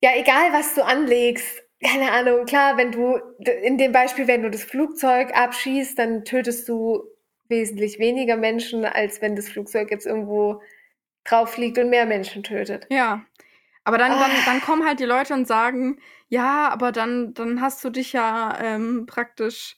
ja, 0.00 0.10
egal 0.14 0.52
was 0.52 0.76
du 0.76 0.84
anlegst, 0.84 1.67
keine 1.82 2.10
Ahnung, 2.12 2.44
klar, 2.46 2.76
wenn 2.76 2.92
du 2.92 3.16
in 3.62 3.78
dem 3.78 3.92
Beispiel, 3.92 4.26
wenn 4.26 4.42
du 4.42 4.50
das 4.50 4.64
Flugzeug 4.64 5.32
abschießt, 5.34 5.98
dann 5.98 6.24
tötest 6.24 6.68
du 6.68 7.04
wesentlich 7.48 7.98
weniger 7.98 8.36
Menschen, 8.36 8.84
als 8.84 9.22
wenn 9.22 9.36
das 9.36 9.48
Flugzeug 9.48 9.90
jetzt 9.90 10.06
irgendwo 10.06 10.60
drauf 11.24 11.50
fliegt 11.54 11.78
und 11.78 11.90
mehr 11.90 12.06
Menschen 12.06 12.42
tötet. 12.42 12.86
Ja. 12.90 13.24
Aber 13.84 13.98
dann, 13.98 14.18
dann, 14.18 14.30
Ah. 14.32 14.42
dann 14.44 14.60
kommen 14.60 14.86
halt 14.86 15.00
die 15.00 15.04
Leute 15.04 15.34
und 15.34 15.46
sagen, 15.48 16.00
ja, 16.28 16.68
aber 16.70 16.92
dann, 16.92 17.34
dann 17.34 17.60
hast 17.62 17.82
du 17.84 17.90
dich 17.90 18.12
ja 18.12 18.58
ähm, 18.60 19.06
praktisch, 19.06 19.76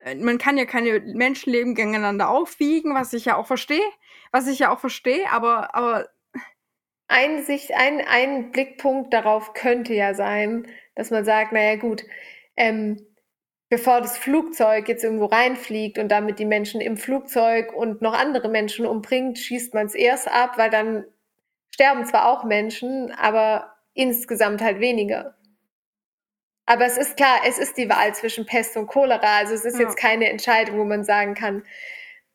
äh, 0.00 0.14
man 0.16 0.38
kann 0.38 0.58
ja 0.58 0.64
keine 0.66 1.00
Menschenleben 1.00 1.74
gegeneinander 1.74 2.28
aufwiegen, 2.30 2.94
was 2.94 3.12
ich 3.12 3.26
ja 3.26 3.36
auch 3.36 3.46
verstehe, 3.46 3.84
was 4.32 4.48
ich 4.48 4.60
ja 4.60 4.70
auch 4.72 4.80
verstehe, 4.80 5.30
aber, 5.30 5.74
aber 5.74 6.08
Ein, 7.08 7.44
Sicht, 7.44 7.72
ein, 7.72 8.00
ein 8.06 8.50
Blickpunkt 8.52 9.12
darauf 9.12 9.52
könnte 9.54 9.94
ja 9.94 10.14
sein, 10.14 10.66
dass 10.96 11.10
man 11.10 11.24
sagt, 11.24 11.52
naja 11.52 11.76
gut, 11.76 12.04
ähm, 12.56 13.00
bevor 13.68 14.00
das 14.00 14.18
Flugzeug 14.18 14.88
jetzt 14.88 15.04
irgendwo 15.04 15.26
reinfliegt 15.26 15.98
und 15.98 16.08
damit 16.08 16.38
die 16.40 16.44
Menschen 16.44 16.80
im 16.80 16.96
Flugzeug 16.96 17.72
und 17.72 18.02
noch 18.02 18.14
andere 18.14 18.48
Menschen 18.48 18.86
umbringt, 18.86 19.38
schießt 19.38 19.74
man 19.74 19.86
es 19.86 19.94
erst 19.94 20.28
ab, 20.28 20.58
weil 20.58 20.70
dann 20.70 21.04
sterben 21.72 22.04
zwar 22.06 22.28
auch 22.28 22.44
Menschen, 22.44 23.12
aber 23.12 23.76
insgesamt 23.94 24.62
halt 24.62 24.80
weniger. 24.80 25.36
Aber 26.66 26.84
es 26.84 26.96
ist 26.98 27.16
klar, 27.16 27.40
es 27.46 27.58
ist 27.58 27.76
die 27.76 27.88
Wahl 27.88 28.14
zwischen 28.14 28.44
Pest 28.44 28.76
und 28.76 28.88
Cholera. 28.88 29.38
Also 29.38 29.54
es 29.54 29.64
ist 29.64 29.78
Ja. 29.78 29.82
jetzt 29.86 29.96
keine 29.96 30.28
Entscheidung, 30.28 30.78
wo 30.78 30.84
man 30.84 31.04
sagen 31.04 31.34
kann, 31.34 31.64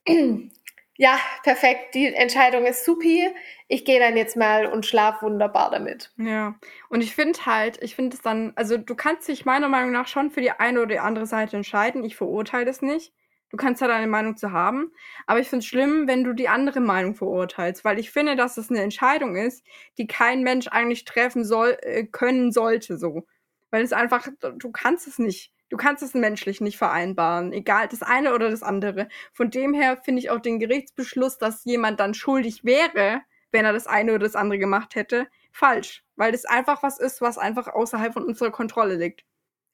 ja, 0.96 1.18
perfekt, 1.42 1.94
die 1.94 2.14
Entscheidung 2.14 2.64
ist 2.66 2.84
supi. 2.84 3.28
Ich 3.72 3.86
gehe 3.86 3.98
dann 3.98 4.18
jetzt 4.18 4.36
mal 4.36 4.66
und 4.66 4.84
schlaf 4.84 5.22
wunderbar 5.22 5.70
damit. 5.70 6.12
Ja, 6.18 6.56
und 6.90 7.00
ich 7.00 7.14
finde 7.14 7.46
halt, 7.46 7.82
ich 7.82 7.96
finde 7.96 8.14
es 8.14 8.20
dann, 8.20 8.52
also 8.54 8.76
du 8.76 8.94
kannst 8.94 9.28
dich 9.28 9.46
meiner 9.46 9.70
Meinung 9.70 9.92
nach 9.92 10.08
schon 10.08 10.30
für 10.30 10.42
die 10.42 10.50
eine 10.50 10.80
oder 10.80 10.88
die 10.88 10.98
andere 10.98 11.24
Seite 11.24 11.56
entscheiden. 11.56 12.04
Ich 12.04 12.14
verurteile 12.14 12.66
das 12.66 12.82
nicht. 12.82 13.14
Du 13.48 13.56
kannst 13.56 13.80
ja 13.80 13.88
deine 13.88 14.08
Meinung 14.08 14.36
zu 14.36 14.52
haben, 14.52 14.92
aber 15.26 15.40
ich 15.40 15.48
finde 15.48 15.60
es 15.60 15.66
schlimm, 15.68 16.06
wenn 16.06 16.22
du 16.22 16.34
die 16.34 16.50
andere 16.50 16.80
Meinung 16.80 17.14
verurteilst, 17.14 17.82
weil 17.82 17.98
ich 17.98 18.10
finde, 18.10 18.36
dass 18.36 18.58
es 18.58 18.68
eine 18.68 18.82
Entscheidung 18.82 19.36
ist, 19.36 19.64
die 19.96 20.06
kein 20.06 20.42
Mensch 20.42 20.68
eigentlich 20.68 21.06
treffen 21.06 21.42
soll, 21.42 21.78
äh, 21.80 22.04
können 22.04 22.52
sollte, 22.52 22.98
so. 22.98 23.26
Weil 23.70 23.84
es 23.84 23.94
einfach, 23.94 24.28
du 24.38 24.70
kannst 24.70 25.08
es 25.08 25.18
nicht. 25.18 25.50
Du 25.70 25.78
kannst 25.78 26.02
es 26.02 26.12
menschlich 26.12 26.60
nicht 26.60 26.76
vereinbaren, 26.76 27.54
egal 27.54 27.88
das 27.88 28.02
eine 28.02 28.34
oder 28.34 28.50
das 28.50 28.62
andere. 28.62 29.08
Von 29.32 29.50
dem 29.50 29.72
her 29.72 29.96
finde 30.04 30.20
ich 30.20 30.28
auch 30.28 30.40
den 30.40 30.58
Gerichtsbeschluss, 30.58 31.38
dass 31.38 31.64
jemand 31.64 32.00
dann 32.00 32.12
schuldig 32.12 32.64
wäre, 32.64 33.22
wenn 33.52 33.64
er 33.64 33.72
das 33.72 33.86
eine 33.86 34.12
oder 34.12 34.24
das 34.24 34.34
andere 34.34 34.58
gemacht 34.58 34.94
hätte, 34.94 35.28
falsch. 35.52 36.04
Weil 36.16 36.32
das 36.32 36.44
einfach 36.44 36.82
was 36.82 36.98
ist, 36.98 37.20
was 37.20 37.38
einfach 37.38 37.68
außerhalb 37.68 38.12
von 38.12 38.24
unserer 38.24 38.50
Kontrolle 38.50 38.96
liegt. 38.96 39.24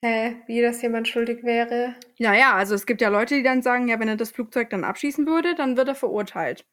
Hä? 0.04 0.36
Wie, 0.46 0.60
dass 0.62 0.82
jemand 0.82 1.08
schuldig 1.08 1.42
wäre? 1.42 1.96
Naja, 2.18 2.54
also 2.54 2.74
es 2.74 2.86
gibt 2.86 3.00
ja 3.00 3.08
Leute, 3.08 3.34
die 3.34 3.42
dann 3.42 3.62
sagen, 3.62 3.88
ja, 3.88 3.98
wenn 3.98 4.08
er 4.08 4.16
das 4.16 4.30
Flugzeug 4.30 4.70
dann 4.70 4.84
abschießen 4.84 5.26
würde, 5.26 5.54
dann 5.54 5.76
wird 5.76 5.88
er 5.88 5.94
verurteilt. 5.96 6.64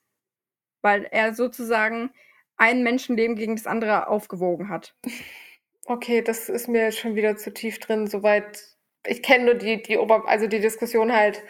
Weil 0.81 1.05
er 1.05 1.33
sozusagen 1.33 2.11
ein 2.57 2.83
Menschenleben 2.83 3.35
gegen 3.35 3.55
das 3.55 3.67
andere 3.67 4.07
aufgewogen 4.07 4.69
hat. 4.69 4.95
Okay, 5.87 6.23
das 6.23 6.49
ist 6.49 6.67
mir 6.67 6.81
jetzt 6.81 6.97
schon 6.97 7.13
wieder 7.13 7.37
zu 7.37 7.53
tief 7.53 7.77
drin, 7.77 8.07
soweit. 8.07 8.75
Ich 9.05 9.21
kenne 9.21 9.45
nur 9.45 9.53
die, 9.53 9.83
die 9.83 9.99
Ober, 9.99 10.27
also 10.27 10.47
die 10.47 10.59
Diskussion 10.59 11.13
halt 11.13 11.43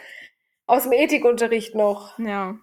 aus 0.66 0.82
dem 0.82 0.92
Ethikunterricht 0.92 1.74
noch. 1.74 2.18
Ja. 2.18 2.58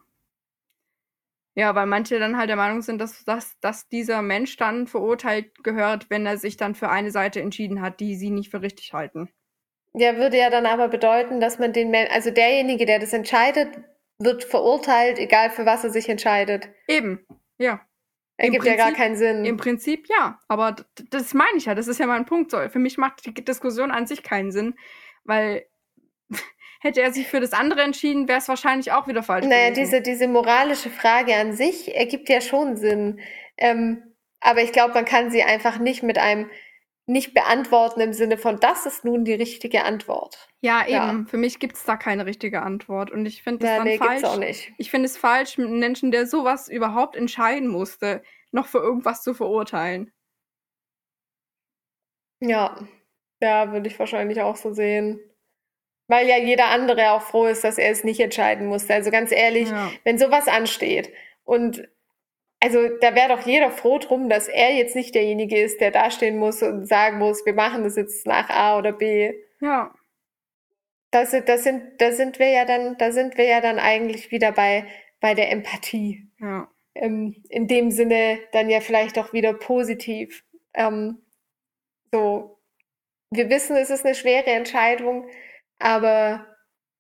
Ja, 1.56 1.76
weil 1.76 1.86
manche 1.86 2.18
dann 2.20 2.38
halt 2.38 2.50
der 2.50 2.56
Meinung 2.56 2.82
sind, 2.82 3.00
dass, 3.00 3.24
dass, 3.26 3.60
dass 3.60 3.88
dieser 3.88 4.22
Mensch 4.22 4.58
dann 4.58 4.88
verurteilt 4.88 5.64
gehört, 5.64 6.10
wenn 6.10 6.26
er 6.26 6.38
sich 6.38 6.58
dann 6.58 6.74
für 6.74 6.90
eine 6.90 7.12
Seite 7.12 7.42
entschieden 7.42 7.82
hat, 7.82 8.00
die 8.00 8.16
sie 8.16 8.32
nicht 8.32 8.50
für 8.50 8.62
richtig 8.62 8.94
halten. 8.94 9.30
Ja, 9.94 10.18
würde 10.18 10.38
ja 10.38 10.50
dann 10.50 10.66
aber 10.66 10.88
bedeuten, 10.88 11.40
dass 11.40 11.60
man 11.60 11.72
den 11.72 11.92
Men 11.92 12.08
also 12.12 12.32
derjenige, 12.32 12.88
der 12.88 12.98
das 12.98 13.14
entscheidet, 13.14 13.70
wird 14.18 14.44
verurteilt, 14.44 15.20
egal 15.20 15.52
für 15.52 15.66
was 15.66 15.84
er 15.84 15.92
sich 15.92 16.10
entscheidet. 16.10 16.70
Eben, 16.88 17.26
ja. 17.60 17.82
Ergibt 18.38 18.66
ja 18.66 18.76
gar 18.76 18.94
keinen 18.94 19.16
Sinn. 19.16 19.46
Im 19.46 19.58
Prinzip 19.58 20.10
ja, 20.10 20.40
aber 20.48 20.76
das 21.12 21.36
meine 21.36 21.58
ich 21.58 21.66
ja, 21.66 21.76
das 21.76 21.88
ist 21.88 22.00
ja 22.00 22.08
mein 22.08 22.26
Punkt. 22.26 22.52
Für 22.52 22.80
mich 22.80 22.98
macht 22.98 23.26
die 23.26 23.34
Diskussion 23.34 23.92
an 23.92 24.08
sich 24.08 24.24
keinen 24.24 24.52
Sinn, 24.52 24.74
weil 25.24 25.68
hätte 26.84 27.02
er 27.02 27.14
sich 27.14 27.28
für 27.28 27.40
das 27.40 27.54
andere 27.54 27.82
entschieden, 27.82 28.28
wäre 28.28 28.40
es 28.40 28.50
wahrscheinlich 28.50 28.92
auch 28.92 29.08
wieder 29.08 29.24
falsch 29.24 29.46
naja, 29.46 29.70
gewesen. 29.70 29.84
Diese, 29.84 30.02
diese 30.02 30.28
moralische 30.28 30.90
Frage 30.90 31.34
an 31.34 31.54
sich 31.54 31.96
ergibt 31.96 32.28
ja 32.28 32.42
schon 32.42 32.76
Sinn. 32.76 33.22
Ähm, 33.58 34.04
aber 34.42 34.62
ich 34.62 34.74
glaube, 34.74 34.94
man 34.94 35.06
kann 35.06 35.32
sie 35.32 35.44
einfach 35.44 35.80
nicht 35.80 36.04
mit 36.04 36.18
einem 36.18 36.50
nicht 37.06 37.34
beantworten 37.34 38.02
im 38.02 38.14
Sinne 38.14 38.38
von, 38.38 38.60
das 38.60 38.86
ist 38.86 39.06
nun 39.06 39.24
die 39.24 39.34
richtige 39.34 39.86
Antwort. 39.86 40.50
Ja, 40.62 40.84
eben. 40.84 40.92
Ja. 40.92 41.26
Für 41.28 41.38
mich 41.38 41.60
gibt 41.60 41.76
es 41.76 41.86
da 41.86 41.96
keine 41.96 42.26
richtige 42.26 42.62
Antwort. 42.62 43.12
Und 43.12 43.26
ich 43.26 43.44
finde 43.44 43.66
es 43.66 43.72
ja, 43.72 43.78
dann 43.78 43.88
nee, 43.88 43.98
falsch. 43.98 44.24
Auch 44.26 44.38
nicht. 44.38 44.74
Ich 44.78 44.92
finde 44.92 45.06
es 45.06 45.18
falsch, 45.18 45.58
einen 45.58 45.80
Menschen, 45.80 46.12
der 46.12 46.28
sowas 46.28 46.68
überhaupt 46.68 47.16
entscheiden 47.16 47.70
musste, 47.70 48.24
noch 48.52 48.68
für 48.68 48.80
irgendwas 48.80 49.24
zu 49.24 49.34
verurteilen. 49.34 50.12
Ja, 52.42 52.78
ja, 53.42 53.72
würde 53.72 53.88
ich 53.88 53.98
wahrscheinlich 54.00 54.42
auch 54.42 54.58
so 54.58 54.74
sehen. 54.74 55.20
Weil 56.14 56.28
ja 56.28 56.38
jeder 56.38 56.68
andere 56.68 57.10
auch 57.14 57.24
froh 57.24 57.48
ist, 57.48 57.64
dass 57.64 57.80
er 57.80 57.90
es 57.90 58.04
nicht 58.04 58.20
entscheiden 58.20 58.68
musste. 58.68 58.94
Also 58.94 59.10
ganz 59.10 59.32
ehrlich, 59.32 59.68
ja. 59.68 59.92
wenn 60.04 60.20
sowas 60.20 60.48
ansteht 60.48 61.12
und 61.44 61.90
also 62.60 62.88
da 63.02 63.16
wäre 63.16 63.30
doch 63.30 63.48
jeder 63.48 63.72
froh 63.72 63.98
drum, 63.98 64.30
dass 64.30 64.48
er 64.48 64.76
jetzt 64.76 64.96
nicht 64.96 65.16
derjenige 65.16 65.60
ist, 65.60 65.82
der 65.82 65.90
dastehen 65.90 66.38
muss 66.38 66.62
und 66.62 66.86
sagen 66.86 67.18
muss, 67.18 67.48
wir 67.48 67.56
machen 67.56 67.84
das 67.84 67.96
jetzt 67.96 68.28
nach 68.28 68.52
A 68.52 68.78
oder 68.78 68.92
B. 68.92 69.34
Ja. 69.60 69.92
Das, 71.10 71.32
das 71.46 71.64
sind, 71.64 72.00
da 72.00 72.12
sind 72.12 72.38
wir 72.38 72.50
ja 72.50 72.66
dann, 72.66 72.96
da 73.00 73.12
sind 73.12 73.36
wir 73.36 73.46
ja 73.46 73.60
dann 73.60 73.80
eigentlich 73.80 74.30
wieder 74.30 74.52
bei, 74.52 74.86
bei 75.20 75.34
der 75.34 75.52
Empathie. 75.52 76.28
Ja. 76.40 76.70
Ähm, 76.94 77.44
in 77.50 77.68
dem 77.68 77.90
Sinne 77.90 78.38
dann 78.52 78.70
ja 78.70 78.82
vielleicht 78.82 79.18
auch 79.18 79.34
wieder 79.34 79.54
positiv. 79.54 80.46
Ähm, 80.76 81.24
so, 82.12 82.60
wir 83.32 83.50
wissen, 83.50 83.76
es 83.76 83.90
ist 83.90 84.06
eine 84.06 84.14
schwere 84.14 84.52
Entscheidung, 84.52 85.28
aber 85.80 86.46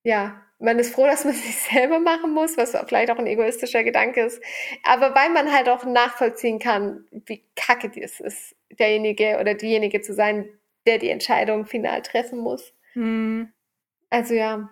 ja, 0.03 0.41
man 0.59 0.79
ist 0.79 0.93
froh, 0.93 1.05
dass 1.05 1.25
man 1.25 1.33
sich 1.33 1.55
selber 1.55 1.99
machen 1.99 2.33
muss, 2.33 2.57
was 2.57 2.75
vielleicht 2.87 3.11
auch 3.11 3.19
ein 3.19 3.27
egoistischer 3.27 3.83
Gedanke 3.83 4.21
ist. 4.21 4.41
Aber 4.83 5.13
weil 5.13 5.29
man 5.29 5.51
halt 5.51 5.69
auch 5.69 5.85
nachvollziehen 5.85 6.59
kann, 6.59 7.05
wie 7.11 7.43
kacke 7.55 7.91
es 8.01 8.19
ist, 8.19 8.55
derjenige 8.79 9.37
oder 9.39 9.53
diejenige 9.53 10.01
zu 10.01 10.13
sein, 10.13 10.49
der 10.85 10.97
die 10.97 11.09
Entscheidung 11.09 11.65
final 11.65 12.01
treffen 12.01 12.39
muss. 12.39 12.73
Hm. 12.93 13.51
Also 14.09 14.33
ja. 14.33 14.69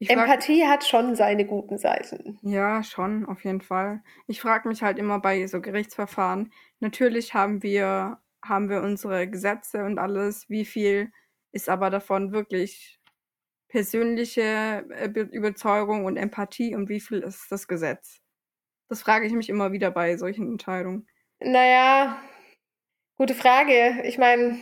Ich 0.00 0.10
Empathie 0.10 0.64
hat 0.64 0.84
schon 0.84 1.16
seine 1.16 1.44
guten 1.44 1.76
Seiten. 1.76 2.38
Ja, 2.42 2.84
schon, 2.84 3.26
auf 3.26 3.42
jeden 3.44 3.60
Fall. 3.60 4.00
Ich 4.28 4.40
frage 4.40 4.68
mich 4.68 4.82
halt 4.82 4.96
immer 4.96 5.18
bei 5.18 5.44
so 5.48 5.60
Gerichtsverfahren. 5.60 6.52
Natürlich 6.78 7.34
haben 7.34 7.64
wir, 7.64 8.18
haben 8.44 8.68
wir 8.68 8.82
unsere 8.82 9.26
Gesetze 9.28 9.84
und 9.84 9.98
alles, 9.98 10.48
wie 10.48 10.64
viel 10.64 11.10
ist 11.52 11.68
aber 11.68 11.90
davon 11.90 12.32
wirklich 12.32 12.98
persönliche 13.68 14.86
äh, 14.90 15.08
Überzeugung 15.08 16.04
und 16.04 16.16
Empathie 16.16 16.74
und 16.74 16.88
wie 16.88 17.00
viel 17.00 17.18
ist 17.18 17.50
das 17.50 17.68
Gesetz? 17.68 18.20
Das 18.88 19.02
frage 19.02 19.26
ich 19.26 19.32
mich 19.32 19.48
immer 19.48 19.72
wieder 19.72 19.90
bei 19.90 20.16
solchen 20.16 20.50
Entscheidungen. 20.50 21.06
Naja, 21.40 22.20
gute 23.16 23.34
Frage. 23.34 24.02
Ich 24.04 24.16
meine, 24.18 24.58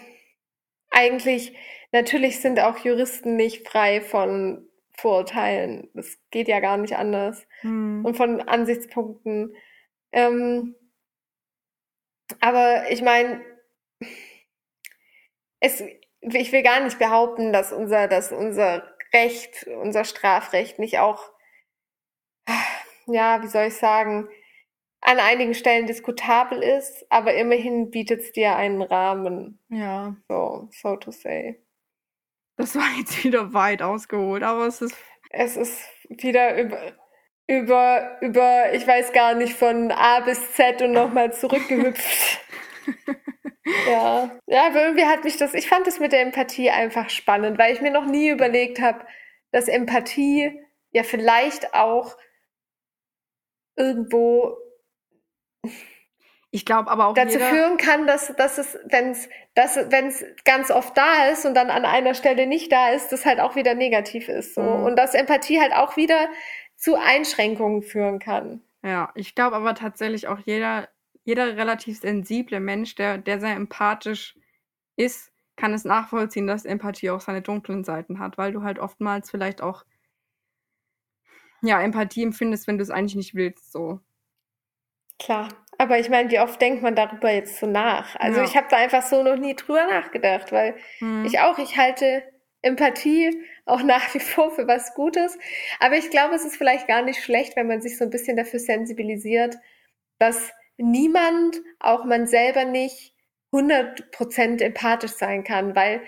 eigentlich, 0.90 1.56
natürlich 1.92 2.40
sind 2.40 2.58
auch 2.58 2.78
Juristen 2.78 3.36
nicht 3.36 3.68
frei 3.68 4.00
von 4.00 4.68
Vorurteilen. 4.96 5.90
Das 5.94 6.18
geht 6.30 6.48
ja 6.48 6.60
gar 6.60 6.76
nicht 6.76 6.96
anders. 6.96 7.46
Hm. 7.60 8.04
Und 8.04 8.16
von 8.16 8.40
Ansichtspunkten. 8.40 9.54
Ähm, 10.10 10.74
aber 12.40 12.90
ich 12.90 13.02
meine, 13.02 13.42
es, 15.60 15.82
ich 16.34 16.52
will 16.52 16.62
gar 16.62 16.80
nicht 16.80 16.98
behaupten, 16.98 17.52
dass 17.52 17.72
unser, 17.72 18.08
dass 18.08 18.32
unser 18.32 18.82
Recht, 19.12 19.66
unser 19.82 20.04
Strafrecht 20.04 20.78
nicht 20.78 20.98
auch, 20.98 21.30
ja, 23.06 23.42
wie 23.42 23.48
soll 23.48 23.66
ich 23.66 23.76
sagen, 23.76 24.28
an 25.00 25.20
einigen 25.20 25.54
Stellen 25.54 25.86
diskutabel 25.86 26.62
ist, 26.62 27.06
aber 27.10 27.34
immerhin 27.34 27.90
bietet 27.90 28.22
es 28.22 28.32
dir 28.32 28.56
einen 28.56 28.82
Rahmen. 28.82 29.60
Ja. 29.68 30.16
So, 30.28 30.68
so 30.72 30.96
to 30.96 31.12
say. 31.12 31.62
Das 32.56 32.74
war 32.74 32.88
jetzt 32.98 33.22
wieder 33.22 33.52
weit 33.52 33.82
ausgeholt, 33.82 34.42
aber 34.42 34.66
es 34.66 34.82
ist. 34.82 34.96
Es 35.30 35.56
ist 35.56 35.80
wieder 36.08 36.58
über, 36.60 36.80
über, 37.46 38.18
über, 38.20 38.72
ich 38.72 38.86
weiß 38.86 39.12
gar 39.12 39.34
nicht, 39.34 39.52
von 39.52 39.92
A 39.92 40.20
bis 40.20 40.54
Z 40.54 40.82
und 40.82 40.92
nochmal 40.92 41.32
zurückgehüpft. 41.32 42.40
ja. 43.86 44.30
Ja, 44.46 44.66
aber 44.66 44.84
irgendwie 44.84 45.04
hat 45.04 45.24
mich 45.24 45.36
das, 45.36 45.54
ich 45.54 45.68
fand 45.68 45.86
es 45.86 46.00
mit 46.00 46.12
der 46.12 46.22
Empathie 46.22 46.70
einfach 46.70 47.10
spannend, 47.10 47.58
weil 47.58 47.72
ich 47.72 47.80
mir 47.80 47.90
noch 47.90 48.06
nie 48.06 48.28
überlegt 48.28 48.80
habe, 48.80 49.04
dass 49.52 49.68
Empathie 49.68 50.60
ja 50.92 51.02
vielleicht 51.02 51.74
auch 51.74 52.16
irgendwo 53.76 54.56
ich 56.50 56.64
glaube 56.64 56.90
aber 56.90 57.08
auch 57.08 57.14
dazu 57.14 57.38
führen 57.38 57.76
kann, 57.76 58.06
dass, 58.06 58.34
dass 58.36 58.56
es, 58.56 58.78
wenn 58.86 59.10
es 59.10 59.28
dass, 59.54 59.76
wenn's 59.90 60.24
ganz 60.44 60.70
oft 60.70 60.96
da 60.96 61.28
ist 61.30 61.44
und 61.44 61.54
dann 61.54 61.70
an 61.70 61.84
einer 61.84 62.14
Stelle 62.14 62.46
nicht 62.46 62.72
da 62.72 62.90
ist, 62.90 63.10
das 63.10 63.26
halt 63.26 63.40
auch 63.40 63.56
wieder 63.56 63.74
negativ 63.74 64.28
ist. 64.28 64.54
So. 64.54 64.62
Mhm. 64.62 64.84
Und 64.84 64.96
dass 64.96 65.14
Empathie 65.14 65.60
halt 65.60 65.74
auch 65.74 65.96
wieder 65.96 66.28
zu 66.76 66.94
Einschränkungen 66.94 67.82
führen 67.82 68.18
kann. 68.18 68.62
Ja, 68.82 69.10
ich 69.14 69.34
glaube 69.34 69.56
aber 69.56 69.74
tatsächlich 69.74 70.28
auch 70.28 70.38
jeder 70.44 70.88
jeder 71.26 71.56
relativ 71.56 71.98
sensible 71.98 72.60
Mensch, 72.60 72.94
der, 72.94 73.18
der 73.18 73.40
sehr 73.40 73.56
empathisch 73.56 74.38
ist, 74.94 75.32
kann 75.56 75.74
es 75.74 75.84
nachvollziehen, 75.84 76.46
dass 76.46 76.64
Empathie 76.64 77.10
auch 77.10 77.20
seine 77.20 77.42
dunklen 77.42 77.82
Seiten 77.82 78.20
hat, 78.20 78.38
weil 78.38 78.52
du 78.52 78.62
halt 78.62 78.78
oftmals 78.78 79.30
vielleicht 79.30 79.60
auch 79.60 79.84
ja, 81.62 81.82
Empathie 81.82 82.22
empfindest, 82.22 82.68
wenn 82.68 82.78
du 82.78 82.82
es 82.82 82.90
eigentlich 82.90 83.16
nicht 83.16 83.34
willst, 83.34 83.72
so. 83.72 83.98
Klar, 85.18 85.48
aber 85.78 85.98
ich 85.98 86.08
meine, 86.10 86.30
wie 86.30 86.38
oft 86.38 86.60
denkt 86.60 86.82
man 86.82 86.94
darüber 86.94 87.32
jetzt 87.32 87.58
so 87.58 87.66
nach? 87.66 88.14
Also 88.16 88.38
ja. 88.38 88.44
ich 88.44 88.56
habe 88.56 88.68
da 88.70 88.76
einfach 88.76 89.02
so 89.02 89.24
noch 89.24 89.36
nie 89.36 89.56
drüber 89.56 89.84
nachgedacht, 89.86 90.52
weil 90.52 90.76
hm. 90.98 91.24
ich 91.24 91.40
auch, 91.40 91.58
ich 91.58 91.76
halte 91.76 92.22
Empathie 92.62 93.42
auch 93.64 93.82
nach 93.82 94.14
wie 94.14 94.20
vor 94.20 94.52
für 94.52 94.68
was 94.68 94.94
Gutes. 94.94 95.36
Aber 95.80 95.96
ich 95.96 96.10
glaube, 96.10 96.36
es 96.36 96.44
ist 96.44 96.56
vielleicht 96.56 96.86
gar 96.86 97.02
nicht 97.02 97.20
schlecht, 97.20 97.56
wenn 97.56 97.66
man 97.66 97.80
sich 97.80 97.98
so 97.98 98.04
ein 98.04 98.10
bisschen 98.10 98.36
dafür 98.36 98.60
sensibilisiert, 98.60 99.56
dass 100.18 100.52
niemand, 100.78 101.60
auch 101.78 102.04
man 102.04 102.26
selber 102.26 102.64
nicht, 102.64 103.14
100% 103.52 104.62
empathisch 104.62 105.12
sein 105.12 105.44
kann, 105.44 105.74
weil 105.74 106.02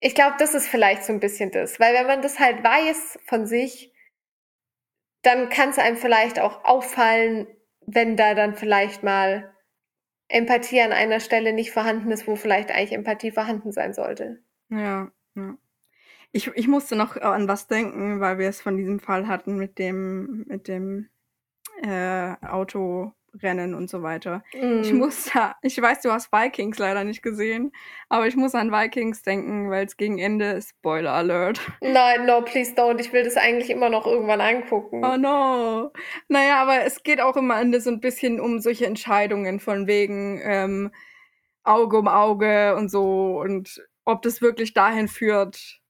ich 0.00 0.14
glaube, 0.14 0.34
das 0.38 0.54
ist 0.54 0.66
vielleicht 0.66 1.04
so 1.04 1.12
ein 1.12 1.20
bisschen 1.20 1.52
das, 1.52 1.78
weil 1.78 1.94
wenn 1.94 2.06
man 2.06 2.22
das 2.22 2.40
halt 2.40 2.64
weiß 2.64 3.20
von 3.24 3.46
sich, 3.46 3.92
dann 5.22 5.48
kann 5.48 5.70
es 5.70 5.78
einem 5.78 5.96
vielleicht 5.96 6.40
auch 6.40 6.64
auffallen, 6.64 7.46
wenn 7.86 8.16
da 8.16 8.34
dann 8.34 8.56
vielleicht 8.56 9.04
mal 9.04 9.54
Empathie 10.28 10.80
an 10.80 10.92
einer 10.92 11.20
Stelle 11.20 11.52
nicht 11.52 11.70
vorhanden 11.70 12.10
ist, 12.10 12.26
wo 12.26 12.34
vielleicht 12.34 12.70
eigentlich 12.70 12.92
Empathie 12.92 13.30
vorhanden 13.30 13.70
sein 13.70 13.92
sollte. 13.92 14.42
Ja, 14.70 15.12
ja. 15.34 15.56
Ich, 16.32 16.48
ich 16.48 16.66
musste 16.66 16.96
noch 16.96 17.16
an 17.16 17.46
was 17.46 17.68
denken, 17.68 18.20
weil 18.20 18.38
wir 18.38 18.48
es 18.48 18.60
von 18.62 18.76
diesem 18.76 18.98
Fall 18.98 19.28
hatten 19.28 19.56
mit 19.56 19.78
dem, 19.78 20.44
mit 20.48 20.66
dem 20.66 21.08
äh, 21.82 22.34
Autorennen 22.46 23.74
und 23.74 23.90
so 23.90 24.02
weiter. 24.02 24.42
Mm. 24.54 24.82
Ich 24.82 24.92
muss 24.92 25.30
da, 25.32 25.56
ich 25.62 25.80
weiß, 25.80 26.00
du 26.02 26.12
hast 26.12 26.32
Vikings 26.32 26.78
leider 26.78 27.04
nicht 27.04 27.22
gesehen, 27.22 27.72
aber 28.08 28.26
ich 28.26 28.36
muss 28.36 28.54
an 28.54 28.72
Vikings 28.72 29.22
denken, 29.22 29.70
weil 29.70 29.86
es 29.86 29.96
gegen 29.96 30.18
Ende 30.18 30.52
ist 30.52 30.70
Spoiler 30.70 31.12
Alert. 31.12 31.60
Nein, 31.80 32.26
no, 32.26 32.42
please 32.42 32.72
don't. 32.72 33.00
Ich 33.00 33.12
will 33.12 33.24
das 33.24 33.36
eigentlich 33.36 33.70
immer 33.70 33.90
noch 33.90 34.06
irgendwann 34.06 34.40
angucken. 34.40 35.04
Oh 35.04 35.16
no. 35.16 35.92
Naja, 36.28 36.62
aber 36.62 36.84
es 36.84 37.02
geht 37.02 37.20
auch 37.20 37.36
immer 37.36 37.60
Ende 37.60 37.80
so 37.80 37.90
ein 37.90 38.00
bisschen 38.00 38.40
um 38.40 38.60
solche 38.60 38.86
Entscheidungen 38.86 39.60
von 39.60 39.86
wegen 39.86 40.40
ähm, 40.42 40.92
Auge 41.64 41.98
um 41.98 42.08
Auge 42.08 42.74
und 42.76 42.90
so 42.90 43.40
und 43.40 43.82
ob 44.04 44.22
das 44.22 44.42
wirklich 44.42 44.74
dahin 44.74 45.08
führt, 45.08 45.80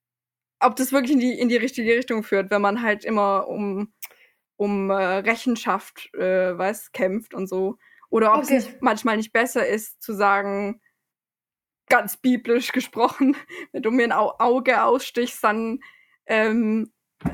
ob 0.60 0.76
das 0.76 0.92
wirklich 0.92 1.12
in 1.12 1.20
die, 1.20 1.38
in 1.38 1.48
die 1.48 1.56
richtige 1.56 1.96
Richtung 1.96 2.22
führt, 2.22 2.50
wenn 2.50 2.62
man 2.62 2.82
halt 2.82 3.04
immer 3.04 3.48
um, 3.48 3.92
um 4.62 4.90
äh, 4.90 4.94
Rechenschaft, 4.94 6.14
äh, 6.14 6.56
weiß, 6.56 6.92
kämpft 6.92 7.34
und 7.34 7.48
so. 7.48 7.78
Oder 8.10 8.32
ob 8.32 8.44
okay. 8.44 8.58
es 8.58 8.70
manchmal 8.80 9.16
nicht 9.16 9.32
besser 9.32 9.66
ist, 9.66 10.00
zu 10.00 10.12
sagen, 10.12 10.80
ganz 11.88 12.16
biblisch 12.16 12.70
gesprochen, 12.70 13.36
wenn 13.72 13.82
du 13.82 13.90
mir 13.90 14.04
ein 14.04 14.12
Au 14.12 14.34
Auge 14.38 14.84
ausstichst, 14.84 15.42
dann, 15.42 15.80
ähm, 16.26 16.92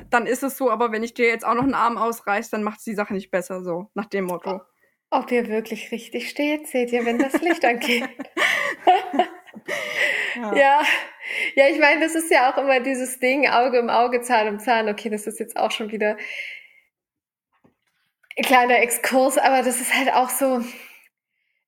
dann 0.08 0.26
ist 0.26 0.42
es 0.42 0.56
so, 0.56 0.70
aber 0.70 0.90
wenn 0.90 1.02
ich 1.02 1.12
dir 1.12 1.26
jetzt 1.26 1.44
auch 1.44 1.52
noch 1.52 1.64
einen 1.64 1.74
Arm 1.74 1.98
ausreiß, 1.98 2.48
dann 2.48 2.62
macht 2.62 2.78
es 2.78 2.84
die 2.84 2.94
Sache 2.94 3.12
nicht 3.12 3.30
besser, 3.30 3.62
so, 3.62 3.90
nach 3.92 4.06
dem 4.06 4.24
Motto. 4.24 4.62
Ob 5.10 5.30
ihr 5.30 5.48
wirklich 5.48 5.92
richtig 5.92 6.30
steht, 6.30 6.66
seht 6.66 6.92
ihr, 6.92 7.04
wenn 7.04 7.18
das 7.18 7.42
Licht 7.42 7.64
angeht. 7.64 8.08
ja. 10.36 10.54
ja. 10.54 10.82
Ja, 11.56 11.68
ich 11.68 11.78
meine, 11.78 12.00
das 12.00 12.14
ist 12.14 12.30
ja 12.30 12.50
auch 12.50 12.56
immer 12.56 12.80
dieses 12.80 13.18
Ding, 13.18 13.48
Auge 13.48 13.80
um 13.80 13.90
Auge, 13.90 14.22
Zahn 14.22 14.48
um 14.48 14.58
Zahn. 14.58 14.88
Okay, 14.88 15.10
das 15.10 15.26
ist 15.26 15.38
jetzt 15.38 15.58
auch 15.58 15.70
schon 15.70 15.90
wieder 15.90 16.16
kleiner 18.42 18.78
Exkurs, 18.78 19.38
aber 19.38 19.62
das 19.62 19.80
ist 19.80 19.94
halt 19.94 20.12
auch 20.12 20.30
so. 20.30 20.62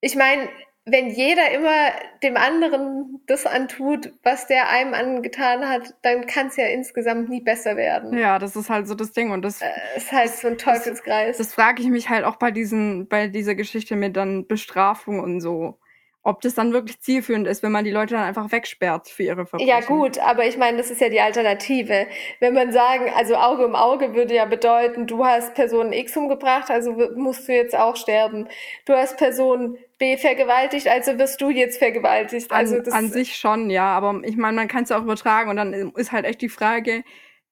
Ich 0.00 0.16
meine, 0.16 0.48
wenn 0.86 1.10
jeder 1.10 1.50
immer 1.52 1.92
dem 2.22 2.36
anderen 2.36 3.20
das 3.26 3.46
antut, 3.46 4.12
was 4.22 4.46
der 4.46 4.70
einem 4.70 4.94
angetan 4.94 5.68
hat, 5.68 5.94
dann 6.02 6.26
kann 6.26 6.46
es 6.48 6.56
ja 6.56 6.66
insgesamt 6.66 7.28
nie 7.28 7.42
besser 7.42 7.76
werden. 7.76 8.16
Ja, 8.16 8.38
das 8.38 8.56
ist 8.56 8.70
halt 8.70 8.88
so 8.88 8.94
das 8.94 9.12
Ding 9.12 9.30
und 9.30 9.42
das 9.42 9.60
äh, 9.60 9.66
ist 9.96 10.10
halt 10.10 10.30
so 10.30 10.48
ein 10.48 10.58
Teufelskreis. 10.58 11.36
Das, 11.36 11.48
das 11.48 11.54
frage 11.54 11.82
ich 11.82 11.88
mich 11.88 12.08
halt 12.08 12.24
auch 12.24 12.36
bei 12.36 12.50
diesen, 12.50 13.08
bei 13.08 13.28
dieser 13.28 13.54
Geschichte 13.54 13.94
mit 13.94 14.16
dann 14.16 14.46
Bestrafung 14.46 15.20
und 15.20 15.40
so 15.40 15.78
ob 16.22 16.42
das 16.42 16.54
dann 16.54 16.72
wirklich 16.72 17.00
zielführend 17.00 17.46
ist, 17.46 17.62
wenn 17.62 17.72
man 17.72 17.84
die 17.84 17.90
Leute 17.90 18.14
dann 18.14 18.24
einfach 18.24 18.52
wegsperrt 18.52 19.08
für 19.08 19.22
ihre 19.22 19.46
Verbrechen. 19.46 19.68
Ja 19.68 19.80
gut, 19.80 20.18
aber 20.18 20.46
ich 20.46 20.58
meine, 20.58 20.76
das 20.76 20.90
ist 20.90 21.00
ja 21.00 21.08
die 21.08 21.20
Alternative. 21.20 22.06
Wenn 22.40 22.52
man 22.52 22.72
sagen, 22.72 23.10
also 23.16 23.36
Auge 23.36 23.64
um 23.64 23.74
Auge 23.74 24.14
würde 24.14 24.34
ja 24.34 24.44
bedeuten, 24.44 25.06
du 25.06 25.24
hast 25.24 25.54
Person 25.54 25.92
X 25.92 26.16
umgebracht, 26.16 26.70
also 26.70 26.92
musst 27.16 27.48
du 27.48 27.54
jetzt 27.54 27.74
auch 27.74 27.96
sterben. 27.96 28.48
Du 28.84 28.92
hast 28.92 29.16
Person 29.16 29.78
B 29.96 30.18
vergewaltigt, 30.18 30.88
also 30.88 31.18
wirst 31.18 31.40
du 31.40 31.48
jetzt 31.48 31.78
vergewaltigt. 31.78 32.50
Also 32.50 32.76
an, 32.76 32.92
an 32.92 33.08
sich 33.08 33.36
schon, 33.36 33.70
ja, 33.70 33.86
aber 33.96 34.20
ich 34.24 34.36
meine, 34.36 34.56
man 34.56 34.68
kann 34.68 34.82
es 34.82 34.90
ja 34.90 34.98
auch 34.98 35.02
übertragen 35.02 35.48
und 35.48 35.56
dann 35.56 35.72
ist 35.96 36.12
halt 36.12 36.26
echt 36.26 36.42
die 36.42 36.48
Frage, 36.50 37.02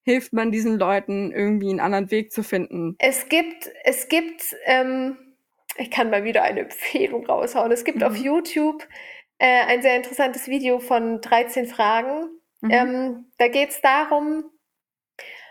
hilft 0.03 0.35
man 0.35 0.51
diesen 0.51 0.79
Leuten 0.79 1.33
irgendwie 1.33 1.71
einen 1.71 1.81
anderen 1.81 2.11
Weg 2.11 2.33
zu 2.33 2.43
finden? 2.43 2.97
Es 2.99 3.29
gibt, 3.29 3.71
es 3.85 4.09
gibt, 4.09 4.55
ähm, 4.67 5.17
ich 5.79 5.91
kann 5.91 6.11
mal 6.11 6.25
wieder 6.25 6.43
eine 6.43 6.61
Empfehlung 6.61 7.27
raushauen. 7.27 7.73
Es 7.73 7.85
gibt 7.85 7.99
mhm. 7.99 8.05
auf 8.05 8.17
YouTube 8.17 8.87
äh, 9.39 9.65
ein 9.67 9.83
sehr 9.83 9.97
interessantes 9.97 10.49
Video 10.49 10.81
von 10.81 11.21
13 11.21 11.67
Fragen. 11.67 12.29
Mhm. 12.61 12.71
Ähm, 12.71 13.33
da 13.39 13.49
geht 13.49 13.71
es 13.71 13.81
darum, 13.81 14.45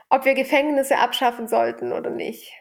ob 0.09 0.25
wir 0.25 0.34
Gefängnisse 0.34 0.97
abschaffen 0.97 1.47
sollten 1.47 1.93
oder 1.93 2.09
nicht. 2.09 2.53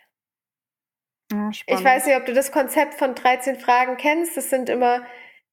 Ja, 1.32 1.50
ich 1.50 1.84
weiß 1.84 2.06
nicht, 2.06 2.16
ob 2.16 2.26
du 2.26 2.32
das 2.32 2.52
Konzept 2.52 2.94
von 2.94 3.14
13 3.14 3.58
Fragen 3.58 3.96
kennst. 3.96 4.36
Das 4.36 4.48
sind 4.48 4.68
immer 4.68 5.04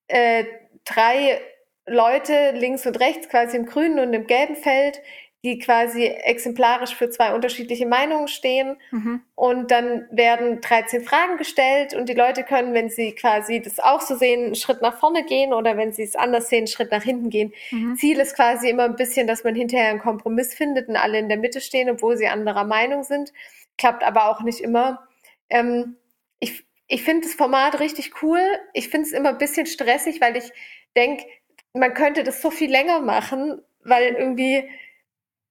äh, 0.07 0.45
drei 0.85 1.41
Leute 1.85 2.51
links 2.51 2.85
und 2.85 2.99
rechts, 2.99 3.27
quasi 3.27 3.57
im 3.57 3.65
grünen 3.65 3.99
und 3.99 4.13
im 4.13 4.27
gelben 4.27 4.55
Feld, 4.55 5.01
die 5.43 5.59
quasi 5.59 6.05
exemplarisch 6.05 6.95
für 6.95 7.09
zwei 7.09 7.33
unterschiedliche 7.33 7.85
Meinungen 7.85 8.29
stehen. 8.29 8.77
Mhm. 8.91 9.21
Und 9.35 9.71
dann 9.71 10.07
werden 10.09 10.61
13 10.61 11.03
Fragen 11.03 11.37
gestellt 11.37 11.93
und 11.93 12.07
die 12.07 12.13
Leute 12.13 12.43
können, 12.43 12.73
wenn 12.73 12.89
sie 12.89 13.13
quasi 13.13 13.61
das 13.61 13.79
auch 13.79 13.99
so 13.99 14.15
sehen, 14.15 14.45
einen 14.45 14.55
Schritt 14.55 14.81
nach 14.81 14.97
vorne 14.97 15.25
gehen 15.25 15.53
oder 15.53 15.75
wenn 15.75 15.91
sie 15.91 16.03
es 16.03 16.15
anders 16.15 16.47
sehen, 16.47 16.59
einen 16.59 16.67
Schritt 16.67 16.91
nach 16.91 17.03
hinten 17.03 17.29
gehen. 17.29 17.53
Mhm. 17.71 17.97
Ziel 17.97 18.19
ist 18.19 18.35
quasi 18.35 18.69
immer 18.69 18.85
ein 18.85 18.95
bisschen, 18.95 19.27
dass 19.27 19.43
man 19.43 19.53
hinterher 19.53 19.89
einen 19.89 19.99
Kompromiss 19.99 20.53
findet 20.53 20.87
und 20.87 20.95
alle 20.95 21.19
in 21.19 21.27
der 21.27 21.37
Mitte 21.37 21.59
stehen, 21.59 21.89
obwohl 21.89 22.15
sie 22.15 22.27
anderer 22.27 22.63
Meinung 22.63 23.03
sind. 23.03 23.33
Klappt 23.77 24.03
aber 24.03 24.29
auch 24.29 24.43
nicht 24.43 24.61
immer. 24.61 25.07
Ähm, 25.49 25.97
ich 26.39 26.63
ich 26.87 27.03
finde 27.03 27.27
das 27.27 27.33
Format 27.33 27.79
richtig 27.81 28.21
cool. 28.21 28.39
Ich 28.73 28.87
finde 28.87 29.07
es 29.07 29.13
immer 29.13 29.29
ein 29.29 29.37
bisschen 29.37 29.65
stressig, 29.65 30.21
weil 30.21 30.37
ich 30.37 30.51
denke, 30.95 31.25
man 31.73 31.93
könnte 31.93 32.23
das 32.23 32.41
so 32.41 32.51
viel 32.51 32.69
länger 32.69 33.01
machen, 33.01 33.61
weil 33.83 34.13
irgendwie 34.13 34.69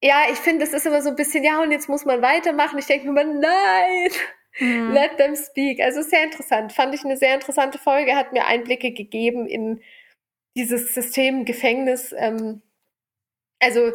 ja, 0.02 0.24
ich 0.30 0.38
finde, 0.38 0.64
es 0.64 0.72
ist 0.72 0.84
immer 0.84 1.00
so 1.00 1.10
ein 1.10 1.16
bisschen, 1.16 1.44
ja, 1.44 1.62
und 1.62 1.70
jetzt 1.70 1.88
muss 1.88 2.04
man 2.04 2.22
weitermachen. 2.22 2.78
Ich 2.78 2.86
denke 2.86 3.10
mir 3.10 3.20
immer, 3.20 3.32
nein, 3.32 4.10
mhm. 4.58 4.90
let 4.92 5.16
them 5.16 5.36
speak. 5.36 5.80
Also 5.80 6.02
sehr 6.02 6.24
interessant. 6.24 6.72
Fand 6.72 6.94
ich 6.94 7.04
eine 7.04 7.16
sehr 7.16 7.34
interessante 7.34 7.78
Folge, 7.78 8.16
hat 8.16 8.32
mir 8.32 8.46
Einblicke 8.46 8.92
gegeben 8.92 9.46
in 9.46 9.80
dieses 10.56 10.92
System 10.92 11.44
Gefängnis. 11.44 12.12
Ähm, 12.18 12.62
also 13.60 13.92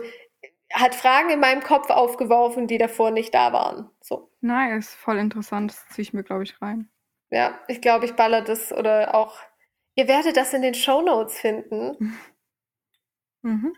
hat 0.73 0.95
Fragen 0.95 1.29
in 1.29 1.39
meinem 1.41 1.61
Kopf 1.61 1.89
aufgeworfen, 1.89 2.67
die 2.67 2.77
davor 2.77 3.11
nicht 3.11 3.33
da 3.33 3.51
waren. 3.51 3.89
So. 4.01 4.31
Nice, 4.39 4.95
voll 4.95 5.17
interessant. 5.17 5.71
Das 5.71 5.87
ziehe 5.89 6.03
ich 6.03 6.13
mir, 6.13 6.23
glaube 6.23 6.43
ich, 6.43 6.61
rein. 6.61 6.89
Ja, 7.29 7.59
ich 7.67 7.81
glaube, 7.81 8.05
ich 8.05 8.13
baller 8.13 8.41
das 8.41 8.71
oder 8.71 9.13
auch. 9.13 9.37
Ihr 9.95 10.07
werdet 10.07 10.37
das 10.37 10.53
in 10.53 10.61
den 10.61 10.73
Show 10.73 11.01
Notes 11.01 11.37
finden. 11.37 12.17
Mhm. 13.43 13.71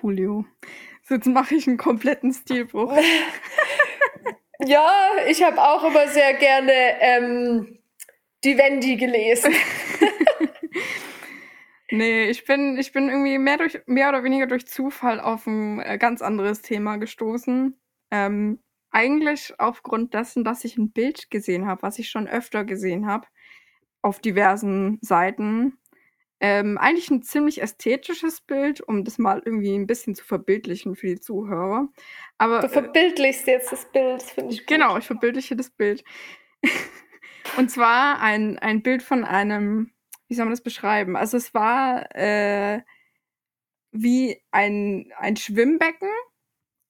Coolio. 0.00 0.44
So, 1.02 1.14
jetzt 1.14 1.26
mache 1.26 1.54
ich 1.54 1.66
einen 1.66 1.76
kompletten 1.76 2.32
Stilbruch. 2.32 2.96
ja, 4.66 4.90
ich 5.28 5.42
habe 5.42 5.60
auch 5.60 5.84
immer 5.84 6.06
sehr 6.08 6.34
gerne 6.34 6.72
ähm, 7.00 7.78
die 8.44 8.56
Wendy 8.58 8.96
gelesen. 8.96 9.54
nee, 11.90 12.24
ich 12.24 12.44
bin, 12.44 12.76
ich 12.76 12.92
bin 12.92 13.08
irgendwie 13.08 13.38
mehr, 13.38 13.56
durch, 13.56 13.80
mehr 13.86 14.10
oder 14.10 14.24
weniger 14.24 14.46
durch 14.46 14.66
Zufall 14.66 15.20
auf 15.20 15.46
ein 15.46 15.80
äh, 15.80 15.98
ganz 15.98 16.22
anderes 16.22 16.62
Thema 16.62 16.96
gestoßen. 16.96 17.78
Ähm, 18.10 18.60
eigentlich 18.90 19.54
aufgrund 19.58 20.14
dessen, 20.14 20.44
dass 20.44 20.64
ich 20.64 20.78
ein 20.78 20.92
Bild 20.92 21.30
gesehen 21.30 21.66
habe, 21.66 21.82
was 21.82 21.98
ich 21.98 22.08
schon 22.08 22.26
öfter 22.26 22.64
gesehen 22.64 23.06
habe, 23.06 23.26
auf 24.02 24.20
diversen 24.20 24.98
Seiten. 25.02 25.78
Ähm, 26.40 26.78
eigentlich 26.78 27.10
ein 27.10 27.22
ziemlich 27.22 27.62
ästhetisches 27.62 28.40
Bild, 28.40 28.80
um 28.80 29.04
das 29.04 29.18
mal 29.18 29.42
irgendwie 29.44 29.74
ein 29.74 29.88
bisschen 29.88 30.14
zu 30.14 30.24
verbildlichen 30.24 30.94
für 30.94 31.08
die 31.08 31.20
Zuhörer. 31.20 31.88
Aber, 32.38 32.60
du 32.60 32.66
äh, 32.66 32.70
verbildlichst 32.70 33.48
äh, 33.48 33.52
jetzt 33.52 33.72
das 33.72 33.90
Bild, 33.90 34.22
finde 34.22 34.54
ich. 34.54 34.60
Gut. 34.60 34.68
Genau, 34.68 34.96
ich 34.96 35.06
verbildliche 35.06 35.56
das 35.56 35.70
Bild. 35.70 36.04
Und 37.56 37.70
zwar 37.70 38.20
ein, 38.20 38.58
ein 38.58 38.82
Bild 38.82 39.02
von 39.02 39.24
einem, 39.24 39.90
wie 40.28 40.34
soll 40.34 40.44
man 40.44 40.52
das 40.52 40.60
beschreiben? 40.60 41.16
Also 41.16 41.36
es 41.36 41.54
war 41.54 42.14
äh, 42.14 42.82
wie 43.90 44.40
ein, 44.52 45.12
ein 45.16 45.36
Schwimmbecken, 45.36 46.10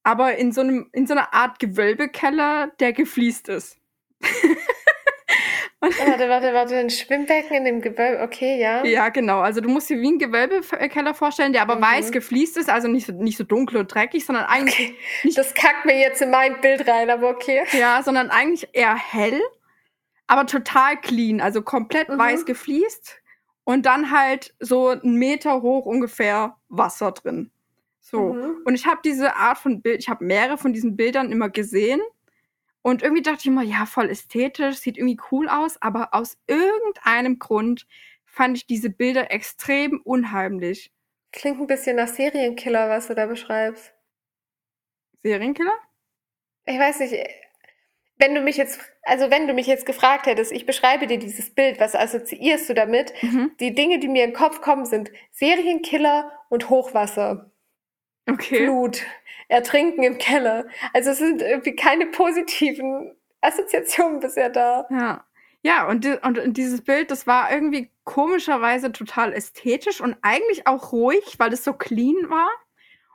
aber 0.02 0.36
in 0.36 0.52
so, 0.52 0.60
einem, 0.60 0.90
in 0.92 1.06
so 1.06 1.14
einer 1.14 1.32
Art 1.32 1.58
Gewölbekeller, 1.58 2.72
der 2.80 2.92
gefliest 2.92 3.48
ist. 3.48 3.78
warte, 6.06 6.28
warte, 6.28 6.54
warte, 6.54 6.76
ein 6.76 6.90
Schwimmbecken 6.90 7.56
in 7.56 7.64
dem 7.64 7.80
Gewölbe, 7.80 8.22
okay, 8.22 8.60
ja. 8.60 8.84
Ja, 8.84 9.08
genau. 9.08 9.40
Also 9.40 9.60
du 9.60 9.68
musst 9.68 9.88
dir 9.90 10.00
wie 10.00 10.10
ein 10.10 10.18
Gewölbekeller 10.18 11.14
vorstellen, 11.14 11.52
der 11.52 11.62
aber 11.62 11.76
mhm. 11.76 11.82
weiß 11.82 12.12
gefliest 12.12 12.56
ist, 12.56 12.70
also 12.70 12.88
nicht 12.88 13.06
so, 13.06 13.12
nicht 13.12 13.36
so 13.36 13.44
dunkel 13.44 13.78
und 13.78 13.92
dreckig, 13.92 14.24
sondern 14.24 14.44
eigentlich. 14.44 14.74
Okay. 14.74 14.96
Nicht, 15.24 15.38
das 15.38 15.54
kackt 15.54 15.84
mir 15.84 15.98
jetzt 15.98 16.22
in 16.22 16.30
mein 16.30 16.60
Bild 16.60 16.86
rein, 16.88 17.10
aber 17.10 17.28
okay. 17.30 17.64
Ja, 17.72 18.02
sondern 18.02 18.30
eigentlich 18.30 18.68
eher 18.72 18.96
hell, 18.96 19.40
aber 20.26 20.46
total 20.46 21.00
clean, 21.00 21.40
also 21.40 21.62
komplett 21.62 22.08
mhm. 22.08 22.18
weiß 22.18 22.44
gefliest 22.44 23.16
und 23.64 23.86
dann 23.86 24.10
halt 24.10 24.54
so 24.60 24.88
einen 24.88 25.16
Meter 25.16 25.62
hoch 25.62 25.86
ungefähr 25.86 26.56
Wasser 26.68 27.12
drin. 27.12 27.50
So. 28.00 28.32
Mhm. 28.32 28.62
Und 28.64 28.74
ich 28.74 28.86
habe 28.86 29.00
diese 29.04 29.36
Art 29.36 29.58
von 29.58 29.82
Bild, 29.82 30.00
ich 30.00 30.08
habe 30.08 30.24
mehrere 30.24 30.56
von 30.56 30.72
diesen 30.72 30.96
Bildern 30.96 31.30
immer 31.30 31.50
gesehen 31.50 32.00
und 32.88 33.02
irgendwie 33.02 33.20
dachte 33.20 33.40
ich 33.40 33.46
immer, 33.48 33.62
ja, 33.62 33.84
voll 33.84 34.08
ästhetisch, 34.08 34.76
sieht 34.76 34.96
irgendwie 34.96 35.20
cool 35.30 35.46
aus, 35.46 35.76
aber 35.82 36.14
aus 36.14 36.38
irgendeinem 36.46 37.38
Grund 37.38 37.86
fand 38.24 38.56
ich 38.56 38.66
diese 38.66 38.88
Bilder 38.88 39.30
extrem 39.30 40.00
unheimlich. 40.00 40.90
Klingt 41.30 41.60
ein 41.60 41.66
bisschen 41.66 41.96
nach 41.96 42.08
Serienkiller, 42.08 42.88
was 42.88 43.08
du 43.08 43.14
da 43.14 43.26
beschreibst. 43.26 43.92
Serienkiller? 45.22 45.74
Ich 46.64 46.78
weiß 46.78 47.00
nicht. 47.00 47.14
Wenn 48.16 48.34
du 48.34 48.40
mich 48.40 48.56
jetzt, 48.56 48.80
also 49.02 49.30
wenn 49.30 49.46
du 49.46 49.52
mich 49.52 49.66
jetzt 49.66 49.84
gefragt 49.84 50.24
hättest, 50.24 50.50
ich 50.50 50.64
beschreibe 50.64 51.06
dir 51.06 51.18
dieses 51.18 51.54
Bild, 51.54 51.80
was 51.80 51.94
assoziierst 51.94 52.70
du 52.70 52.74
damit? 52.74 53.12
Mhm. 53.22 53.50
Die 53.60 53.74
Dinge, 53.74 53.98
die 53.98 54.08
mir 54.08 54.24
in 54.24 54.30
den 54.30 54.36
Kopf 54.36 54.62
kommen, 54.62 54.86
sind 54.86 55.12
Serienkiller 55.30 56.32
und 56.48 56.70
Hochwasser. 56.70 57.50
Okay. 58.30 58.64
Flut, 58.64 59.02
Ertrinken 59.48 60.02
im 60.02 60.18
Keller. 60.18 60.66
Also 60.92 61.10
es 61.10 61.18
sind 61.18 61.42
irgendwie 61.42 61.74
keine 61.74 62.06
positiven 62.06 63.16
Assoziationen 63.40 64.20
bisher 64.20 64.50
da. 64.50 64.86
Ja. 64.90 65.24
Ja, 65.62 65.88
und, 65.88 66.04
di 66.04 66.14
und 66.22 66.56
dieses 66.56 66.82
Bild, 66.82 67.10
das 67.10 67.26
war 67.26 67.50
irgendwie 67.52 67.90
komischerweise 68.04 68.92
total 68.92 69.32
ästhetisch 69.32 70.00
und 70.00 70.16
eigentlich 70.22 70.68
auch 70.68 70.92
ruhig, 70.92 71.34
weil 71.38 71.52
es 71.52 71.64
so 71.64 71.72
clean 71.72 72.30
war 72.30 72.48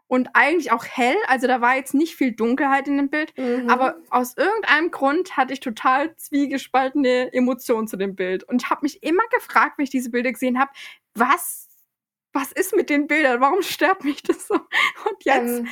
und 0.07 0.29
eigentlich 0.33 0.71
auch 0.71 0.85
hell. 0.85 1.15
Also 1.27 1.47
da 1.47 1.61
war 1.61 1.77
jetzt 1.77 1.93
nicht 1.93 2.15
viel 2.15 2.33
Dunkelheit 2.33 2.87
in 2.87 2.97
dem 2.97 3.09
Bild. 3.09 3.35
Mhm. 3.37 3.69
Aber 3.69 3.95
aus 4.09 4.35
irgendeinem 4.37 4.91
Grund 4.91 5.37
hatte 5.37 5.53
ich 5.53 5.61
total 5.61 6.15
zwiegespaltene 6.17 7.33
Emotionen 7.33 7.87
zu 7.87 7.97
dem 7.97 8.15
Bild. 8.15 8.43
Und 8.43 8.61
ich 8.61 8.69
habe 8.69 8.81
mich 8.83 9.01
immer 9.03 9.23
gefragt, 9.31 9.77
wenn 9.77 9.85
ich 9.85 9.89
diese 9.89 10.11
Bilder 10.11 10.31
gesehen 10.31 10.59
habe, 10.59 10.71
was, 11.15 11.69
was 12.33 12.51
ist 12.51 12.75
mit 12.75 12.89
den 12.89 13.07
Bildern? 13.07 13.39
Warum 13.41 13.61
stört 13.61 14.03
mich 14.03 14.21
das 14.23 14.47
so? 14.47 14.55
Und 14.55 15.23
jetzt. 15.23 15.59
Ähm, 15.59 15.67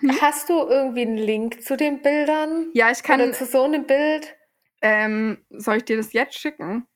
Hm? 0.00 0.18
hast 0.20 0.48
du 0.48 0.54
irgendwie 0.66 1.02
einen 1.02 1.18
Link 1.18 1.62
zu 1.62 1.76
den 1.76 2.00
Bildern? 2.02 2.70
ja, 2.74 2.90
ich 2.90 3.02
kann. 3.02 3.20
Oder 3.20 3.32
zu 3.32 3.44
so 3.46 3.62
einem 3.64 3.86
Bild? 3.86 4.34
Ähm, 4.80 5.44
soll 5.50 5.76
ich 5.76 5.84
dir 5.84 5.96
das 5.96 6.12
jetzt 6.12 6.38
schicken? 6.38 6.86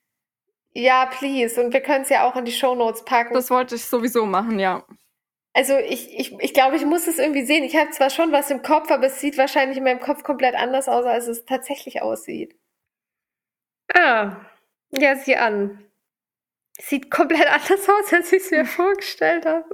Ja, 0.74 1.06
please. 1.06 1.62
Und 1.62 1.72
wir 1.72 1.82
können 1.82 2.02
es 2.02 2.08
ja 2.08 2.28
auch 2.28 2.34
in 2.34 2.44
die 2.44 2.52
Shownotes 2.52 3.04
packen. 3.04 3.34
Das 3.34 3.50
wollte 3.50 3.74
ich 3.74 3.84
sowieso 3.84 4.24
machen, 4.24 4.58
ja. 4.58 4.84
Also 5.52 5.76
ich, 5.76 6.18
ich, 6.18 6.32
ich 6.40 6.54
glaube, 6.54 6.76
ich 6.76 6.84
muss 6.86 7.06
es 7.06 7.18
irgendwie 7.18 7.44
sehen. 7.44 7.62
Ich 7.62 7.76
habe 7.76 7.90
zwar 7.90 8.08
schon 8.08 8.32
was 8.32 8.50
im 8.50 8.62
Kopf, 8.62 8.90
aber 8.90 9.06
es 9.06 9.20
sieht 9.20 9.36
wahrscheinlich 9.36 9.76
in 9.76 9.84
meinem 9.84 10.00
Kopf 10.00 10.22
komplett 10.22 10.54
anders 10.54 10.88
aus, 10.88 11.04
als 11.04 11.26
es 11.26 11.44
tatsächlich 11.44 12.00
aussieht. 12.00 12.56
Ah, 13.94 14.36
ja, 14.90 15.16
sieh 15.16 15.36
an. 15.36 15.84
Sieht 16.80 17.10
komplett 17.10 17.46
anders 17.46 17.88
aus, 17.88 18.12
als 18.12 18.32
ich 18.32 18.42
es 18.42 18.50
mir 18.50 18.64
vorgestellt 18.66 19.46
habe. 19.46 19.68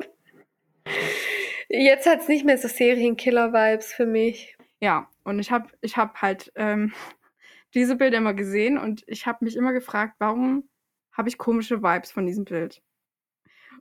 Jetzt 1.68 2.07
hat 2.07 2.20
es 2.20 2.28
nicht 2.28 2.44
mehr 2.44 2.59
so 2.59 2.68
Serienkiller-Vibes 2.68 3.92
für 3.92 4.07
mich. 4.07 4.57
Ja, 4.80 5.09
und 5.24 5.38
ich 5.38 5.51
habe 5.51 5.68
ich 5.80 5.96
hab 5.96 6.22
halt 6.22 6.53
ähm, 6.57 6.92
diese 7.74 7.96
Bilder 7.96 8.18
immer 8.18 8.34
gesehen 8.34 8.78
und 8.78 9.05
ich 9.07 9.26
habe 9.26 9.44
mich 9.44 9.57
immer 9.57 9.72
gefragt, 9.72 10.14
warum 10.18 10.68
habe 11.12 11.28
ich 11.28 11.38
komische 11.38 11.82
Vibes 11.82 12.12
von 12.12 12.26
diesem 12.26 12.44
Bild? 12.44 12.82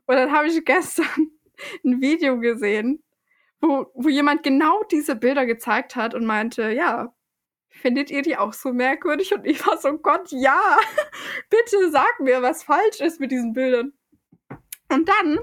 Und 0.06 0.16
dann 0.16 0.32
habe 0.32 0.48
ich 0.48 0.64
gestern 0.64 1.30
ein 1.84 2.00
Video 2.00 2.38
gesehen, 2.38 3.02
wo, 3.60 3.90
wo 3.94 4.08
jemand 4.08 4.42
genau 4.42 4.82
diese 4.84 5.16
Bilder 5.16 5.46
gezeigt 5.46 5.96
hat 5.96 6.14
und 6.14 6.24
meinte, 6.24 6.70
ja, 6.70 7.14
findet 7.78 8.10
ihr 8.10 8.22
die 8.22 8.36
auch 8.36 8.52
so 8.52 8.72
merkwürdig? 8.72 9.34
Und 9.34 9.46
ich 9.46 9.64
war 9.66 9.78
so, 9.78 9.96
Gott, 9.98 10.30
ja, 10.30 10.78
bitte 11.50 11.90
sag 11.90 12.20
mir, 12.20 12.42
was 12.42 12.62
falsch 12.62 13.00
ist 13.00 13.20
mit 13.20 13.30
diesen 13.30 13.52
Bildern. 13.52 13.92
Und 14.90 15.08
dann 15.08 15.38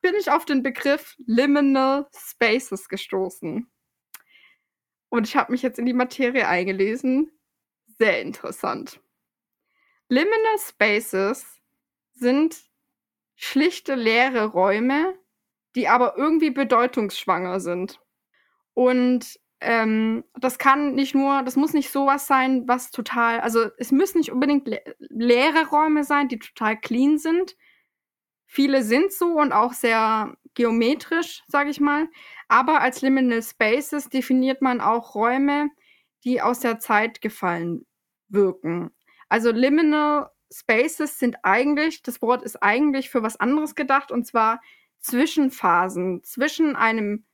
bin 0.00 0.14
ich 0.14 0.30
auf 0.30 0.44
den 0.44 0.62
Begriff 0.62 1.16
Liminal 1.26 2.08
Spaces 2.14 2.88
gestoßen. 2.88 3.70
Und 5.10 5.26
ich 5.26 5.36
habe 5.36 5.52
mich 5.52 5.62
jetzt 5.62 5.78
in 5.78 5.86
die 5.86 5.92
Materie 5.92 6.46
eingelesen. 6.46 7.30
Sehr 7.98 8.22
interessant. 8.22 9.00
Liminal 10.08 10.58
Spaces 10.58 11.60
sind 12.12 12.62
schlichte 13.36 13.94
leere 13.94 14.46
Räume, 14.46 15.18
die 15.74 15.88
aber 15.88 16.16
irgendwie 16.16 16.50
bedeutungsschwanger 16.50 17.60
sind. 17.60 18.00
Und 18.74 19.38
ähm, 19.60 20.24
das 20.38 20.58
kann 20.58 20.94
nicht 20.94 21.14
nur, 21.14 21.42
das 21.42 21.56
muss 21.56 21.72
nicht 21.72 21.90
sowas 21.90 22.26
sein, 22.26 22.66
was 22.66 22.90
total, 22.90 23.40
also 23.40 23.68
es 23.78 23.92
müssen 23.92 24.18
nicht 24.18 24.32
unbedingt 24.32 24.66
le 24.66 24.80
leere 24.98 25.68
Räume 25.68 26.04
sein, 26.04 26.28
die 26.28 26.38
total 26.38 26.78
clean 26.78 27.18
sind. 27.18 27.56
Viele 28.46 28.82
sind 28.82 29.12
so 29.12 29.38
und 29.38 29.52
auch 29.52 29.72
sehr 29.72 30.36
geometrisch, 30.54 31.42
sage 31.46 31.70
ich 31.70 31.80
mal. 31.80 32.08
Aber 32.48 32.80
als 32.80 33.02
Liminal 33.02 33.42
Spaces 33.42 34.08
definiert 34.08 34.62
man 34.62 34.80
auch 34.80 35.14
Räume, 35.14 35.70
die 36.24 36.42
aus 36.42 36.60
der 36.60 36.78
Zeit 36.80 37.20
gefallen 37.20 37.86
wirken. 38.28 38.90
Also 39.28 39.52
Liminal 39.52 40.30
Spaces 40.52 41.18
sind 41.18 41.36
eigentlich, 41.44 42.02
das 42.02 42.20
Wort 42.22 42.42
ist 42.42 42.62
eigentlich 42.62 43.10
für 43.10 43.22
was 43.22 43.38
anderes 43.38 43.74
gedacht, 43.74 44.10
und 44.10 44.26
zwar 44.26 44.60
Zwischenphasen, 44.98 46.22
zwischen 46.24 46.76
einem, 46.76 47.24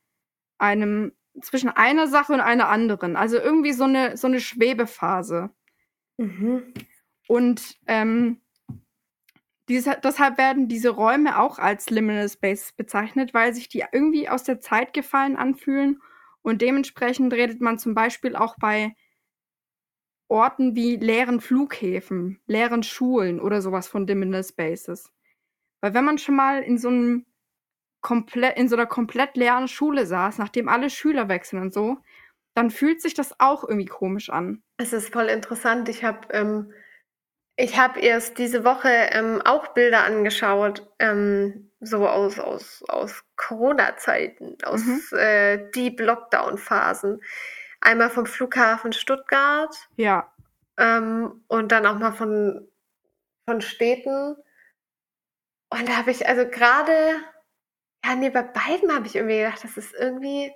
einem, 0.59 1.16
zwischen 1.41 1.69
einer 1.69 2.07
Sache 2.07 2.33
und 2.33 2.41
einer 2.41 2.69
anderen. 2.69 3.15
Also 3.15 3.37
irgendwie 3.37 3.73
so 3.73 3.83
eine, 3.83 4.17
so 4.17 4.27
eine 4.27 4.39
Schwebephase. 4.39 5.49
Mhm. 6.17 6.73
Und 7.27 7.77
ähm, 7.87 8.41
diese, 9.69 9.97
deshalb 10.01 10.37
werden 10.37 10.67
diese 10.67 10.89
Räume 10.89 11.39
auch 11.39 11.59
als 11.59 11.89
Liminal 11.89 12.29
Spaces 12.29 12.71
bezeichnet, 12.73 13.33
weil 13.33 13.53
sich 13.53 13.67
die 13.67 13.83
irgendwie 13.91 14.29
aus 14.29 14.43
der 14.43 14.59
Zeit 14.61 14.93
gefallen 14.93 15.35
anfühlen. 15.35 16.01
Und 16.41 16.61
dementsprechend 16.61 17.33
redet 17.33 17.59
man 17.59 17.77
zum 17.77 17.93
Beispiel 17.93 18.35
auch 18.35 18.55
bei 18.59 18.95
Orten 20.29 20.75
wie 20.75 20.95
leeren 20.95 21.41
Flughäfen, 21.41 22.39
leeren 22.47 22.83
Schulen 22.83 23.39
oder 23.39 23.61
sowas 23.61 23.87
von 23.87 24.07
Liminal 24.07 24.43
Spaces. 24.43 25.11
Weil 25.81 25.93
wenn 25.93 26.05
man 26.05 26.17
schon 26.17 26.35
mal 26.35 26.63
in 26.63 26.77
so 26.77 26.89
einem 26.89 27.25
komplett, 28.01 28.57
in 28.57 28.69
so 28.69 28.75
einer 28.75 28.85
komplett 28.85 29.35
leeren 29.35 29.67
Schule 29.67 30.05
saß, 30.05 30.37
nachdem 30.37 30.69
alle 30.69 30.89
Schüler 30.89 31.29
wechseln 31.29 31.61
und 31.61 31.73
so, 31.73 31.97
dann 32.53 32.71
fühlt 32.71 33.01
sich 33.01 33.13
das 33.13 33.39
auch 33.39 33.63
irgendwie 33.63 33.85
komisch 33.85 34.29
an. 34.29 34.63
Es 34.77 34.93
ist 34.93 35.11
voll 35.13 35.25
interessant. 35.27 35.89
Ich 35.89 36.03
habe 36.03 36.27
ähm, 36.31 36.73
ich 37.59 37.77
habe 37.79 37.99
erst 37.99 38.37
diese 38.37 38.63
Woche 38.63 38.89
ähm, 38.89 39.41
auch 39.43 39.69
Bilder 39.69 40.03
angeschaut, 40.03 40.87
ähm, 40.99 41.71
so 41.79 42.07
aus, 42.07 42.37
aus, 42.39 42.83
aus 42.87 43.23
Corona-Zeiten, 43.35 44.57
aus 44.63 44.83
Mhm. 44.85 45.01
äh, 45.17 45.71
Deep 45.71 45.99
Lockdown-Phasen. 45.99 47.19
Einmal 47.81 48.11
vom 48.11 48.27
Flughafen 48.27 48.93
Stuttgart 48.93 49.75
Ja, 49.95 50.31
ähm, 50.77 51.43
und 51.47 51.71
dann 51.71 51.87
auch 51.87 51.97
mal 51.97 52.11
von, 52.11 52.67
von 53.47 53.61
Städten. 53.61 54.35
Und 55.69 55.89
da 55.89 55.97
habe 55.97 56.11
ich 56.11 56.27
also 56.27 56.47
gerade, 56.47 56.93
ja, 58.07 58.15
nee, 58.15 58.29
bei 58.29 58.43
beiden 58.43 58.93
habe 58.93 59.07
ich 59.07 59.15
irgendwie 59.15 59.37
gedacht, 59.37 59.63
das 59.63 59.77
ist 59.77 59.93
irgendwie 59.93 60.51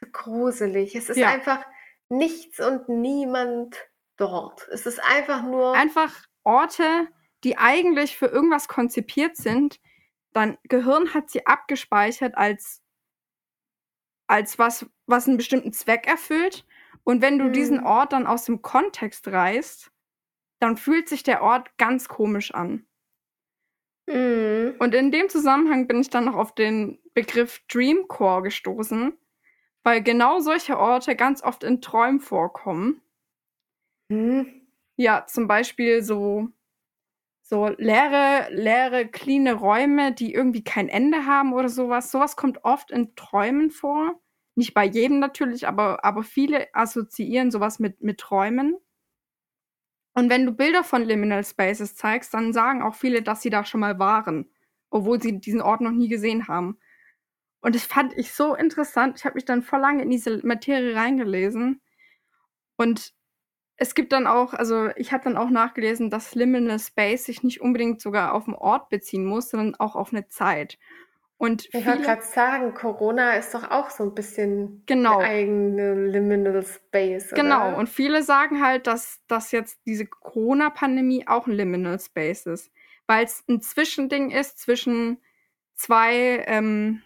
so 0.00 0.06
gruselig. 0.12 0.94
Es 0.94 1.08
ist 1.08 1.16
Ja. 1.16 1.28
einfach 1.28 1.64
nichts 2.08 2.58
und 2.60 2.88
niemand 2.88 3.76
dort. 4.16 4.66
Es 4.68 4.86
ist 4.86 5.00
einfach 5.02 5.42
nur. 5.42 5.74
einfach 5.74 6.14
Orte, 6.44 7.08
die 7.44 7.56
eigentlich 7.58 8.16
für 8.16 8.26
irgendwas 8.26 8.66
konzipiert 8.68 9.36
sind, 9.36 9.80
dein 10.32 10.58
Gehirn 10.64 11.14
hat 11.14 11.30
sie 11.30 11.46
abgespeichert 11.46 12.36
als, 12.36 12.82
als 14.26 14.58
was, 14.58 14.86
was 15.06 15.28
einen 15.28 15.36
bestimmten 15.36 15.72
Zweck 15.72 16.06
erfüllt. 16.06 16.66
Und 17.04 17.22
wenn 17.22 17.38
du 17.38 17.50
diesen 17.50 17.78
Mhm. 17.78 17.86
Ort 17.86 18.12
dann 18.12 18.26
aus 18.26 18.44
dem 18.44 18.60
Kontext 18.62 19.28
reißt, 19.28 19.90
dann 20.60 20.76
fühlt 20.76 21.08
sich 21.08 21.22
der 21.22 21.42
Ort 21.42 21.76
ganz 21.78 22.08
komisch 22.08 22.52
an. 22.52 22.87
Mhm. 24.08 24.76
Und 24.78 24.94
in 24.94 25.10
dem 25.10 25.28
Zusammenhang 25.28 25.86
bin 25.86 26.00
ich 26.00 26.08
dann 26.08 26.24
noch 26.24 26.34
auf 26.34 26.54
den 26.54 26.98
Begriff 27.14 27.60
Dreamcore 27.68 28.42
gestoßen, 28.42 29.12
weil 29.82 30.02
genau 30.02 30.40
solche 30.40 30.78
Orte 30.78 31.14
ganz 31.14 31.42
oft 31.42 31.62
in 31.62 31.80
Träumen 31.82 32.20
vorkommen. 32.20 33.02
Mhm. 34.08 34.66
Ja, 34.96 35.26
zum 35.26 35.46
Beispiel 35.46 36.02
so, 36.02 36.48
so 37.42 37.68
leere, 37.78 38.48
leere, 38.50 39.06
cleane 39.08 39.54
Räume, 39.54 40.12
die 40.12 40.32
irgendwie 40.34 40.64
kein 40.64 40.88
Ende 40.88 41.26
haben 41.26 41.52
oder 41.52 41.68
sowas. 41.68 42.10
Sowas 42.10 42.36
kommt 42.36 42.64
oft 42.64 42.90
in 42.90 43.14
Träumen 43.14 43.70
vor. 43.70 44.20
Nicht 44.56 44.74
bei 44.74 44.84
jedem 44.86 45.20
natürlich, 45.20 45.68
aber, 45.68 46.04
aber 46.04 46.22
viele 46.24 46.68
assoziieren 46.74 47.50
sowas 47.50 47.78
mit, 47.78 48.02
mit 48.02 48.18
Träumen. 48.18 48.76
Und 50.18 50.30
wenn 50.30 50.44
du 50.44 50.50
Bilder 50.50 50.82
von 50.82 51.04
Liminal 51.04 51.44
Spaces 51.44 51.94
zeigst, 51.94 52.34
dann 52.34 52.52
sagen 52.52 52.82
auch 52.82 52.96
viele, 52.96 53.22
dass 53.22 53.40
sie 53.40 53.50
da 53.50 53.64
schon 53.64 53.78
mal 53.78 54.00
waren, 54.00 54.50
obwohl 54.90 55.22
sie 55.22 55.38
diesen 55.38 55.60
Ort 55.60 55.80
noch 55.80 55.92
nie 55.92 56.08
gesehen 56.08 56.48
haben. 56.48 56.76
Und 57.60 57.76
das 57.76 57.84
fand 57.84 58.18
ich 58.18 58.32
so 58.32 58.56
interessant. 58.56 59.16
Ich 59.16 59.24
habe 59.24 59.36
mich 59.36 59.44
dann 59.44 59.62
voll 59.62 59.78
lange 59.78 60.02
in 60.02 60.10
diese 60.10 60.44
Materie 60.44 60.96
reingelesen. 60.96 61.80
Und 62.76 63.14
es 63.76 63.94
gibt 63.94 64.12
dann 64.12 64.26
auch, 64.26 64.54
also 64.54 64.88
ich 64.96 65.12
habe 65.12 65.22
dann 65.22 65.36
auch 65.36 65.50
nachgelesen, 65.50 66.10
dass 66.10 66.34
Liminal 66.34 66.80
Space 66.80 67.26
sich 67.26 67.44
nicht 67.44 67.60
unbedingt 67.60 68.00
sogar 68.00 68.34
auf 68.34 68.48
einen 68.48 68.56
Ort 68.56 68.88
beziehen 68.88 69.24
muss, 69.24 69.50
sondern 69.50 69.76
auch 69.76 69.94
auf 69.94 70.12
eine 70.12 70.26
Zeit. 70.26 70.80
Und 71.38 71.68
Ich 71.72 71.86
wollte 71.86 72.02
gerade 72.02 72.22
sagen, 72.22 72.74
Corona 72.74 73.34
ist 73.34 73.54
doch 73.54 73.70
auch 73.70 73.90
so 73.90 74.02
ein 74.02 74.12
bisschen 74.12 74.82
Genau. 74.86 75.18
eine 75.18 75.28
eigene 75.28 75.94
Liminal 76.08 76.64
Space, 76.66 77.30
genau, 77.30 77.68
oder? 77.68 77.76
und 77.76 77.88
viele 77.88 78.24
sagen 78.24 78.60
halt, 78.60 78.88
dass, 78.88 79.20
dass 79.28 79.52
jetzt 79.52 79.78
diese 79.86 80.04
Corona-Pandemie 80.04 81.28
auch 81.28 81.46
ein 81.46 81.52
Liminal 81.52 82.00
Space 82.00 82.46
ist, 82.46 82.72
weil 83.06 83.24
es 83.24 83.44
ein 83.48 83.60
Zwischending 83.60 84.32
ist 84.32 84.58
zwischen 84.58 85.18
zwei, 85.76 86.42
ähm, 86.48 87.02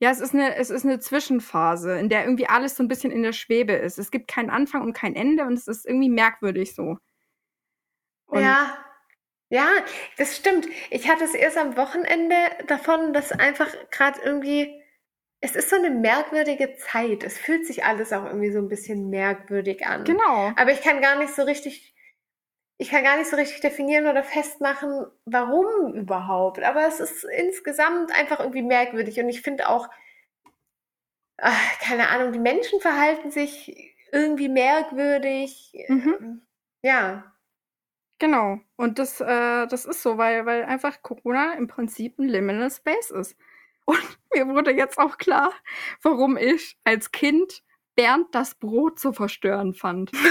ja, 0.00 0.10
es 0.10 0.20
ist 0.20 0.34
eine, 0.34 0.56
es 0.56 0.68
ist 0.68 0.84
eine 0.84 1.00
Zwischenphase, 1.00 1.98
in 1.98 2.10
der 2.10 2.24
irgendwie 2.24 2.46
alles 2.46 2.76
so 2.76 2.82
ein 2.82 2.88
bisschen 2.88 3.10
in 3.10 3.22
der 3.22 3.32
Schwebe 3.32 3.72
ist. 3.72 3.98
Es 3.98 4.10
gibt 4.10 4.28
keinen 4.28 4.50
Anfang 4.50 4.82
und 4.82 4.92
kein 4.92 5.16
Ende 5.16 5.44
und 5.44 5.54
es 5.54 5.66
ist 5.66 5.86
irgendwie 5.86 6.10
merkwürdig 6.10 6.74
so. 6.74 6.98
Und 8.26 8.42
Ja, 8.42 8.76
ja, 9.50 9.68
das 10.16 10.36
stimmt. 10.36 10.66
Ich 10.90 11.08
hatte 11.08 11.24
es 11.24 11.34
erst 11.34 11.58
am 11.58 11.76
Wochenende 11.76 12.34
davon, 12.66 13.12
dass 13.12 13.32
einfach 13.32 13.68
gerade 13.90 14.20
irgendwie 14.24 14.80
es 15.40 15.56
ist 15.56 15.70
so 15.70 15.76
eine 15.76 15.90
merkwürdige 15.90 16.76
Zeit. 16.76 17.24
Es 17.24 17.38
fühlt 17.38 17.66
sich 17.66 17.84
alles 17.84 18.12
auch 18.12 18.24
irgendwie 18.26 18.52
so 18.52 18.58
ein 18.58 18.68
bisschen 18.68 19.08
merkwürdig 19.08 19.86
an. 19.86 20.04
Genau. 20.04 20.52
Aber 20.56 20.70
ich 20.70 20.82
kann 20.82 21.00
gar 21.00 21.18
nicht 21.18 21.34
so 21.34 21.42
richtig, 21.42 21.94
ich 22.76 22.90
kann 22.90 23.04
gar 23.04 23.16
nicht 23.16 23.30
so 23.30 23.36
richtig 23.36 23.60
definieren 23.60 24.06
oder 24.06 24.22
festmachen, 24.22 25.06
warum 25.24 25.94
überhaupt. 25.94 26.62
Aber 26.62 26.86
es 26.86 27.00
ist 27.00 27.24
insgesamt 27.24 28.12
einfach 28.12 28.40
irgendwie 28.40 28.62
merkwürdig. 28.62 29.18
Und 29.18 29.30
ich 29.30 29.40
finde 29.40 29.68
auch, 29.68 29.88
ach, 31.38 31.78
keine 31.80 32.10
Ahnung, 32.10 32.32
die 32.32 32.38
Menschen 32.38 32.80
verhalten 32.80 33.30
sich 33.30 33.96
irgendwie 34.12 34.50
merkwürdig. 34.50 35.72
Mhm. 35.88 36.42
Ja. 36.82 37.32
Genau. 38.20 38.60
Und 38.76 38.98
das, 38.98 39.20
äh, 39.20 39.66
das 39.66 39.86
ist 39.86 40.02
so, 40.02 40.18
weil, 40.18 40.46
weil 40.46 40.64
einfach 40.64 41.02
Corona 41.02 41.54
im 41.54 41.66
Prinzip 41.66 42.18
ein 42.18 42.28
Liminal 42.28 42.70
Space 42.70 43.10
ist. 43.10 43.36
Und 43.86 43.98
mir 44.32 44.46
wurde 44.46 44.70
jetzt 44.70 44.98
auch 44.98 45.18
klar, 45.18 45.52
warum 46.02 46.36
ich 46.36 46.78
als 46.84 47.10
Kind 47.10 47.64
Bernd 47.96 48.28
das 48.32 48.54
Brot 48.54 49.00
zu 49.00 49.12
verstören 49.12 49.74
fand. 49.74 50.12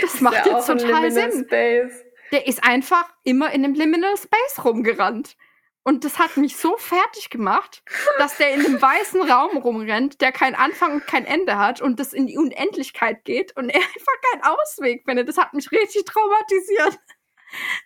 Das 0.00 0.20
macht 0.20 0.46
ja 0.46 0.56
jetzt 0.56 0.66
total 0.66 1.10
Sinn. 1.10 1.44
Space. 1.44 2.04
Der 2.32 2.46
ist 2.46 2.62
einfach 2.62 3.08
immer 3.22 3.52
in 3.52 3.62
dem 3.62 3.74
Liminal 3.74 4.16
Space 4.16 4.64
rumgerannt. 4.64 5.36
Und 5.86 6.04
das 6.04 6.18
hat 6.18 6.38
mich 6.38 6.56
so 6.56 6.78
fertig 6.78 7.28
gemacht, 7.28 7.82
dass 8.18 8.38
der 8.38 8.54
in 8.54 8.64
einem 8.64 8.80
weißen 8.80 9.20
Raum 9.30 9.58
rumrennt, 9.58 10.22
der 10.22 10.32
keinen 10.32 10.54
Anfang 10.54 10.94
und 10.94 11.06
kein 11.06 11.26
Ende 11.26 11.58
hat 11.58 11.82
und 11.82 12.00
das 12.00 12.14
in 12.14 12.26
die 12.26 12.38
Unendlichkeit 12.38 13.22
geht 13.24 13.54
und 13.56 13.68
er 13.68 13.80
einfach 13.80 14.12
keinen 14.32 14.42
Ausweg 14.44 15.04
findet. 15.06 15.28
Das 15.28 15.36
hat 15.36 15.52
mich 15.52 15.70
richtig 15.70 16.04
traumatisiert. 16.06 16.98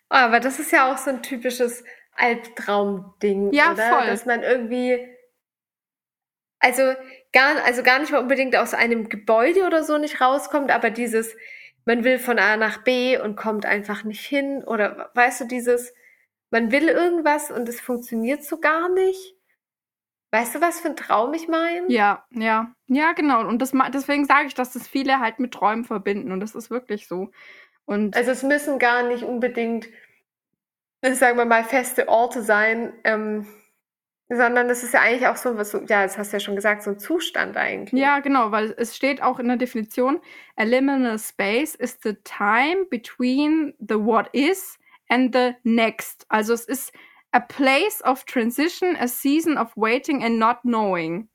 Aber 0.09 0.39
das 0.39 0.61
ist 0.61 0.71
ja 0.71 0.93
auch 0.93 0.97
so 0.97 1.11
ein 1.11 1.23
typisches 1.23 1.83
Albtraumding, 2.15 3.53
Ja, 3.53 3.73
oder? 3.73 3.89
voll. 3.89 4.07
Dass 4.07 4.27
man 4.27 4.45
irgendwie, 4.45 5.05
also 6.61 6.95
gar, 7.33 7.65
also 7.65 7.83
gar 7.83 7.99
nicht 7.99 8.13
mal 8.13 8.23
unbedingt 8.23 8.55
aus 8.57 8.75
einem 8.75 9.09
Gebäude 9.09 9.67
oder 9.67 9.83
so 9.83 9.99
nicht 9.99 10.21
rauskommt, 10.21 10.71
aber 10.71 10.91
dieses, 10.91 11.37
man 11.85 12.05
will 12.05 12.21
von 12.21 12.39
A 12.39 12.57
nach 12.57 12.85
B 12.85 13.19
und 13.19 13.37
kommt 13.37 13.67
einfach 13.67 14.05
nicht 14.05 14.25
hin 14.25 14.63
oder 14.65 15.11
weißt 15.15 15.41
du, 15.41 15.45
dieses, 15.47 15.93
man 16.51 16.73
will 16.73 16.89
irgendwas 16.89 17.51
und 17.51 17.69
es 17.69 17.81
funktioniert 17.81 18.45
so 18.45 18.59
gar 18.59 18.89
nicht. 18.89 19.35
Weißt 20.31 20.55
du, 20.55 20.61
was 20.61 20.81
für 20.81 20.89
ein 20.89 20.97
Traum 20.97 21.33
ich 21.33 21.49
meine? 21.49 21.91
Ja, 21.91 22.27
ja, 22.31 22.73
ja, 22.87 23.13
genau. 23.13 23.47
Und 23.47 23.63
das, 23.63 23.73
deswegen 23.95 24.27
sage 24.27 24.49
ich, 24.49 24.55
dass 24.55 24.73
das 24.73 24.87
viele 24.87 25.21
halt 25.21 25.39
mit 25.39 25.53
Träumen 25.55 25.85
verbinden. 25.85 26.33
Und 26.33 26.41
das 26.41 26.55
ist 26.55 26.71
wirklich 26.71 27.09
so. 27.09 27.31
Und 27.87 28.15
Also 28.15 28.33
es 28.33 28.43
müssen 28.43 28.79
gar 28.79 29.03
nicht 29.05 29.25
unbedingt, 29.25 29.89
sagen 31.03 31.39
wir 31.39 31.47
mal, 31.47 31.65
feste 31.65 32.09
Orte 32.09 32.43
sein, 32.43 32.93
ähm, 33.05 33.47
sondern 34.29 34.69
es 34.69 34.83
ist 34.83 34.93
ja 34.93 35.01
eigentlich 35.01 35.27
auch 35.27 35.37
so 35.37 35.57
was, 35.57 35.71
so, 35.71 35.79
ja, 35.79 36.03
das 36.03 36.19
hast 36.19 36.33
du 36.33 36.37
ja 36.37 36.41
schon 36.41 36.57
gesagt, 36.57 36.83
so 36.83 36.91
ein 36.91 36.99
Zustand 36.99 37.57
eigentlich. 37.57 37.99
ja, 37.99 38.21
genau, 38.21 38.53
weil 38.53 38.75
es 38.77 38.95
steht 38.95 39.23
auch 39.23 39.39
in 39.39 39.49
der 39.49 39.57
Definition, 39.57 40.21
a 40.57 40.65
liminal 40.65 41.19
space 41.19 41.75
is 41.75 41.99
the 42.03 42.13
time 42.25 42.85
between 42.91 43.73
the 43.79 43.95
what 43.95 44.29
is 44.35 44.79
and 45.09 45.35
the 45.35 45.55
next. 45.65 46.27
Also 46.29 46.53
es 46.55 46.65
ist 46.65 46.93
a 47.33 47.41
place 47.41 48.03
of 48.05 48.25
transition, 48.25 48.97
a 48.97 49.09
season 49.09 49.59
of 49.59 49.73
waiting 49.77 50.23
and 50.23 50.39
not 50.39 50.59
knowing. 50.63 51.29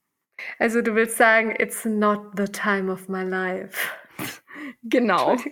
Also 0.59 0.81
du 0.81 0.95
willst 0.95 1.17
sagen, 1.17 1.55
it's 1.59 1.85
not 1.85 2.35
the 2.35 2.45
time 2.45 2.91
of 2.91 3.07
my 3.09 3.23
life. 3.23 3.91
Genau. 4.83 5.35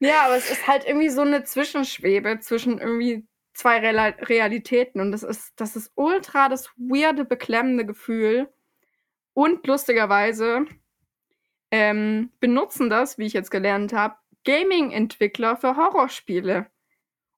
Ja, 0.00 0.26
aber 0.26 0.36
es 0.36 0.50
ist 0.50 0.66
halt 0.68 0.84
irgendwie 0.86 1.08
so 1.08 1.22
eine 1.22 1.42
Zwischenschwebe 1.42 2.38
zwischen 2.38 2.78
irgendwie 2.78 3.26
zwei 3.52 3.78
Rela 3.80 4.14
Realitäten 4.20 5.00
und 5.00 5.10
das 5.10 5.24
ist, 5.24 5.52
das 5.56 5.74
ist 5.74 5.90
ultra 5.96 6.48
das 6.48 6.70
weirde, 6.76 7.24
beklemmende 7.24 7.84
Gefühl. 7.84 8.48
Und 9.34 9.66
lustigerweise 9.66 10.66
ähm, 11.70 12.30
benutzen 12.40 12.88
das, 12.90 13.18
wie 13.18 13.26
ich 13.26 13.32
jetzt 13.32 13.50
gelernt 13.50 13.92
habe, 13.92 14.16
Gaming-Entwickler 14.44 15.56
für 15.56 15.76
Horrorspiele, 15.76 16.66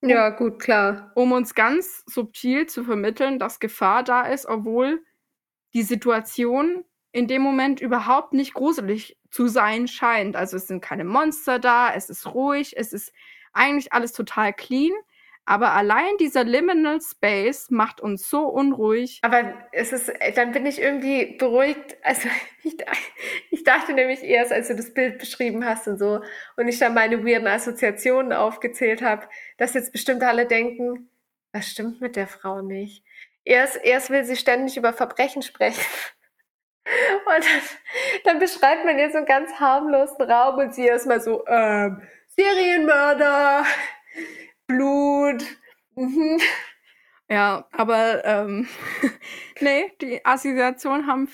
Ja, 0.03 0.31
gut, 0.31 0.61
klar. 0.61 1.13
um 1.15 1.33
uns 1.33 1.55
ganz 1.55 2.03
subtil 2.07 2.67
zu 2.67 2.85
vermitteln, 2.85 3.39
dass 3.39 3.61
Gefahr 3.61 4.03
da 4.03 4.23
ist, 4.23 4.47
obwohl 4.47 5.05
die 5.75 5.83
Situation 5.83 6.85
in 7.13 7.27
dem 7.27 7.43
Moment 7.43 7.81
überhaupt 7.81 8.33
nicht 8.33 8.55
gruselig 8.55 9.19
zu 9.31 9.49
sein 9.49 9.89
scheint. 9.89 10.37
Also 10.37 10.57
es 10.57 10.67
sind 10.67 10.81
keine 10.81 11.05
Monster 11.05 11.59
da, 11.59 11.93
es 11.95 12.09
ist 12.09 12.35
ruhig, 12.35 12.77
es 12.77 12.93
ist 12.93 13.13
eigentlich 13.53 13.93
alles 13.93 14.13
total 14.13 14.53
clean. 14.53 14.93
Aber 15.47 15.73
allein 15.73 16.17
dieser 16.21 16.45
Liminal 16.45 17.01
Space 17.01 17.71
macht 17.71 18.01
uns 18.01 18.29
so 18.29 18.47
unruhig. 18.47 19.19
Aber 19.23 19.55
es 19.73 19.93
ist, 19.93 20.13
dann 20.37 20.53
bin 20.53 20.65
ich 20.67 20.81
irgendwie 20.81 21.37
beruhigt. 21.37 21.97
Also 22.03 22.29
ich, 22.63 22.77
dachte 23.71 23.93
nämlich 23.93 24.23
erst, 24.25 24.53
als 24.53 24.69
du 24.69 24.75
das 24.75 24.93
Bild 24.93 25.19
beschrieben 25.19 25.65
hast 25.65 25.87
und 25.87 25.99
so, 25.99 26.23
und 26.57 26.69
ich 26.69 26.79
dann 26.79 26.95
meine 26.95 27.25
weirden 27.25 27.47
Assoziationen 27.47 28.33
aufgezählt 28.33 29.01
habe, 29.01 29.29
dass 29.59 29.75
jetzt 29.75 29.93
bestimmt 29.93 30.23
alle 30.23 30.47
denken, 30.47 31.09
was 31.53 31.69
stimmt 31.69 32.01
mit 32.01 32.17
der 32.17 32.27
Frau 32.27 32.63
nicht? 32.63 33.05
Erst, 33.45 33.77
erst 33.83 34.11
will 34.11 34.25
sie 34.25 34.37
ständig 34.37 34.77
über 34.77 34.93
Verbrechen 34.93 35.43
sprechen. 35.43 35.85
Und 37.27 37.45
dann, 37.45 37.63
dann 38.25 38.39
beschreibt 38.41 38.85
man 38.85 38.99
ihr 38.99 39.11
so 39.11 39.19
einen 39.19 39.27
ganz 39.27 39.53
harmlosen 39.61 40.23
Raum 40.23 40.59
und 40.59 40.75
sie 40.75 40.87
erstmal 40.87 41.21
so, 41.21 41.47
ähm, 41.47 42.03
Serienmörder, 42.29 43.65
Blut, 44.67 45.45
mhm. 45.95 46.41
Ja, 47.29 47.69
aber 47.71 48.25
ähm, 48.25 48.69
nee, 49.61 49.93
die 50.01 50.25
Assoziation 50.25 51.07
haben 51.07 51.31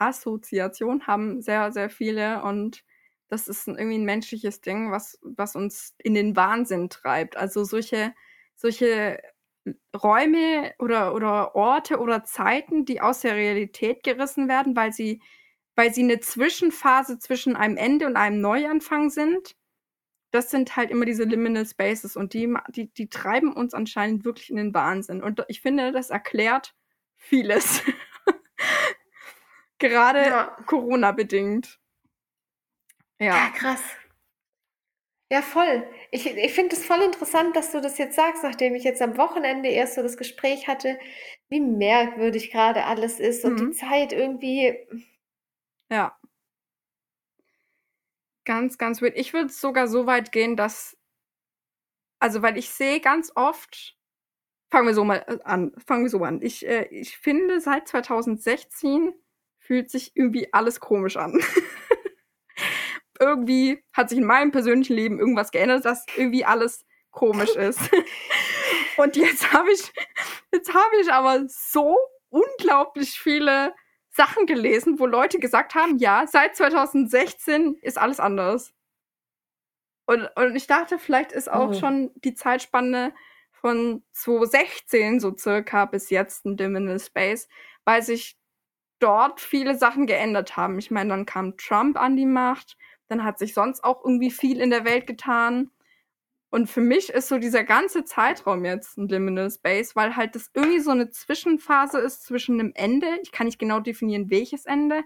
Assoziation 0.00 1.06
haben 1.06 1.42
sehr, 1.42 1.72
sehr 1.72 1.90
viele 1.90 2.42
und 2.42 2.84
das 3.28 3.48
ist 3.48 3.68
irgendwie 3.68 3.98
ein 3.98 4.04
menschliches 4.04 4.60
Ding, 4.60 4.90
was, 4.90 5.18
was 5.22 5.54
uns 5.54 5.94
in 5.98 6.14
den 6.14 6.34
Wahnsinn 6.36 6.90
treibt. 6.90 7.36
Also 7.36 7.64
solche, 7.64 8.12
solche 8.56 9.20
Räume 9.96 10.72
oder, 10.78 11.14
oder 11.14 11.54
Orte 11.54 11.98
oder 11.98 12.24
Zeiten, 12.24 12.84
die 12.84 13.00
aus 13.00 13.20
der 13.20 13.36
Realität 13.36 14.02
gerissen 14.02 14.48
werden, 14.48 14.74
weil 14.74 14.92
sie, 14.92 15.22
weil 15.76 15.94
sie 15.94 16.02
eine 16.02 16.20
Zwischenphase 16.20 17.18
zwischen 17.18 17.56
einem 17.56 17.76
Ende 17.76 18.06
und 18.06 18.16
einem 18.16 18.40
Neuanfang 18.40 19.10
sind. 19.10 19.54
Das 20.32 20.50
sind 20.50 20.76
halt 20.76 20.90
immer 20.90 21.06
diese 21.06 21.24
Liminal 21.24 21.66
Spaces 21.66 22.16
und 22.16 22.34
die, 22.34 22.52
die, 22.70 22.92
die 22.92 23.08
treiben 23.08 23.52
uns 23.52 23.74
anscheinend 23.74 24.24
wirklich 24.24 24.50
in 24.50 24.56
den 24.56 24.74
Wahnsinn. 24.74 25.22
Und 25.22 25.44
ich 25.48 25.60
finde, 25.60 25.92
das 25.92 26.10
erklärt 26.10 26.74
vieles. 27.16 27.82
Gerade 29.80 30.20
Ja. 30.20 30.56
Corona-bedingt. 30.66 31.78
Ja, 33.18 33.26
Ja. 33.26 33.50
krass. 33.50 33.82
Ja, 35.32 35.42
voll. 35.42 35.88
Ich, 36.10 36.26
ich 36.26 36.52
finde 36.54 36.74
es 36.74 36.84
voll 36.84 37.02
interessant, 37.02 37.54
dass 37.54 37.70
du 37.70 37.80
das 37.80 37.98
jetzt 37.98 38.16
sagst, 38.16 38.42
nachdem 38.42 38.74
ich 38.74 38.82
jetzt 38.82 39.00
am 39.00 39.16
Wochenende 39.16 39.68
erst 39.68 39.94
so 39.94 40.02
das 40.02 40.16
Gespräch 40.16 40.66
hatte, 40.66 40.98
wie 41.48 41.60
merkwürdig 41.60 42.50
gerade 42.50 42.84
alles 42.84 43.20
ist 43.20 43.44
und 43.44 43.58
die 43.60 43.66
Mhm. 43.66 43.72
Zeit 43.74 44.12
irgendwie. 44.12 44.76
Ja. 45.90 46.18
Ganz, 48.44 48.76
ganz 48.78 49.00
weird. 49.00 49.16
Ich 49.16 49.32
würde 49.32 49.50
sogar 49.52 49.86
so 49.86 50.06
weit 50.06 50.32
gehen, 50.32 50.56
dass, 50.56 50.96
also 52.18 52.42
weil 52.42 52.58
ich 52.58 52.70
sehe 52.70 53.00
ganz 53.00 53.30
oft, 53.36 53.96
fangen 54.70 54.88
wir 54.88 54.94
so 54.94 55.04
mal 55.04 55.24
äh, 55.28 55.38
an, 55.44 55.72
fangen 55.86 56.04
wir 56.04 56.10
so 56.10 56.24
an. 56.24 56.42
Ich, 56.42 56.66
äh, 56.66 56.86
ich 56.90 57.16
finde, 57.18 57.60
seit 57.60 57.86
2016 57.86 59.12
fühlt 59.70 59.88
sich 59.88 60.10
irgendwie 60.16 60.52
alles 60.52 60.80
komisch 60.80 61.16
an. 61.16 61.40
irgendwie 63.20 63.84
hat 63.92 64.08
sich 64.08 64.18
in 64.18 64.24
meinem 64.24 64.50
persönlichen 64.50 64.94
Leben 64.94 65.20
irgendwas 65.20 65.52
geändert, 65.52 65.84
dass 65.84 66.04
irgendwie 66.16 66.44
alles 66.44 66.84
komisch 67.12 67.54
ist. 67.54 67.78
Und 68.96 69.14
jetzt 69.14 69.52
habe 69.52 69.70
ich, 69.70 69.92
jetzt 70.52 70.74
habe 70.74 70.96
ich 71.00 71.12
aber 71.12 71.44
so 71.46 71.96
unglaublich 72.30 73.20
viele 73.20 73.72
Sachen 74.08 74.46
gelesen, 74.46 74.98
wo 74.98 75.06
Leute 75.06 75.38
gesagt 75.38 75.76
haben, 75.76 75.98
ja, 75.98 76.26
seit 76.26 76.56
2016 76.56 77.76
ist 77.80 77.96
alles 77.96 78.18
anders. 78.18 78.74
Und, 80.04 80.28
und 80.34 80.56
ich 80.56 80.66
dachte, 80.66 80.98
vielleicht 80.98 81.30
ist 81.30 81.48
auch 81.48 81.70
Oh. 81.70 81.74
schon 81.74 82.10
die 82.16 82.34
Zeitspanne 82.34 83.14
von 83.52 84.02
2016 84.14 85.20
so 85.20 85.36
circa 85.36 85.84
bis 85.84 86.10
jetzt 86.10 86.44
ein 86.44 86.56
Liminal 86.56 86.98
Space, 86.98 87.46
weil 87.84 88.02
sich 88.02 88.39
dort 89.00 89.40
viele 89.40 89.76
Sachen 89.76 90.06
geändert 90.06 90.56
haben. 90.56 90.78
Ich 90.78 90.90
meine, 90.90 91.10
dann 91.10 91.26
kam 91.26 91.56
Trump 91.56 92.00
an 92.00 92.16
die 92.16 92.26
Macht, 92.26 92.76
dann 93.08 93.24
hat 93.24 93.38
sich 93.38 93.54
sonst 93.54 93.82
auch 93.82 94.04
irgendwie 94.04 94.30
viel 94.30 94.60
in 94.60 94.70
der 94.70 94.84
Welt 94.84 95.06
getan. 95.06 95.70
Und 96.50 96.68
für 96.68 96.80
mich 96.80 97.10
ist 97.10 97.28
so 97.28 97.38
dieser 97.38 97.62
ganze 97.64 98.04
Zeitraum 98.04 98.64
jetzt 98.64 98.98
ein 98.98 99.08
Liminal 99.08 99.50
Space, 99.50 99.94
weil 99.94 100.16
halt 100.16 100.34
das 100.34 100.50
irgendwie 100.52 100.80
so 100.80 100.90
eine 100.90 101.10
Zwischenphase 101.10 101.98
ist 101.98 102.24
zwischen 102.24 102.58
einem 102.58 102.72
Ende. 102.74 103.06
Ich 103.22 103.30
kann 103.30 103.46
nicht 103.46 103.58
genau 103.58 103.80
definieren, 103.80 104.30
welches 104.30 104.66
Ende, 104.66 105.02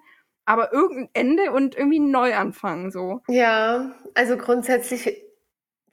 aber 0.47 0.73
irgendein 0.73 1.11
Ende 1.12 1.53
und 1.53 1.77
irgendwie 1.77 2.01
ein 2.01 2.11
Neuanfang 2.11 2.91
so. 2.91 3.21
Ja, 3.29 3.95
also 4.15 4.39
grundsätzlich 4.39 5.23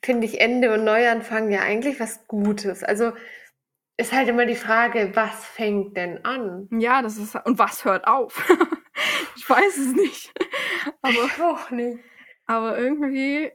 finde 0.03 0.25
ich 0.25 0.39
Ende 0.39 0.73
und 0.73 0.83
Neuanfang 0.83 1.51
ja 1.51 1.61
eigentlich 1.61 1.99
was 1.99 2.27
Gutes. 2.27 2.83
Also 2.83 3.11
ist 4.01 4.11
halt 4.11 4.27
immer 4.27 4.45
die 4.47 4.55
Frage, 4.55 5.11
was 5.13 5.45
fängt 5.45 5.95
denn 5.95 6.25
an? 6.25 6.67
Ja, 6.71 7.01
das 7.01 7.17
ist 7.17 7.35
und 7.45 7.59
was 7.59 7.85
hört 7.85 8.07
auf? 8.07 8.49
ich 9.35 9.47
weiß 9.47 9.77
es 9.77 9.93
nicht. 9.93 10.33
Aber 11.01 11.13
Ich 11.13 11.41
auch 11.41 11.69
nicht. 11.69 11.99
Aber 12.47 12.77
irgendwie 12.77 13.51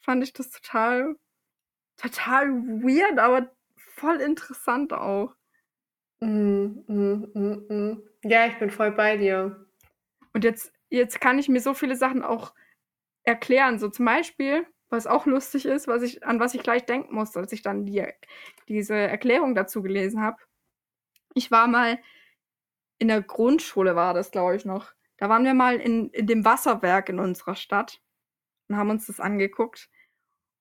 fand 0.00 0.24
ich 0.24 0.32
das 0.32 0.50
total, 0.50 1.14
total 1.96 2.48
weird, 2.82 3.18
aber 3.18 3.52
voll 3.76 4.16
interessant 4.16 4.92
auch. 4.94 5.34
Mm, 6.20 6.80
mm, 6.86 7.26
mm, 7.34 7.66
mm. 7.68 8.02
Ja, 8.22 8.46
ich 8.46 8.58
bin 8.58 8.70
voll 8.70 8.92
bei 8.92 9.18
dir. 9.18 9.66
Und 10.32 10.44
jetzt, 10.44 10.72
jetzt 10.88 11.20
kann 11.20 11.38
ich 11.38 11.48
mir 11.48 11.60
so 11.60 11.74
viele 11.74 11.96
Sachen 11.96 12.22
auch 12.22 12.54
erklären. 13.24 13.78
So 13.78 13.88
zum 13.90 14.06
Beispiel, 14.06 14.66
was 14.92 15.06
auch 15.06 15.26
lustig 15.26 15.66
ist, 15.66 15.88
was 15.88 16.02
ich, 16.02 16.24
an 16.24 16.38
was 16.38 16.54
ich 16.54 16.62
gleich 16.62 16.84
denken 16.84 17.14
musste, 17.14 17.40
als 17.40 17.52
ich 17.52 17.62
dann 17.62 17.86
die, 17.86 18.06
diese 18.68 18.94
Erklärung 18.94 19.54
dazu 19.54 19.82
gelesen 19.82 20.20
habe. 20.20 20.36
Ich 21.34 21.50
war 21.50 21.66
mal 21.66 21.98
in 22.98 23.08
der 23.08 23.22
Grundschule, 23.22 23.96
war 23.96 24.14
das, 24.14 24.30
glaube 24.30 24.54
ich, 24.54 24.64
noch. 24.64 24.92
Da 25.16 25.28
waren 25.28 25.44
wir 25.44 25.54
mal 25.54 25.80
in, 25.80 26.10
in 26.10 26.26
dem 26.26 26.44
Wasserwerk 26.44 27.08
in 27.08 27.18
unserer 27.18 27.56
Stadt 27.56 28.00
und 28.68 28.76
haben 28.76 28.90
uns 28.90 29.06
das 29.06 29.18
angeguckt. 29.18 29.88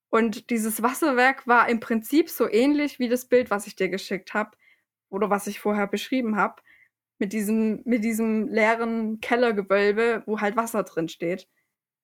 Und 0.10 0.50
dieses 0.50 0.82
Wasserwerk 0.82 1.48
war 1.48 1.70
im 1.70 1.80
Prinzip 1.80 2.30
so 2.30 2.50
ähnlich 2.50 3.00
wie 3.00 3.10
das 3.10 3.26
Bild, 3.26 3.50
was 3.50 3.68
ich 3.68 3.76
dir 3.76 3.90
geschickt 3.90 4.34
habe 4.34 4.52
oder 5.10 5.30
was 5.30 5.48
ich 5.48 5.60
vorher 5.60 5.88
beschrieben 5.88 6.36
habe, 6.36 6.62
mit 7.18 7.34
diesem 7.34 7.82
mit 7.86 8.04
diesem 8.04 8.48
leeren 8.48 9.22
Kellergewölbe, 9.22 10.24
wo 10.26 10.42
halt 10.42 10.56
Wasser 10.56 10.84
drin 10.84 11.08
steht. 11.08 11.48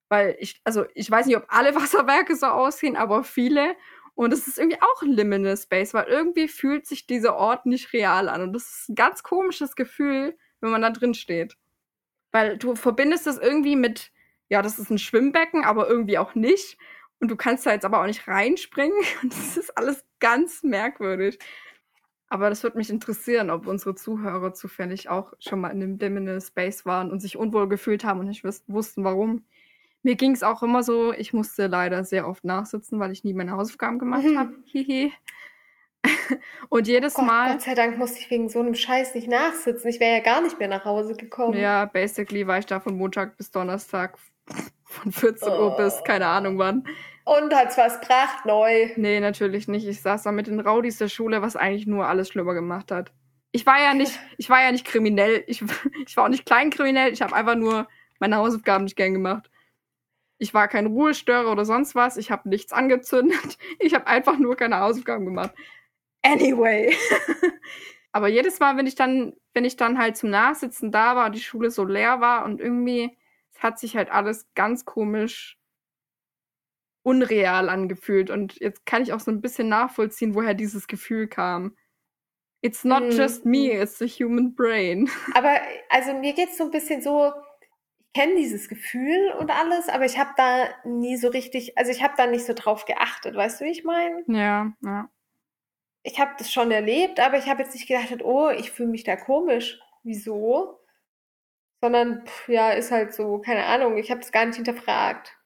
Weil 0.09 0.35
ich 0.39 0.61
also 0.63 0.85
ich 0.93 1.09
weiß 1.09 1.25
nicht, 1.25 1.37
ob 1.37 1.45
alle 1.49 1.75
Wasserwerke 1.75 2.35
so 2.35 2.47
aussehen, 2.47 2.95
aber 2.95 3.23
viele 3.23 3.75
und 4.15 4.33
es 4.33 4.47
ist 4.47 4.57
irgendwie 4.57 4.81
auch 4.81 5.01
ein 5.01 5.11
Liminal 5.11 5.57
Space, 5.57 5.93
weil 5.93 6.05
irgendwie 6.05 6.47
fühlt 6.47 6.87
sich 6.87 7.05
dieser 7.05 7.35
Ort 7.35 7.65
nicht 7.65 7.93
real 7.93 8.29
an 8.29 8.41
und 8.41 8.53
das 8.53 8.63
ist 8.63 8.89
ein 8.89 8.95
ganz 8.95 9.23
komisches 9.23 9.75
Gefühl, 9.75 10.37
wenn 10.59 10.71
man 10.71 10.81
da 10.81 10.89
drin 10.89 11.13
steht. 11.13 11.55
Weil 12.31 12.57
du 12.57 12.75
verbindest 12.75 13.27
das 13.27 13.37
irgendwie 13.37 13.75
mit 13.75 14.11
ja, 14.49 14.61
das 14.61 14.79
ist 14.79 14.89
ein 14.89 14.97
Schwimmbecken, 14.97 15.63
aber 15.63 15.89
irgendwie 15.89 16.17
auch 16.17 16.35
nicht. 16.35 16.77
Und 17.19 17.29
du 17.29 17.35
kannst 17.35 17.65
da 17.65 17.71
jetzt 17.71 17.85
aber 17.85 18.01
auch 18.01 18.05
nicht 18.05 18.27
reinspringen. 18.27 18.97
Und 19.23 19.33
das 19.33 19.57
ist 19.57 19.77
alles 19.77 20.05
ganz 20.19 20.63
merkwürdig. 20.63 21.39
Aber 22.29 22.49
das 22.49 22.63
würde 22.63 22.77
mich 22.77 22.89
interessieren, 22.89 23.49
ob 23.49 23.67
unsere 23.67 23.95
Zuhörer 23.95 24.53
zufällig 24.53 25.09
auch 25.09 25.33
schon 25.39 25.61
mal 25.61 25.69
in 25.69 25.79
dem 25.79 25.97
Liminal 25.97 26.41
Space 26.41 26.85
waren 26.85 27.09
und 27.09 27.21
sich 27.21 27.37
unwohl 27.37 27.69
gefühlt 27.69 28.03
haben 28.03 28.19
und 28.19 28.27
nicht 28.27 28.43
wussten, 28.67 29.05
warum. 29.05 29.45
Mir 30.03 30.15
ging 30.15 30.31
es 30.31 30.43
auch 30.43 30.63
immer 30.63 30.83
so, 30.83 31.11
ich 31.13 31.33
musste 31.33 31.67
leider 31.67 32.03
sehr 32.03 32.27
oft 32.27 32.43
nachsitzen, 32.45 32.99
weil 32.99 33.11
ich 33.11 33.23
nie 33.23 33.33
meine 33.33 33.51
Hausaufgaben 33.51 33.99
gemacht 33.99 34.23
Mhm. 34.23 34.37
habe. 34.39 34.53
Hihi. 34.65 35.11
und 36.69 36.87
jedes 36.87 37.15
Gott, 37.15 37.25
Mal. 37.25 37.51
Gott 37.53 37.61
sei 37.61 37.73
Dank 37.75 37.97
musste 37.97 38.19
ich 38.19 38.29
wegen 38.29 38.49
so 38.49 38.59
einem 38.59 38.75
Scheiß 38.75 39.15
nicht 39.15 39.27
nachsitzen. 39.27 39.89
Ich 39.89 39.99
wäre 39.99 40.17
ja 40.17 40.23
gar 40.23 40.41
nicht 40.41 40.59
mehr 40.59 40.67
nach 40.67 40.85
Hause 40.85 41.15
gekommen. 41.15 41.57
Ja, 41.57 41.85
basically 41.85 42.47
war 42.47 42.59
ich 42.59 42.65
da 42.65 42.79
von 42.79 42.97
Montag 42.97 43.35
bis 43.37 43.51
Donnerstag 43.51 44.17
von 44.85 45.11
14 45.11 45.49
Uhr 45.49 45.75
bis 45.75 45.95
Oh. 45.99 46.03
keine 46.03 46.27
Ahnung 46.27 46.57
wann. 46.57 46.87
Und 47.25 47.53
hat's 47.53 47.77
was 47.77 47.99
prachtneu. 47.99 48.87
Nee, 48.95 49.19
natürlich 49.19 49.67
nicht. 49.67 49.85
Ich 49.85 50.01
saß 50.01 50.23
da 50.23 50.31
mit 50.31 50.47
den 50.47 50.61
Raudis 50.61 50.97
der 50.97 51.09
Schule, 51.09 51.41
was 51.41 51.57
eigentlich 51.57 51.85
nur 51.87 52.07
alles 52.07 52.29
schlimmer 52.29 52.53
gemacht 52.53 52.89
hat. 52.91 53.11
Ich 53.51 53.65
war 53.65 53.81
ja 53.81 53.93
nicht, 53.93 54.17
ich 54.37 54.49
war 54.49 54.61
ja 54.63 54.71
nicht 54.71 54.85
kriminell. 54.85 55.43
Ich, 55.47 55.61
ich 56.07 56.15
war 56.15 56.25
auch 56.25 56.29
nicht 56.29 56.45
kleinkriminell. 56.45 57.11
Ich 57.11 57.21
habe 57.21 57.35
einfach 57.35 57.55
nur 57.55 57.87
meine 58.19 58.37
Hausaufgaben 58.37 58.85
nicht 58.85 58.95
gern 58.95 59.13
gemacht. 59.13 59.49
Ich 60.39 60.53
war 60.53 60.67
kein 60.67 60.85
Ruhestörer 60.85 61.51
oder 61.51 61.65
sonst 61.65 61.95
was. 61.95 62.17
Ich 62.17 62.29
habe 62.31 62.47
nichts 62.49 62.71
angezündet. 62.73 63.57
Ich 63.79 63.93
habe 63.93 64.07
einfach 64.07 64.37
nur 64.37 64.55
keine 64.55 64.79
Hausaufgaben 64.79 65.25
gemacht. 65.25 65.53
Anyway. 66.23 66.95
Aber 68.11 68.27
jedes 68.27 68.59
Mal, 68.59 68.77
wenn 68.77 68.87
ich 68.87 68.95
dann, 68.95 69.33
wenn 69.53 69.65
ich 69.65 69.75
dann 69.75 69.97
halt 69.99 70.17
zum 70.17 70.29
Nachsitzen 70.29 70.91
da 70.91 71.15
war 71.15 71.27
und 71.27 71.35
die 71.35 71.41
Schule 71.41 71.69
so 71.71 71.85
leer 71.85 72.19
war 72.21 72.45
und 72.45 72.59
irgendwie, 72.59 73.15
es 73.53 73.61
hat 73.61 73.79
sich 73.79 73.95
halt 73.95 74.11
alles 74.11 74.47
ganz 74.55 74.85
komisch 74.85 75.57
unreal 77.03 77.69
angefühlt. 77.69 78.29
Und 78.29 78.59
jetzt 78.59 78.85
kann 78.85 79.01
ich 79.03 79.13
auch 79.13 79.19
so 79.19 79.31
ein 79.31 79.41
bisschen 79.41 79.69
nachvollziehen, 79.69 80.35
woher 80.35 80.53
dieses 80.53 80.87
Gefühl 80.87 81.27
kam. 81.27 81.75
It's 82.61 82.83
not 82.83 83.03
Mhm. 83.03 83.11
just 83.11 83.45
me, 83.45 83.71
it's 83.71 83.97
the 83.99 84.07
human 84.07 84.55
brain. 84.55 85.09
Aber 85.35 85.55
also 85.89 86.13
mir 86.13 86.33
geht's 86.33 86.57
so 86.57 86.65
ein 86.65 86.71
bisschen 86.71 87.01
so, 87.01 87.31
kenne 88.17 88.35
dieses 88.35 88.67
Gefühl 88.67 89.31
und 89.37 89.51
alles, 89.51 89.89
aber 89.89 90.05
ich 90.05 90.17
habe 90.17 90.31
da 90.37 90.69
nie 90.85 91.17
so 91.17 91.27
richtig, 91.27 91.77
also 91.77 91.91
ich 91.91 92.01
habe 92.01 92.15
da 92.17 92.25
nicht 92.25 92.45
so 92.45 92.53
drauf 92.53 92.85
geachtet, 92.85 93.35
weißt 93.35 93.61
du, 93.61 93.65
wie 93.65 93.71
ich 93.71 93.83
meine? 93.83 94.23
Ja, 94.27 94.73
ja. 94.81 95.09
Ich 96.01 96.19
habe 96.19 96.31
das 96.39 96.51
schon 96.51 96.71
erlebt, 96.71 97.19
aber 97.19 97.37
ich 97.37 97.47
habe 97.47 97.61
jetzt 97.61 97.75
nicht 97.75 97.87
gedacht, 97.87 98.23
oh, 98.23 98.49
ich 98.49 98.71
fühle 98.71 98.89
mich 98.89 99.03
da 99.03 99.17
komisch. 99.17 99.79
Wieso? 100.01 100.79
Sondern, 101.79 102.25
pff, 102.25 102.49
ja, 102.49 102.71
ist 102.71 102.91
halt 102.91 103.13
so, 103.13 103.37
keine 103.39 103.65
Ahnung, 103.65 103.97
ich 103.97 104.09
habe 104.09 104.21
das 104.21 104.31
gar 104.31 104.45
nicht 104.45 104.55
hinterfragt. 104.55 105.37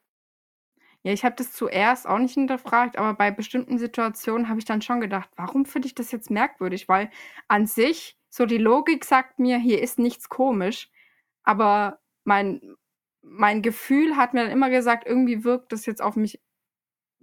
Ja, 1.04 1.12
ich 1.12 1.26
habe 1.26 1.36
das 1.36 1.52
zuerst 1.52 2.08
auch 2.08 2.20
nicht 2.20 2.36
hinterfragt, 2.36 2.96
aber 2.98 3.16
bei 3.16 3.32
bestimmten 3.32 3.80
Situationen 3.80 4.48
habe 4.48 4.60
ich 4.60 4.66
dann 4.66 4.82
schon 4.82 5.02
gedacht, 5.02 5.30
warum 5.36 5.66
finde 5.66 5.88
ich 5.88 5.96
das 5.96 6.12
jetzt 6.12 6.30
merkwürdig? 6.30 6.88
Weil 6.88 7.10
an 7.50 7.66
sich, 7.68 8.18
so 8.30 8.46
die 8.46 8.60
Logik 8.60 9.04
sagt 9.04 9.40
mir, 9.40 9.58
hier 9.58 9.82
ist 9.82 10.00
nichts 10.00 10.30
komisch, 10.30 10.90
aber 11.44 12.01
mein, 12.24 12.76
mein 13.22 13.62
Gefühl 13.62 14.16
hat 14.18 14.34
mir 14.34 14.44
dann 14.44 14.52
immer 14.52 14.70
gesagt, 14.70 15.06
irgendwie 15.08 15.44
wirkt 15.44 15.72
das 15.72 15.86
jetzt 15.86 16.02
auf 16.02 16.16
mich 16.16 16.42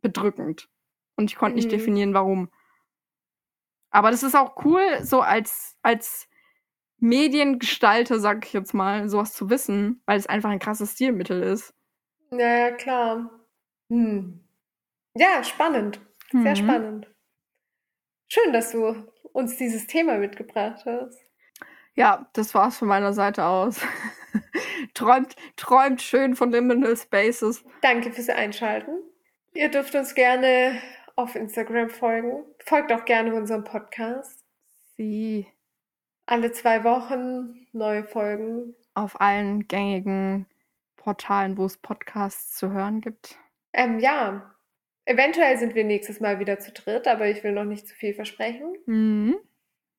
bedrückend. 0.03 0.69
Und 1.17 1.31
ich 1.31 1.37
konnte 1.37 1.57
nicht 1.57 1.67
Mhm. 1.67 1.71
definieren, 1.71 2.15
warum. 2.15 2.51
Aber 3.91 4.11
das 4.11 4.23
ist 4.23 4.37
auch 4.37 4.65
cool, 4.65 4.83
so 5.03 5.21
als, 5.21 5.77
als 5.83 6.29
Mediengestalter, 6.99 8.19
sag 8.21 8.45
ich 8.47 8.53
jetzt 8.53 8.75
mal, 8.75 9.09
sowas 9.09 9.33
zu 9.33 9.51
wissen, 9.51 10.03
weil 10.07 10.19
es 10.19 10.27
einfach 10.27 10.51
ein 10.51 10.59
krasses 10.59 10.93
Stilmittel 10.93 11.43
ist. 11.43 11.75
Ja, 12.31 12.71
klar. 12.73 13.31
Hm. 13.91 14.45
Ja, 15.15 15.43
spannend. 15.45 16.01
Sehr 16.31 16.53
Mhm. 16.53 16.57
spannend. 16.57 17.15
Schön, 18.31 18.53
dass 18.53 18.73
du 18.73 19.11
uns 19.33 19.57
dieses 19.57 19.87
Thema 19.87 20.19
mitgebracht 20.19 20.85
hast. 20.85 21.19
Ja, 21.99 22.29
das 22.33 22.55
war's 22.55 22.79
von 22.79 22.87
meiner 22.87 23.13
Seite 23.13 23.45
aus. 23.45 23.81
träumt, 24.95 25.35
träumt 25.57 26.01
schön 26.01 26.37
von 26.37 26.53
Liminal 26.53 26.97
Spaces. 26.97 27.65
Danke 27.83 28.13
fürs 28.13 28.29
Einschalten. 28.29 28.93
Ihr 29.53 29.69
dürft 29.69 29.97
uns 29.97 30.15
gerne 30.15 30.81
auf 31.17 31.35
Instagram 31.35 31.91
folgen. 31.91 32.45
Folgt 32.65 32.93
auch 32.93 33.05
gerne 33.05 33.35
unserem 33.35 33.65
Podcast. 33.65 34.45
Sie 34.97 35.49
Alle 36.27 36.53
zwei 36.53 36.85
Wochen 36.85 37.67
neue 37.73 38.05
Folgen. 38.05 38.77
auf 38.95 39.21
allen 39.21 39.67
gängigen 39.67 40.47
Portalen, 40.97 41.59
wo 41.59 41.65
es 41.65 41.79
Podcasts 41.79 42.57
zu 42.57 42.71
hören 42.71 43.01
gibt. 43.01 43.37
Ähm, 43.73 43.99
ja, 43.99 44.55
eventuell 45.05 45.59
sind 45.59 45.75
wir 45.75 45.83
nächstes 45.83 46.21
Mal 46.21 46.39
wieder 46.39 46.61
zu 46.61 46.71
dritt, 46.71 47.09
aber 47.09 47.27
ich 47.27 47.43
will 47.43 47.53
noch 47.53 47.65
nicht 47.65 47.89
zu 47.89 47.95
viel 47.97 48.15
versprechen. 48.15 48.77
Mhm. 48.87 49.37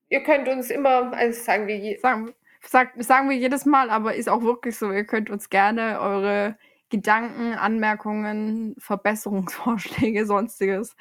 Ihr 0.09 0.23
könnt 0.23 0.47
uns 0.47 0.69
immer, 0.69 1.13
also 1.13 1.39
sagen 1.41 1.67
wir, 1.67 1.77
je, 1.77 1.97
Sagen, 1.97 2.33
sag, 2.61 2.91
sagen 2.97 3.29
wir 3.29 3.37
jedes 3.37 3.65
Mal, 3.65 3.89
aber 3.89 4.15
ist 4.15 4.29
auch 4.29 4.41
wirklich 4.41 4.77
so, 4.77 4.91
ihr 4.91 5.05
könnt 5.05 5.29
uns 5.29 5.49
gerne 5.49 5.99
eure 6.01 6.57
Gedanken, 6.89 7.53
Anmerkungen, 7.53 8.75
Verbesserungsvorschläge, 8.79 10.25
sonstiges 10.25 10.95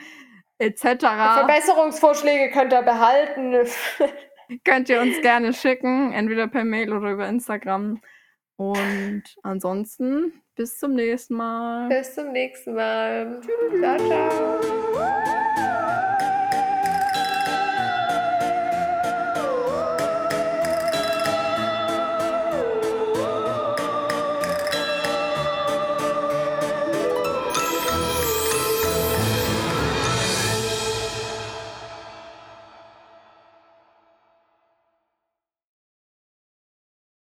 etc. 0.59 1.01
Verbesserungsvorschläge 1.01 2.51
könnt 2.53 2.73
ihr 2.73 2.83
behalten. 2.83 3.57
könnt 4.65 4.89
ihr 4.89 5.01
uns 5.01 5.21
gerne 5.21 5.53
schicken, 5.53 6.13
entweder 6.13 6.49
per 6.49 6.65
Mail 6.65 6.93
oder 6.93 7.13
über 7.13 7.29
Instagram. 7.29 8.01
Und 8.57 9.23
ansonsten 9.43 10.43
bis 10.57 10.79
zum 10.79 10.95
nächsten 10.95 11.35
Mal. 11.37 11.89
Bis 11.89 12.15
zum 12.15 12.33
nächsten 12.33 12.75
Mal. 12.75 13.41
Ciao, 13.81 13.99
ciao. 13.99 14.88